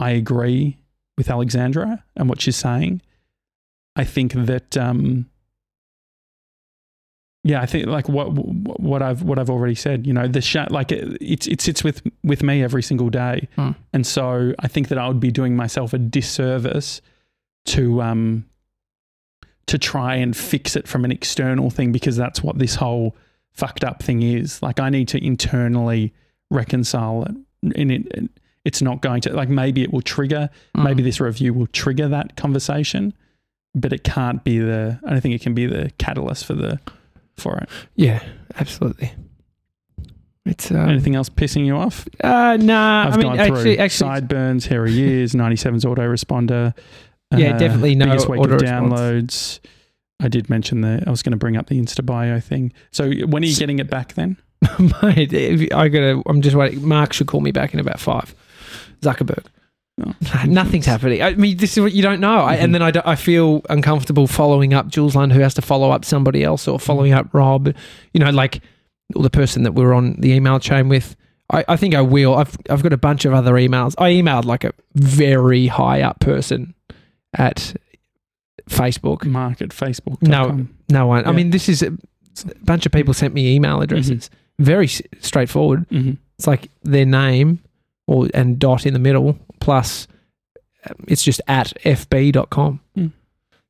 I 0.00 0.10
agree 0.10 0.78
with 1.18 1.30
Alexandra 1.30 2.04
and 2.16 2.28
what 2.28 2.40
she's 2.40 2.56
saying. 2.56 3.00
I 3.96 4.04
think 4.04 4.32
that 4.34 4.76
um, 4.76 5.26
yeah, 7.44 7.60
I 7.62 7.66
think 7.66 7.86
like 7.86 8.08
what 8.08 8.26
what 8.32 9.02
I've 9.02 9.22
what 9.22 9.38
I've 9.38 9.50
already 9.50 9.76
said. 9.76 10.06
You 10.06 10.12
know, 10.12 10.26
the 10.26 10.40
sh- 10.40 10.56
like 10.70 10.90
it, 10.90 11.16
it 11.20 11.46
it 11.46 11.60
sits 11.60 11.84
with 11.84 12.02
with 12.24 12.42
me 12.42 12.62
every 12.62 12.82
single 12.82 13.08
day, 13.08 13.48
Hmm. 13.54 13.70
and 13.92 14.06
so 14.06 14.52
I 14.58 14.68
think 14.68 14.88
that 14.88 14.98
I 14.98 15.06
would 15.06 15.20
be 15.20 15.30
doing 15.30 15.54
myself 15.54 15.92
a 15.92 15.98
disservice 15.98 17.00
to 17.66 18.02
um 18.02 18.44
to 19.66 19.78
try 19.78 20.16
and 20.16 20.36
fix 20.36 20.76
it 20.76 20.86
from 20.88 21.04
an 21.04 21.10
external 21.12 21.70
thing 21.70 21.90
because 21.92 22.16
that's 22.16 22.42
what 22.42 22.58
this 22.58 22.76
whole 22.76 23.16
fucked 23.52 23.84
up 23.84 24.02
thing 24.02 24.22
is. 24.22 24.60
Like 24.62 24.80
I 24.80 24.90
need 24.90 25.08
to 25.08 25.24
internally 25.24 26.12
reconcile 26.50 27.24
it, 27.24 27.36
and 27.76 27.92
it, 27.92 28.30
it's 28.64 28.82
not 28.82 29.02
going 29.02 29.20
to 29.22 29.32
like 29.32 29.48
maybe 29.48 29.82
it 29.82 29.92
will 29.92 30.02
trigger 30.02 30.50
Mm. 30.76 30.82
maybe 30.84 31.02
this 31.04 31.20
review 31.20 31.54
will 31.54 31.68
trigger 31.68 32.08
that 32.08 32.36
conversation, 32.36 33.14
but 33.76 33.92
it 33.92 34.02
can't 34.02 34.42
be 34.42 34.58
the. 34.58 34.98
I 35.06 35.10
don't 35.10 35.20
think 35.20 35.34
it 35.34 35.42
can 35.42 35.54
be 35.54 35.66
the 35.66 35.92
catalyst 35.98 36.46
for 36.46 36.54
the 36.54 36.80
for 37.36 37.58
it. 37.58 37.68
Yeah, 37.94 38.24
absolutely. 38.58 39.12
It's 40.46 40.70
um, 40.70 40.88
Anything 40.88 41.14
else 41.14 41.28
pissing 41.28 41.66
you 41.66 41.76
off? 41.76 42.08
Uh, 42.22 42.56
nah, 42.56 43.06
I've 43.06 43.14
I 43.14 43.16
mean, 43.16 43.26
gone 43.26 43.38
actually, 43.40 43.62
through 43.62 43.84
actually, 43.84 44.08
sideburns, 44.08 44.66
hairy 44.66 44.96
ears, 44.96 45.32
97's 45.34 45.84
autoresponder. 45.84 46.74
Yeah, 47.36 47.58
definitely 47.58 47.96
no 47.96 48.06
biggest 48.06 48.28
week 48.28 48.40
of 48.40 48.46
downloads. 48.46 49.60
I 50.20 50.28
did 50.28 50.48
mention 50.48 50.80
the. 50.80 51.02
I 51.06 51.10
was 51.10 51.22
going 51.22 51.32
to 51.32 51.36
bring 51.36 51.56
up 51.56 51.66
the 51.66 51.78
Insta 51.80 52.04
bio 52.06 52.40
thing. 52.40 52.72
So 52.92 53.10
when 53.26 53.42
are 53.42 53.46
you 53.46 53.56
getting 53.56 53.80
it 53.80 53.90
back 53.90 54.14
then? 54.14 54.36
mate, 55.02 55.34
I 55.74 55.88
gotta. 55.88 56.22
I'm 56.26 56.40
just 56.40 56.56
waiting. 56.56 56.86
Mark 56.86 57.12
should 57.12 57.26
call 57.26 57.40
me 57.40 57.50
back 57.50 57.74
in 57.74 57.80
about 57.80 58.00
five. 58.00 58.34
Zuckerberg. 59.02 59.44
Oh. 60.04 60.12
Nothing's 60.46 60.84
happening. 60.86 61.22
I 61.22 61.34
mean, 61.34 61.56
this 61.56 61.76
is 61.76 61.82
what 61.82 61.92
you 61.92 62.02
don't 62.02 62.20
know. 62.20 62.44
I, 62.44 62.56
Mhm. 62.56 62.60
and 62.64 62.74
then 62.74 62.82
I, 62.82 62.92
I 63.04 63.14
feel 63.16 63.62
uncomfortable 63.70 64.26
following 64.26 64.74
up 64.74 64.88
Jules 64.88 65.16
Lund, 65.16 65.32
who 65.32 65.40
has 65.40 65.54
to 65.54 65.62
follow 65.62 65.90
up 65.90 66.04
somebody 66.04 66.44
else, 66.44 66.68
or 66.68 66.78
following 66.78 67.12
Mm-hmm. 67.12 67.28
up 67.28 67.34
Rob. 67.34 67.68
You 68.12 68.20
know, 68.20 68.30
like 68.30 68.60
or 69.14 69.22
the 69.22 69.30
person 69.30 69.62
that 69.62 69.72
we're 69.72 69.92
on 69.94 70.16
the 70.20 70.32
email 70.32 70.58
chain 70.58 70.88
with. 70.88 71.16
I, 71.50 71.64
I 71.68 71.76
think 71.76 71.94
I 71.94 72.02
will. 72.02 72.34
I've 72.34 72.56
I've 72.68 72.82
got 72.82 72.92
a 72.92 72.96
bunch 72.98 73.24
of 73.24 73.32
other 73.32 73.52
emails. 73.54 73.94
I 73.98 74.10
emailed 74.12 74.44
like 74.44 74.64
a 74.64 74.72
very 74.94 75.68
high 75.68 76.02
up 76.02 76.18
person 76.20 76.74
at 77.38 77.74
Facebook. 78.68 79.24
Mark 79.24 79.62
at 79.62 79.68
Facebook. 79.70 80.20
No. 80.22 80.66
No 80.90 81.06
one. 81.06 81.26
I 81.26 81.32
mean, 81.32 81.50
this 81.50 81.68
is 81.68 81.82
a, 81.82 81.88
a 81.88 82.54
bunch 82.64 82.86
of 82.86 82.92
people 82.92 83.14
sent 83.14 83.32
me 83.34 83.54
email 83.54 83.80
addresses. 83.80 84.28
Very 84.58 84.86
s- 84.86 85.02
straightforward. 85.20 85.86
hmm 85.90 86.12
It's 86.38 86.46
like 86.46 86.68
their 86.82 87.06
name 87.06 87.60
or 88.06 88.28
and 88.34 88.58
dot 88.58 88.86
in 88.86 88.92
the 88.92 88.98
middle 89.00 89.38
plus 89.66 90.06
um, 90.88 90.94
it's 91.08 91.24
just 91.24 91.40
at 91.48 91.72
fb.com. 91.82 92.80
Mm. 92.96 93.10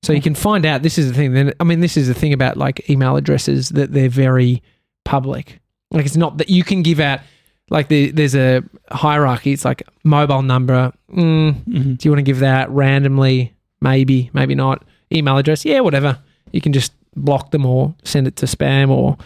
So 0.03 0.13
you 0.13 0.21
can 0.21 0.35
find 0.35 0.67
out 0.67 0.83
this 0.83 0.99
is 0.99 1.09
the 1.09 1.15
thing 1.15 1.33
then 1.33 1.55
I 1.59 1.65
mean 1.65 1.81
this 1.81 1.97
is 1.97 2.07
the 2.07 2.13
thing 2.13 2.35
about 2.35 2.59
like 2.59 2.91
email 2.91 3.17
addresses 3.17 3.71
that 3.71 3.93
they're 3.93 4.11
very 4.11 4.63
public. 5.07 5.59
Like 5.91 6.05
it's 6.05 6.17
not 6.17 6.37
that 6.37 6.51
you 6.51 6.65
can 6.65 6.83
give 6.83 7.01
out 7.01 7.21
like 7.71 7.89
the, 7.89 8.11
there's 8.11 8.37
a 8.37 8.63
hierarchy. 8.91 9.53
It's 9.53 9.65
like 9.65 9.83
mobile 10.05 10.43
number. 10.43 10.93
Mm, 11.11 11.65
hmm 11.65 11.95
do 11.95 12.07
you 12.07 12.11
want 12.11 12.19
to 12.19 12.23
give 12.31 12.41
that 12.41 12.69
randomly? 12.69 13.55
Maybe, 13.81 14.31
maybe 14.35 14.55
not. 14.55 14.85
Email 15.11 15.39
address, 15.39 15.65
yeah, 15.65 15.81
whatever. 15.81 16.19
You 16.53 16.61
can 16.61 16.75
just 16.75 16.93
block 17.17 17.53
them 17.53 17.65
or 17.65 17.95
send 18.05 18.27
it 18.27 18.37
to 18.37 18.47
spam 18.47 18.91
or 18.91 19.17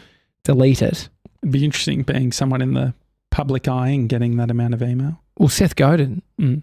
delete 0.45 0.83
it. 0.83 1.09
It'd 1.43 1.53
be 1.53 1.65
interesting 1.65 2.03
being 2.03 2.31
someone 2.31 2.63
in 2.63 2.75
the 2.75 2.95
public 3.33 3.67
eye 3.67 3.89
and 3.89 4.09
getting 4.09 4.37
that 4.37 4.53
amount 4.53 4.75
of 4.75 4.83
email. 4.83 5.21
Well, 5.41 5.49
Seth 5.49 5.75
Godin. 5.75 6.21
Mm. 6.39 6.63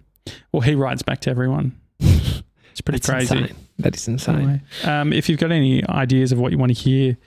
Well, 0.54 0.62
he 0.62 0.76
writes 0.76 1.02
back 1.02 1.20
to 1.22 1.30
everyone. 1.32 1.76
It's 2.72 2.82
pretty 2.84 3.00
That's 3.00 3.10
crazy. 3.10 3.36
insane. 3.36 3.56
That 3.80 3.96
is 3.96 4.08
insane. 4.08 4.36
Anyway, 4.36 4.62
um, 4.84 5.12
if 5.12 5.28
you've 5.30 5.40
got 5.40 5.52
any 5.52 5.84
ideas 5.90 6.32
of 6.32 6.38
what 6.38 6.52
you 6.52 6.60
want 6.60 6.78
to 6.78 6.80
hear, 6.80 7.18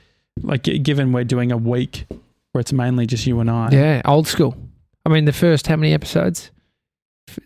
like 0.43 0.63
given 0.63 1.11
we're 1.11 1.25
doing 1.25 1.51
a 1.51 1.57
week 1.57 2.07
where 2.53 2.61
it's 2.61 2.73
mainly 2.73 3.05
just 3.05 3.27
you 3.27 3.41
and 3.41 3.51
I, 3.51 3.69
Yeah, 3.73 4.01
old 4.05 4.29
school. 4.29 4.57
I 5.05 5.09
mean, 5.09 5.25
the 5.25 5.33
first 5.33 5.67
how 5.67 5.75
many 5.75 5.93
episodes? 5.93 6.53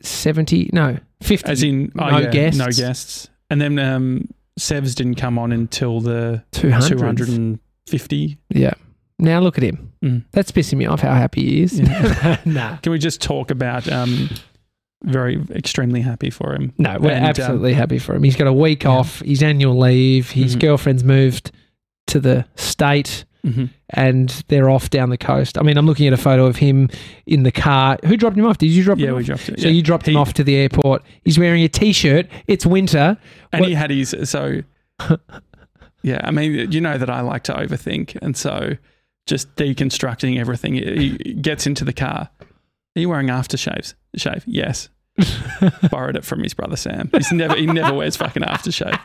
Seventy? 0.02 0.68
No, 0.74 0.98
fifty. 1.22 1.50
as 1.50 1.62
in 1.62 1.92
oh, 1.98 2.10
No 2.10 2.18
yeah, 2.18 2.30
guests. 2.30 2.58
no 2.58 2.66
guests, 2.66 3.30
and 3.48 3.58
then 3.58 3.78
um, 3.78 4.28
Sevs 4.60 4.94
didn't 4.94 5.14
come 5.14 5.38
on 5.38 5.50
until 5.50 6.02
the 6.02 6.44
two 6.52 6.68
two 6.68 6.70
hundred. 6.72 7.00
hundred 7.00 7.28
and 7.30 7.58
fifty. 7.88 8.36
Yeah. 8.50 8.74
Now 9.24 9.40
look 9.40 9.58
at 9.58 9.64
him. 9.64 9.92
Mm. 10.02 10.24
That's 10.32 10.50
pissing 10.52 10.78
me 10.78 10.86
off. 10.86 11.00
How 11.00 11.14
happy 11.14 11.42
he 11.42 11.62
is. 11.62 11.80
Yeah. 11.80 12.38
nah. 12.44 12.76
Can 12.78 12.92
we 12.92 12.98
just 12.98 13.20
talk 13.22 13.50
about? 13.50 13.90
Um, 13.90 14.28
very 15.02 15.42
extremely 15.50 16.00
happy 16.00 16.30
for 16.30 16.54
him. 16.54 16.72
No, 16.78 16.96
we're 16.98 17.10
And, 17.10 17.24
um, 17.24 17.28
absolutely 17.30 17.74
happy 17.74 17.98
for 17.98 18.14
him. 18.14 18.22
He's 18.22 18.36
got 18.36 18.46
a 18.46 18.52
week 18.52 18.84
Yeah. 18.84 18.90
off. 18.90 19.20
His 19.20 19.42
annual 19.42 19.78
leave. 19.78 20.30
His 20.30 20.56
Mhm. 20.56 20.60
girlfriend's 20.60 21.04
moved 21.04 21.50
to 22.08 22.20
the 22.20 22.44
state. 22.56 23.24
hmm 23.44 23.64
and 23.90 24.42
they're 24.48 24.70
off 24.70 24.88
down 24.90 25.10
the 25.10 25.18
coast. 25.18 25.58
I 25.58 25.62
mean, 25.62 25.76
I'm 25.76 25.84
looking 25.86 26.06
at 26.08 26.12
a 26.14 26.16
photo 26.16 26.46
of 26.46 26.56
him 26.56 26.88
in 27.26 27.42
the 27.44 27.52
car. 27.52 27.98
Who 28.06 28.16
dropped 28.16 28.36
him 28.38 28.46
off? 28.46 28.56
Did 28.58 28.68
you 28.70 28.82
drop 28.82 28.98
Yeah, 28.98 29.08
him 29.08 29.14
we 29.16 29.20
off? 29.20 29.26
dropped 29.26 29.48
it. 29.50 29.60
So 29.60 29.68
yeah. 29.68 29.74
you 29.74 29.82
dropped 29.82 30.08
him 30.08 30.16
off 30.16 30.32
to 30.34 30.42
the 30.42 30.56
airport. 30.56 31.02
He's 31.24 31.38
wearing 31.38 31.62
a 31.62 31.68
t-shirt. 31.68 32.26
It's 32.48 32.64
winter. 32.66 33.18
and 33.52 33.60
What- 33.60 33.68
he 33.68 33.74
had 33.74 33.90
his 33.90 34.16
so. 34.24 34.62
yeah, 36.02 36.20
I 36.24 36.30
mean, 36.30 36.72
you 36.72 36.80
know 36.80 36.98
that 36.98 37.10
I 37.10 37.20
like 37.20 37.44
to 37.44 37.52
overthink, 37.52 38.16
and 38.22 38.36
so 38.36 38.72
just 39.26 39.54
deconstructing 39.56 40.38
everything. 40.38 40.74
He 40.74 41.10
gets 41.34 41.66
into 41.66 41.84
the 41.84 41.92
car. 41.92 42.28
Are 42.96 43.00
you 43.00 43.08
wearing 43.08 43.28
aftershaves? 43.28 43.94
Shave? 44.16 44.44
Yes. 44.46 44.88
Borrowed 45.90 46.16
it 46.16 46.24
from 46.24 46.42
his 46.42 46.54
brother 46.54 46.76
Sam. 46.76 47.08
He's 47.12 47.32
never 47.32 47.56
he 47.56 47.66
never 47.66 47.94
wears 47.94 48.16
fucking 48.16 48.42
aftershave. 48.42 48.98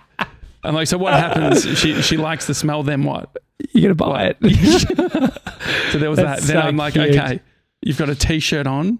I'm 0.63 0.73
like, 0.75 0.87
so 0.87 0.97
what 0.97 1.13
happens? 1.13 1.63
She 1.79 2.01
she 2.01 2.17
likes 2.17 2.47
the 2.47 2.53
smell. 2.53 2.83
Then 2.83 3.03
what? 3.03 3.35
You're 3.73 3.93
gonna 3.93 3.95
buy 3.95 4.35
What? 4.39 4.51
it. 4.51 5.33
So 5.91 5.97
there 5.99 6.09
was 6.09 6.17
that. 6.17 6.25
That's 6.37 6.47
Then 6.47 6.61
so 6.61 6.67
I'm 6.67 6.77
like, 6.77 6.93
cute. 6.93 7.09
okay, 7.15 7.39
you've 7.81 7.97
got 7.97 8.09
a 8.09 8.15
t-shirt 8.15 8.65
on, 8.67 8.99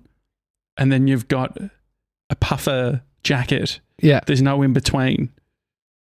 and 0.77 0.91
then 0.91 1.07
you've 1.07 1.27
got 1.27 1.57
a 2.29 2.35
puffer 2.35 3.01
jacket. 3.23 3.79
yeah. 4.01 4.19
There's 4.25 4.41
no 4.41 4.61
in 4.61 4.73
between. 4.73 5.31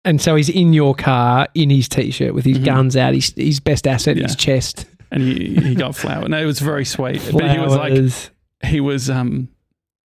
And 0.04 0.22
so 0.22 0.36
he's 0.36 0.50
in 0.50 0.74
your 0.74 0.94
car 0.96 1.48
in 1.56 1.70
his 1.72 1.88
t-shirt 1.90 2.34
with 2.36 2.46
his 2.46 2.60
Mhm. 2.60 2.66
guns 2.66 2.96
out. 2.98 3.14
His 3.16 3.34
his 3.36 3.60
best 3.60 3.88
asset, 3.88 4.18
Yeah. 4.18 4.24
his 4.24 4.36
chest. 4.36 4.86
And 5.16 5.24
he, 5.24 5.56
he 5.56 5.76
got 5.76 5.96
flowers. 5.96 6.30
No, 6.30 6.38
it 6.40 6.46
was 6.46 6.60
very 6.60 6.86
sweet. 6.86 7.22
But 7.34 7.50
he 7.50 7.58
was 7.58 7.76
like 7.76 8.00
he 8.70 8.80
was 8.82 9.10
um 9.10 9.50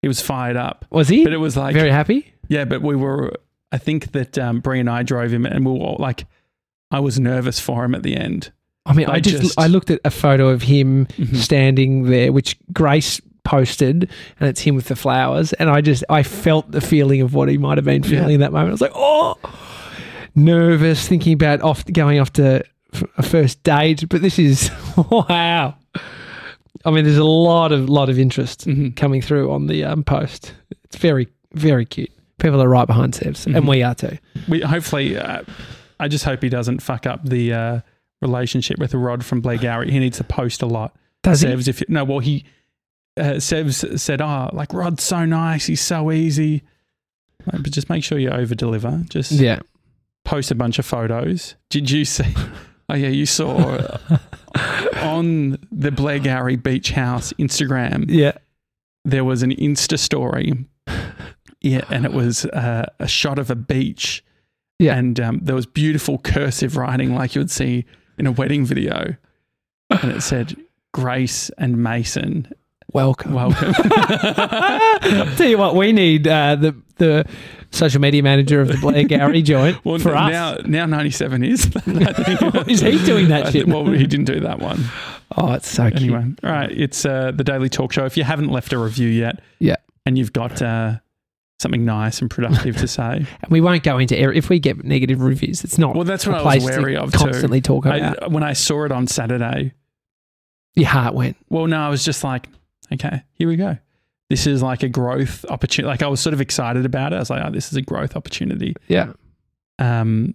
he 0.03 0.09
was 0.09 0.21
fired 0.21 0.57
up. 0.57 0.85
was 0.91 1.09
he 1.09 1.25
But 1.25 1.33
it 1.33 1.39
was 1.39 1.57
like 1.57 1.75
very 1.75 1.91
happy? 1.91 2.33
yeah, 2.49 2.65
but 2.67 2.83
we 2.83 2.95
were 2.97 3.33
I 3.73 3.79
think 3.79 4.13
that 4.13 4.37
um 4.39 4.61
Bree 4.61 4.81
and 4.81 4.91
I 4.91 5.03
drove 5.05 5.33
him 5.33 5.47
and 5.47 5.65
we 5.65 5.73
were 5.73 5.79
all, 5.79 5.97
like 5.99 6.27
I 6.91 7.01
was 7.01 7.19
nervous 7.19 7.59
for 7.61 7.85
him 7.85 7.95
at 7.95 8.03
the 8.03 8.17
end. 8.17 8.53
I 8.87 8.95
mean, 8.95 9.09
I, 9.11 9.15
I 9.15 9.21
just, 9.21 9.43
just- 9.43 9.61
I 9.61 9.67
looked 9.67 9.91
at 9.91 10.01
a 10.05 10.11
photo 10.11 10.49
of 10.49 10.63
him 10.63 11.07
Mhm. 11.19 11.37
standing 11.37 12.05
there, 12.05 12.33
which 12.33 12.57
Grace 12.73 13.21
posted, 13.45 14.11
and 14.41 14.49
it's 14.49 14.61
him 14.63 14.75
with 14.75 14.87
the 14.89 14.97
flowers. 14.97 15.53
And 15.55 15.69
I 15.71 15.81
just, 15.83 16.05
I 16.09 16.23
felt 16.23 16.71
the 16.71 16.81
feeling 16.81 17.21
of 17.21 17.35
what 17.35 17.49
he 17.51 17.59
might 17.59 17.77
have 17.79 17.85
been 17.85 18.03
feeling 18.03 18.29
Yeah. 18.29 18.35
in 18.35 18.41
that 18.41 18.53
moment. 18.53 18.69
I 18.71 18.73
was 18.73 18.81
like, 18.81 18.93
oh, 18.95 19.37
nervous, 20.35 21.07
thinking 21.09 21.33
about 21.35 21.61
off 21.63 21.85
going 21.87 22.19
off 22.19 22.33
to 22.35 22.65
a 23.17 23.23
first 23.23 23.63
date. 23.63 24.05
But 24.09 24.23
this 24.23 24.39
is 24.39 24.71
wow. 25.11 25.75
I 26.85 26.91
mean, 26.91 27.05
there's 27.05 27.19
a 27.19 27.25
lot 27.25 27.73
of 27.73 27.89
lot 27.89 28.09
of 28.09 28.19
interest 28.19 28.67
Mhm. 28.67 28.95
coming 28.97 29.21
through 29.23 29.51
on 29.51 29.67
the 29.67 29.85
um, 29.85 30.05
post. 30.05 30.55
It's 30.85 30.97
very 30.97 31.29
very 31.55 31.85
cute. 31.85 32.11
People 32.39 32.63
are 32.63 32.69
right 32.69 32.87
behind 32.87 33.15
Sebs, 33.15 33.47
and 33.47 33.57
Mhm. 33.57 33.69
we 33.69 33.83
are 33.83 33.95
too. 33.95 34.17
We 34.49 34.61
hopefully 34.61 35.17
uh, 35.17 35.43
I 35.99 36.09
just 36.09 36.25
hope 36.25 36.43
he 36.43 36.49
doesn't 36.49 36.81
fuck 36.83 37.07
up 37.07 37.25
the 37.25 37.53
uh 37.53 37.81
relationship 38.23 38.79
with 38.79 38.95
Rod 38.95 39.25
from 39.25 39.43
Blairgowrie. 39.43 39.91
He 39.91 39.99
needs 39.99 40.19
to 40.19 40.25
post 40.25 40.63
a 40.63 40.67
lot. 40.67 40.95
Does 41.23 41.41
he? 41.41 41.49
If 41.49 41.81
you, 41.81 41.87
no, 41.89 42.05
well 42.05 42.21
he 42.21 42.45
uh, 43.17 43.35
Sevs 43.41 43.99
said, 43.99 44.21
"Oh, 44.21 44.49
like 44.53 44.73
Rod's 44.73 45.03
so 45.03 45.25
nice. 45.25 45.67
He's 45.67 45.81
so 45.81 46.13
easy." 46.13 46.63
Like, 47.53 47.63
But 47.65 47.73
just 47.73 47.89
make 47.91 48.05
sure 48.05 48.19
you 48.19 48.31
over 48.31 48.55
deliver. 48.55 49.03
Just 49.09 49.33
Yeah. 49.33 49.59
post 50.25 50.51
a 50.53 50.55
bunch 50.55 50.79
of 50.79 50.87
photos. 50.87 51.55
Did 51.71 51.91
you 51.91 52.05
see? 52.05 52.35
Oh 52.89 52.95
yeah, 52.95 53.09
you 53.09 53.27
saw 53.27 53.79
on 55.03 55.59
the 55.71 55.91
Blairgowrie 55.91 56.63
Beach 56.63 56.91
House 56.91 57.33
Instagram. 57.35 58.07
Yeah. 58.09 58.33
There 59.05 59.25
was 59.25 59.43
an 59.43 59.51
Insta 59.57 59.99
story. 59.99 60.53
Yeah, 61.61 61.85
and 61.91 62.05
it 62.05 62.13
was 62.13 62.45
uh, 62.47 62.87
a 62.99 63.09
shot 63.09 63.39
of 63.39 63.51
a 63.51 63.57
beach. 63.57 64.25
Yeah. 64.79 64.97
and 64.97 65.19
um, 65.19 65.41
there 65.43 65.57
was 65.57 65.67
beautiful 65.67 66.19
cursive 66.19 66.77
writing 66.77 67.13
like 67.15 67.35
you 67.35 67.41
would 67.41 67.51
see 67.51 67.85
in 68.17 68.27
a 68.29 68.33
wedding 68.33 68.65
video, 68.65 69.17
and 69.91 70.13
it 70.13 70.23
said 70.23 70.57
Grace 70.93 71.51
and 71.59 71.83
Mason. 71.83 72.49
Welcome. 72.93 73.35
Welcome. 73.35 73.75
I'll 73.77 75.27
tell 75.37 75.49
you 75.49 75.59
what, 75.59 75.75
we 75.75 75.93
need 75.93 76.29
uh, 76.29 76.55
the 76.55 76.77
the 76.97 77.27
social 77.71 78.01
media 78.01 78.23
manager 78.23 78.61
of 78.61 78.69
the 78.69 78.75
Blairgowrie 78.75 79.45
joint 79.45 79.79
Well, 79.85 79.99
for 79.99 80.15
us. 80.17 80.31
now 80.31 80.57
now 80.65 80.87
ninety 80.87 81.11
seven 81.11 81.45
is. 81.45 81.65
Is 82.67 82.81
he 82.81 83.05
doing 83.05 83.29
that 83.29 83.53
shit? 83.53 83.67
Well, 83.69 83.87
he 83.87 84.07
didn't 84.07 84.27
do 84.27 84.41
that 84.41 84.59
one. 84.61 84.85
oh, 85.37 85.53
it's 85.53 85.69
so 85.69 85.91
cute. 85.91 86.03
Anyway, 86.03 86.35
all 86.43 86.51
right. 86.51 86.71
It's 86.71 87.05
uh, 87.05 87.33
the 87.35 87.45
Daily 87.45 87.69
Talk 87.69 87.93
Show. 87.93 88.05
If 88.07 88.17
you 88.17 88.25
haven't 88.25 88.49
left 88.49 88.73
a 88.73 88.79
review 88.79 89.09
yet, 89.09 89.41
Yeah. 89.59 89.77
and 90.07 90.17
you've 90.17 90.33
got 90.33 90.63
uh, 90.63 90.99
something 91.61 91.85
nice 91.85 92.21
and 92.21 92.31
productive 92.31 92.77
to 92.79 92.89
say. 92.89 93.27
And 93.43 93.51
we 93.51 93.61
won't 93.61 93.83
go 93.83 93.99
into 93.99 94.15
er- 94.23 94.33
if 94.33 94.49
we 94.49 94.59
get 94.59 94.83
negative 94.85 95.21
reviews. 95.21 95.63
It's 95.65 95.77
not 95.79 95.95
Well, 95.95 96.05
that's 96.05 96.27
what 96.27 96.37
I 96.37 96.43
was 96.57 96.65
wary 96.65 96.97
of 96.97 97.13
too. 97.13 97.19
constantly 97.19 97.61
talk 97.61 97.85
about. 97.85 98.23
I, 98.23 98.27
when 98.29 98.43
I 98.43 98.55
saw 98.55 98.85
it 98.85 98.93
on 98.93 99.07
Saturday, 99.07 99.73
Your 100.75 100.89
heart 100.89 101.15
went. 101.15 101.37
well, 101.51 101.67
no, 101.67 101.79
I 101.81 101.89
was 101.91 102.05
just 102.05 102.25
like, 102.25 102.49
okay, 102.93 103.23
here 103.35 103.49
we 103.49 103.57
go. 103.57 103.77
This 104.31 104.47
is 104.47 104.63
like 104.63 104.83
a 104.83 104.89
growth 104.89 105.45
opportunity. 105.49 105.89
Like 105.89 106.03
I 106.03 106.09
was 106.09 106.21
sort 106.21 106.35
of 106.35 106.41
excited 106.41 106.85
about 106.85 107.13
it. 107.13 107.17
I 107.17 107.19
was 107.21 107.31
like, 107.31 107.43
oh, 107.45 107.51
this 107.51 107.71
is 107.71 107.77
a 107.77 107.83
growth 107.83 108.15
opportunity. 108.17 108.75
Yeah. 108.89 109.13
Um, 109.79 110.35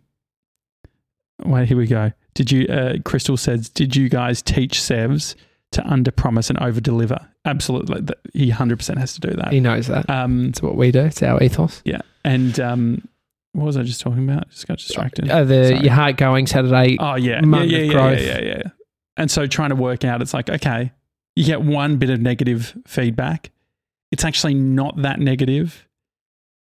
wait, 1.45 1.67
here 1.67 1.77
we 1.77 1.87
go. 1.87 2.11
Did 2.33 2.51
you, 2.51 2.65
uh, 2.67 2.93
Crystal 3.05 3.37
says, 3.37 3.69
did 3.69 3.95
you 3.95 4.09
guys 4.09 4.41
teach 4.41 4.79
Sevs 4.79 5.35
to 5.73 5.85
under 5.87 6.11
promise 6.11 6.49
and 6.49 6.59
over 6.59 6.81
deliver? 6.81 7.19
Absolutely. 7.45 8.01
He 8.33 8.49
100% 8.51 8.97
has 8.97 9.13
to 9.15 9.19
do 9.19 9.35
that. 9.35 9.51
He 9.51 9.59
knows 9.59 9.87
that. 9.87 10.09
Um, 10.09 10.45
It's 10.49 10.61
what 10.61 10.75
we 10.75 10.91
do. 10.91 11.01
It's 11.01 11.21
our 11.21 11.41
ethos. 11.43 11.81
yeah. 11.85 12.01
And 12.23 12.57
um, 12.59 13.07
what 13.51 13.65
was 13.65 13.77
I 13.77 13.83
just 13.83 14.01
talking 14.01 14.27
about? 14.27 14.49
Just 14.49 14.65
got 14.67 14.77
distracted. 14.77 15.29
Uh, 15.29 15.43
the 15.43 15.67
Sorry. 15.67 15.79
your 15.81 15.91
heart 15.93 16.15
going 16.17 16.47
Saturday. 16.47 16.95
Oh 16.99 17.15
yeah, 17.15 17.41
yeah, 17.43 17.61
yeah, 17.63 17.77
of 17.77 17.85
yeah, 17.85 17.91
growth. 17.91 18.21
yeah, 18.21 18.39
yeah, 18.39 18.57
yeah. 18.57 18.63
And 19.17 19.29
so 19.29 19.45
trying 19.45 19.69
to 19.69 19.75
work 19.75 20.05
out, 20.05 20.21
it's 20.21 20.33
like 20.33 20.49
okay, 20.49 20.93
you 21.35 21.43
get 21.45 21.61
one 21.61 21.97
bit 21.97 22.09
of 22.09 22.21
negative 22.21 22.75
feedback. 22.87 23.51
It's 24.13 24.23
actually 24.23 24.53
not 24.53 25.01
that 25.01 25.19
negative. 25.19 25.87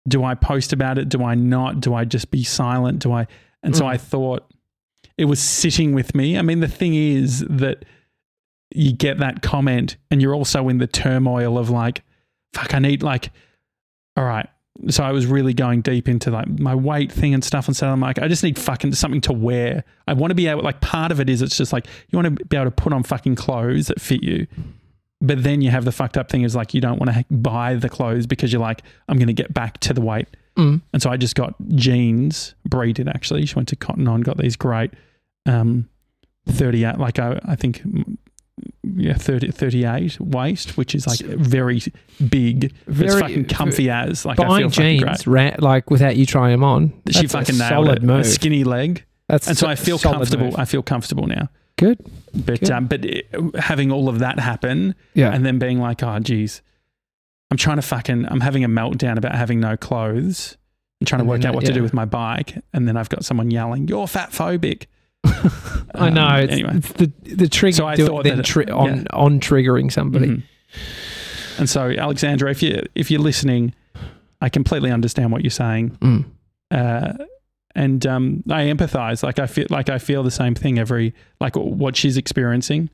Do 0.07 0.23
I 0.23 0.33
post 0.33 0.71
about 0.71 0.97
it? 0.97 1.09
Do 1.09 1.23
I 1.23 1.35
not? 1.35 1.81
Do 1.81 1.93
I 1.93 2.05
just 2.05 2.31
be 2.31 2.41
silent? 2.43 2.99
Do 2.99 3.11
I? 3.11 3.27
And 3.61 3.75
so 3.75 3.83
Mm. 3.83 3.89
I 3.89 3.97
thought 3.97 4.49
it 5.17 5.25
was 5.25 5.41
sitting 5.41 5.93
with 5.93 6.15
me. 6.15 6.37
I 6.37 6.41
mean, 6.41 6.61
the 6.61 6.67
thing 6.69 6.95
is 6.95 7.45
that 7.49 7.83
you 8.73 8.93
get 8.93 9.17
that 9.19 9.41
comment, 9.41 9.97
and 10.09 10.21
you're 10.21 10.33
also 10.33 10.69
in 10.69 10.77
the 10.77 10.87
turmoil 10.87 11.57
of 11.57 11.69
like, 11.69 12.01
fuck, 12.53 12.73
I 12.73 12.79
need 12.79 13.03
like, 13.03 13.31
all 14.15 14.23
right. 14.23 14.47
So 14.89 15.03
I 15.03 15.11
was 15.11 15.25
really 15.25 15.53
going 15.53 15.81
deep 15.81 16.07
into 16.07 16.31
like 16.31 16.47
my 16.47 16.73
weight 16.73 17.11
thing 17.11 17.33
and 17.33 17.43
stuff. 17.43 17.67
And 17.67 17.75
so 17.75 17.87
I'm 17.89 17.99
like, 17.99 18.19
I 18.19 18.27
just 18.27 18.41
need 18.43 18.57
fucking 18.57 18.93
something 18.93 19.21
to 19.21 19.33
wear. 19.33 19.83
I 20.07 20.13
want 20.13 20.31
to 20.31 20.35
be 20.35 20.47
able, 20.47 20.63
like, 20.63 20.81
part 20.81 21.11
of 21.11 21.19
it 21.19 21.29
is 21.29 21.41
it's 21.41 21.57
just 21.57 21.73
like 21.73 21.87
you 22.09 22.17
want 22.17 22.37
to 22.39 22.45
be 22.45 22.57
able 22.57 22.65
to 22.65 22.71
put 22.71 22.93
on 22.93 23.03
fucking 23.03 23.35
clothes 23.35 23.87
that 23.87 24.01
fit 24.01 24.23
you. 24.23 24.47
But 25.21 25.41
then 25.43 25.61
you 25.61 25.69
have 25.71 25.85
the 25.85 25.91
fucked 25.91 26.17
up 26.17 26.29
thing 26.29 26.41
is 26.43 26.53
like 26.55 26.73
you 26.73 26.81
don't 26.81 26.99
want 26.99 27.13
to 27.13 27.23
buy 27.33 27.75
the 27.75 27.87
clothes 27.89 28.25
because 28.27 28.51
you're 28.51 28.61
like, 28.61 28.81
I'm 29.07 29.17
going 29.17 29.27
to 29.27 29.33
get 29.33 29.53
back 29.53 29.79
to 29.81 29.93
the 29.93 30.01
weight. 30.01 30.27
Mm. 30.57 30.81
And 30.91 31.01
so 31.01 31.09
I 31.09 31.17
just 31.17 31.35
got 31.35 31.55
jeans. 31.75 32.55
Bree 32.67 32.91
did 32.93 33.07
actually. 33.07 33.45
She 33.45 33.55
went 33.55 33.69
to 33.69 33.75
Cotton 33.75 34.07
On, 34.07 34.21
got 34.21 34.37
these 34.37 34.55
great 34.57 34.91
um, 35.45 35.87
38, 36.47 36.97
like 36.97 37.19
I, 37.19 37.39
I 37.45 37.55
think, 37.55 37.81
mm, 37.83 38.17
yeah, 38.95 39.13
30, 39.15 39.51
38 39.51 40.19
waist, 40.19 40.77
which 40.77 40.93
is 40.93 41.07
like 41.07 41.19
very 41.19 41.81
big. 42.29 42.73
but 42.85 43.05
it's 43.05 43.13
Very- 43.13 43.21
fucking 43.21 43.45
comfy 43.45 43.89
as. 43.89 44.25
Like 44.25 44.39
I 44.39 44.59
feel 44.59 44.69
jeans, 44.69 45.23
great. 45.23 45.27
ra- 45.27 45.55
like 45.65 45.89
without 45.89 46.17
you 46.17 46.25
trying 46.25 46.51
them 46.51 46.63
on. 46.63 46.93
She 47.09 47.27
fucking 47.27 47.57
nailed 47.57 47.87
it. 47.89 48.03
Move. 48.03 48.19
A 48.19 48.23
skinny 48.25 48.63
leg. 48.63 49.05
That's 49.29 49.47
And 49.47 49.57
so 49.57 49.67
I 49.67 49.75
feel 49.75 49.97
comfortable. 49.97 50.47
move. 50.47 50.55
I 50.57 50.65
feel 50.65 50.83
comfortable 50.83 51.27
now. 51.27 51.49
Good. 51.77 51.99
But 52.33 52.59
Good. 52.61 52.71
um, 52.71 52.87
but 52.87 53.03
it, 53.05 53.27
having 53.57 53.91
all 53.91 54.09
of 54.09 54.19
that 54.19 54.39
happen 54.39 54.95
Yeah. 55.13 55.31
and 55.33 55.45
then 55.45 55.59
being 55.59 55.79
like, 55.79 56.03
oh, 56.03 56.19
geez, 56.19 56.61
I'm 57.51 57.57
trying 57.57 57.77
to 57.77 57.81
fucking, 57.81 58.25
I'm 58.29 58.41
having 58.41 58.63
a 58.63 58.69
meltdown 58.69 59.17
about 59.17 59.35
having 59.35 59.59
no 59.59 59.75
clothes 59.77 60.57
and 60.99 61.07
trying 61.07 61.19
to 61.21 61.25
work 61.25 61.43
out 61.45 61.53
what 61.55 61.65
to 61.65 61.73
do 61.73 61.81
with 61.83 61.93
my 61.93 62.05
bike. 62.05 62.55
And 62.73 62.87
then 62.87 62.95
I've 62.97 63.09
got 63.09 63.25
someone 63.25 63.51
yelling, 63.51 63.87
you're 63.87 64.07
fat 64.07 64.31
phobic. 64.31 64.85
I 65.95 66.09
know. 66.09 66.25
Um, 66.25 66.39
It's, 66.41 66.53
anyway. 66.53 66.71
it's 66.77 66.91
the 66.93 67.11
the 67.35 67.47
trigger 67.47 67.75
So 67.77 67.85
I 67.87 67.95
thought 67.95 68.23
that- 68.25 68.43
tri- 68.45 68.65
on 68.65 68.97
yeah. 68.97 69.03
on 69.13 69.39
triggering 69.39 69.91
somebody. 69.91 70.27
Mhm. 70.27 70.43
And 71.59 71.69
so, 71.69 71.89
Alexandra, 71.91 72.49
if 72.51 72.61
you 72.63 72.81
if 72.95 73.09
you're 73.11 73.21
listening, 73.21 73.73
I 74.41 74.49
completely 74.49 74.91
understand 74.91 75.31
what 75.31 75.43
you're 75.43 75.51
saying, 75.51 75.91
Mm. 76.01 76.25
uh, 76.71 77.13
and 77.75 78.05
um, 78.05 78.43
I 78.49 78.63
empathize. 78.63 79.23
Like 79.23 79.39
I 79.39 79.47
feel 79.47 79.67
like 79.69 79.89
I 79.89 79.97
feel 79.99 80.23
the 80.23 80.31
same 80.31 80.55
thing 80.55 80.77
every 80.79 81.13
like 81.39 81.55
what 81.55 81.95
she's 81.95 82.17
experiencing. 82.17 82.89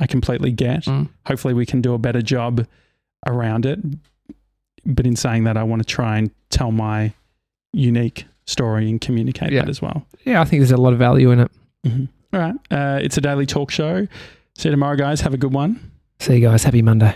I 0.00 0.06
completely 0.06 0.50
get. 0.52 0.84
Mm. 0.84 1.08
Hopefully, 1.26 1.52
we 1.54 1.66
can 1.66 1.80
do 1.82 1.92
a 1.94 1.98
better 1.98 2.22
job 2.22 2.66
around 3.26 3.66
it. 3.66 3.78
But 4.86 5.06
in 5.06 5.14
saying 5.16 5.44
that, 5.44 5.56
I 5.58 5.62
want 5.62 5.82
to 5.82 5.86
try 5.86 6.16
and 6.16 6.30
tell 6.48 6.72
my 6.72 7.12
unique 7.72 8.24
story 8.46 8.88
and 8.88 9.00
communicate 9.00 9.52
Yeah. 9.52 9.60
that 9.60 9.68
as 9.68 9.82
well. 9.82 10.06
Yeah, 10.24 10.40
I 10.40 10.44
think 10.44 10.60
there's 10.60 10.70
a 10.72 10.76
lot 10.78 10.92
of 10.94 10.98
value 10.98 11.30
in 11.30 11.40
it. 11.40 11.50
All 12.32 12.40
right, 12.40 12.54
uh, 12.70 12.98
it's 13.02 13.16
a 13.18 13.20
daily 13.20 13.44
talk 13.46 13.70
show. 13.70 14.06
See 14.56 14.68
you 14.68 14.70
tomorrow, 14.70 14.96
guys. 14.96 15.20
Have 15.20 15.34
a 15.34 15.36
good 15.38 15.52
one. 15.52 15.90
See 16.18 16.34
you 16.36 16.40
guys. 16.48 16.64
Happy 16.64 16.80
Monday. 16.82 17.14